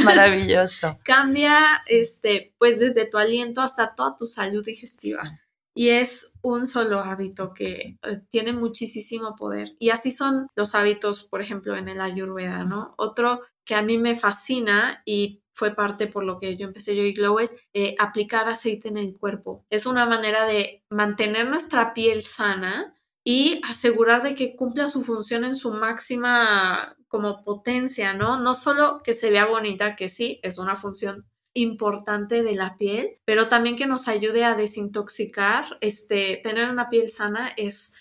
maravilloso. 0.05 0.99
Cambia 1.05 1.83
este 1.87 2.55
pues 2.57 2.79
desde 2.79 3.05
tu 3.05 3.19
aliento 3.19 3.61
hasta 3.61 3.95
toda 3.95 4.17
tu 4.17 4.27
salud 4.27 4.65
digestiva. 4.65 5.39
Y 5.75 5.91
es 5.91 6.39
un 6.41 6.67
solo 6.67 7.01
hábito 7.01 7.53
que 7.53 7.67
eh, 7.67 7.99
tiene 8.31 8.53
muchísimo 8.55 9.37
poder. 9.37 9.75
Y 9.79 9.91
así 9.91 10.13
son 10.13 10.47
los 10.55 10.75
hábitos, 10.75 11.25
por 11.25 11.43
ejemplo, 11.43 11.77
en 11.77 11.89
el 11.89 12.01
Ayurveda, 12.01 12.65
¿no? 12.65 12.95
Otro 12.97 13.43
que 13.65 13.75
a 13.75 13.83
mí 13.83 13.99
me 13.99 14.15
fascina 14.15 15.03
y 15.05 15.43
fue 15.55 15.75
parte 15.75 16.07
por 16.07 16.25
lo 16.25 16.39
que 16.39 16.57
yo 16.57 16.67
empecé 16.67 16.95
yo 16.97 17.03
y 17.03 17.15
Glow 17.15 17.39
es 17.39 17.59
eh, 17.73 17.95
aplicar 17.99 18.49
aceite 18.49 18.89
en 18.89 18.97
el 18.97 19.17
cuerpo. 19.17 19.65
Es 19.71 19.87
una 19.87 20.05
manera 20.07 20.47
de 20.47 20.85
mantener 20.91 21.49
nuestra 21.49 21.95
piel 21.95 22.23
sana 22.23 22.95
y 23.25 23.61
asegurar 23.65 24.23
de 24.23 24.35
que 24.35 24.55
cumpla 24.55 24.89
su 24.89 25.03
función 25.03 25.45
en 25.45 25.57
su 25.57 25.73
máxima 25.73 26.97
como 27.09 27.43
potencia, 27.45 28.13
¿no? 28.13 28.39
No 28.39 28.55
solo 28.55 29.01
que 29.03 29.15
se 29.15 29.31
vea 29.31 29.47
bonita, 29.47 29.97
que 29.97 30.09
sí, 30.09 30.41
es 30.43 30.59
una 30.59 30.77
función 30.77 31.27
importante 31.55 32.43
de 32.43 32.57
la 32.57 32.77
piel, 32.77 33.19
pero 33.25 33.49
también 33.49 33.77
que 33.77 33.87
nos 33.87 34.09
ayude 34.09 34.45
a 34.45 34.57
desintoxicar, 34.57 35.79
este, 35.81 36.41
tener 36.43 36.69
una 36.69 36.91
piel 36.91 37.09
sana 37.11 37.53
es 37.57 37.95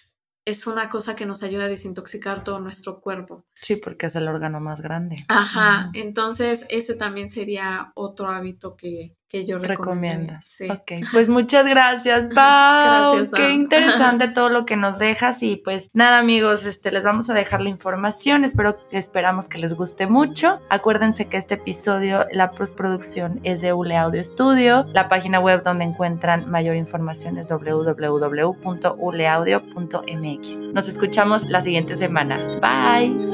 es 0.46 0.68
una 0.68 0.90
cosa 0.90 1.16
que 1.16 1.26
nos 1.26 1.44
ayuda 1.44 1.66
a 1.66 1.70
desintoxicar 1.70 2.44
todo 2.44 2.60
nuestro 2.60 3.00
cuerpo. 3.00 3.46
Sí, 3.54 3.78
porque 3.78 4.08
es 4.08 4.16
el 4.16 4.28
órgano 4.28 4.60
más 4.60 4.82
grande. 4.82 5.18
Ajá, 5.28 5.90
entonces 5.94 6.66
ese 6.70 6.96
también 6.96 7.30
sería 7.30 7.92
otro 7.96 8.28
hábito 8.28 8.76
que, 8.76 9.16
que 9.34 9.46
yo 9.46 9.58
recomiendo. 9.58 10.36
Sí. 10.44 10.70
Ok, 10.70 10.92
pues 11.12 11.28
muchas 11.28 11.66
gracias, 11.66 12.28
Pau. 12.36 13.16
gracias. 13.16 13.32
Qué 13.32 13.50
interesante 13.54 14.28
todo 14.30 14.50
lo 14.50 14.68
que 14.68 14.78
nos 14.78 15.00
dejas 15.00 15.42
y 15.42 15.56
pues 15.56 15.90
nada, 15.94 16.20
amigos, 16.20 16.68
este 16.68 16.92
les 16.92 17.04
vamos 17.04 17.32
a 17.32 17.34
dejar 17.34 17.62
la 17.62 17.70
información. 17.70 18.44
Espero 18.44 18.78
esperamos 18.92 19.50
que 19.50 19.58
les 19.58 19.74
guste 19.74 20.06
mucho. 20.06 20.62
Acuérdense 20.70 21.30
que 21.30 21.38
este 21.38 21.56
episodio, 21.56 22.28
la 22.32 22.52
postproducción 22.52 23.40
es 23.44 23.62
de 23.62 23.74
Ule 23.74 23.98
Audio 23.98 24.24
Studio. 24.24 24.86
La 24.94 25.10
página 25.10 25.40
web 25.40 25.64
donde 25.64 25.86
encuentran 25.86 26.48
mayor 26.48 26.76
información 26.76 27.40
es 27.40 27.50
www.uleaudio.mx. 27.50 30.48
Nos 30.74 30.88
escuchamos 30.88 31.46
la 31.46 31.62
siguiente 31.62 31.96
semana. 31.96 32.38
Bye. 32.62 33.34